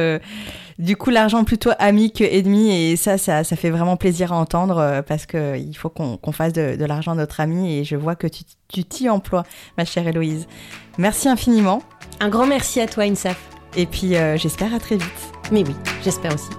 du 0.81 0.97
coup, 0.97 1.11
l'argent 1.11 1.43
plutôt 1.43 1.69
ami 1.79 2.11
que 2.11 2.23
ennemi. 2.23 2.71
Et 2.71 2.95
ça, 2.97 3.17
ça, 3.17 3.43
ça 3.43 3.55
fait 3.55 3.69
vraiment 3.69 3.95
plaisir 3.95 4.33
à 4.33 4.35
entendre 4.35 5.03
parce 5.07 5.25
qu'il 5.25 5.77
faut 5.77 5.89
qu'on 5.89 6.31
fasse 6.31 6.51
de, 6.53 6.75
de 6.75 6.85
l'argent 6.85 7.15
notre 7.15 7.39
ami. 7.39 7.77
Et 7.77 7.83
je 7.83 7.95
vois 7.95 8.15
que 8.15 8.27
tu 8.27 8.83
t'y 8.83 9.07
emploies, 9.07 9.43
ma 9.77 9.85
chère 9.85 10.07
Héloïse. 10.07 10.47
Merci 10.97 11.29
infiniment. 11.29 11.81
Un 12.19 12.29
grand 12.29 12.47
merci 12.47 12.81
à 12.81 12.87
toi, 12.87 13.03
Insaf. 13.03 13.39
Et 13.77 13.85
puis, 13.85 14.15
j'espère 14.35 14.73
à 14.73 14.79
très 14.79 14.97
vite. 14.97 15.31
Mais 15.51 15.63
oui, 15.65 15.75
j'espère 16.03 16.33
aussi. 16.33 16.49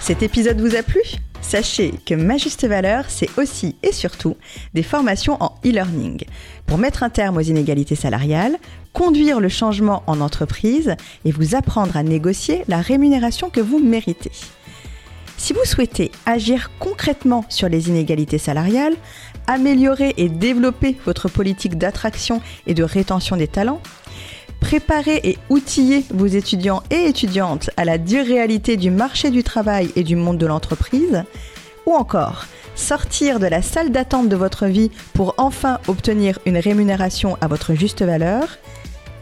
Cet 0.00 0.22
épisode 0.22 0.60
vous 0.60 0.74
a 0.76 0.82
plu? 0.82 1.00
Sachez 1.40 1.94
que 2.04 2.14
Ma 2.14 2.38
Juste 2.38 2.66
Valeur, 2.66 3.04
c'est 3.08 3.28
aussi 3.38 3.76
et 3.84 3.92
surtout 3.92 4.36
des 4.74 4.82
formations 4.82 5.36
en 5.40 5.54
e-learning 5.64 6.24
pour 6.66 6.76
mettre 6.76 7.04
un 7.04 7.08
terme 7.08 7.36
aux 7.36 7.40
inégalités 7.42 7.94
salariales, 7.94 8.56
conduire 8.96 9.40
le 9.40 9.50
changement 9.50 10.02
en 10.06 10.22
entreprise 10.22 10.96
et 11.26 11.30
vous 11.30 11.54
apprendre 11.54 11.98
à 11.98 12.02
négocier 12.02 12.64
la 12.66 12.80
rémunération 12.80 13.50
que 13.50 13.60
vous 13.60 13.78
méritez. 13.78 14.32
Si 15.36 15.52
vous 15.52 15.66
souhaitez 15.66 16.10
agir 16.24 16.70
concrètement 16.78 17.44
sur 17.50 17.68
les 17.68 17.90
inégalités 17.90 18.38
salariales, 18.38 18.96
améliorer 19.46 20.14
et 20.16 20.30
développer 20.30 20.96
votre 21.04 21.28
politique 21.28 21.76
d'attraction 21.76 22.40
et 22.66 22.72
de 22.72 22.82
rétention 22.82 23.36
des 23.36 23.48
talents, 23.48 23.82
Préparez 24.58 25.20
et 25.22 25.38
outiller 25.50 26.02
vos 26.10 26.26
étudiants 26.26 26.82
et 26.90 27.04
étudiantes 27.04 27.70
à 27.76 27.84
la 27.84 27.98
dure 27.98 28.24
réalité 28.24 28.78
du 28.78 28.90
marché 28.90 29.30
du 29.30 29.44
travail 29.44 29.90
et 29.94 30.02
du 30.02 30.16
monde 30.16 30.38
de 30.38 30.46
l'entreprise, 30.46 31.22
ou 31.84 31.92
encore 31.92 32.46
sortir 32.74 33.38
de 33.38 33.46
la 33.46 33.62
salle 33.62 33.90
d'attente 33.90 34.28
de 34.28 34.36
votre 34.36 34.66
vie 34.66 34.90
pour 35.12 35.34
enfin 35.38 35.78
obtenir 35.88 36.38
une 36.46 36.58
rémunération 36.58 37.36
à 37.40 37.48
votre 37.48 37.74
juste 37.74 38.02
valeur, 38.02 38.58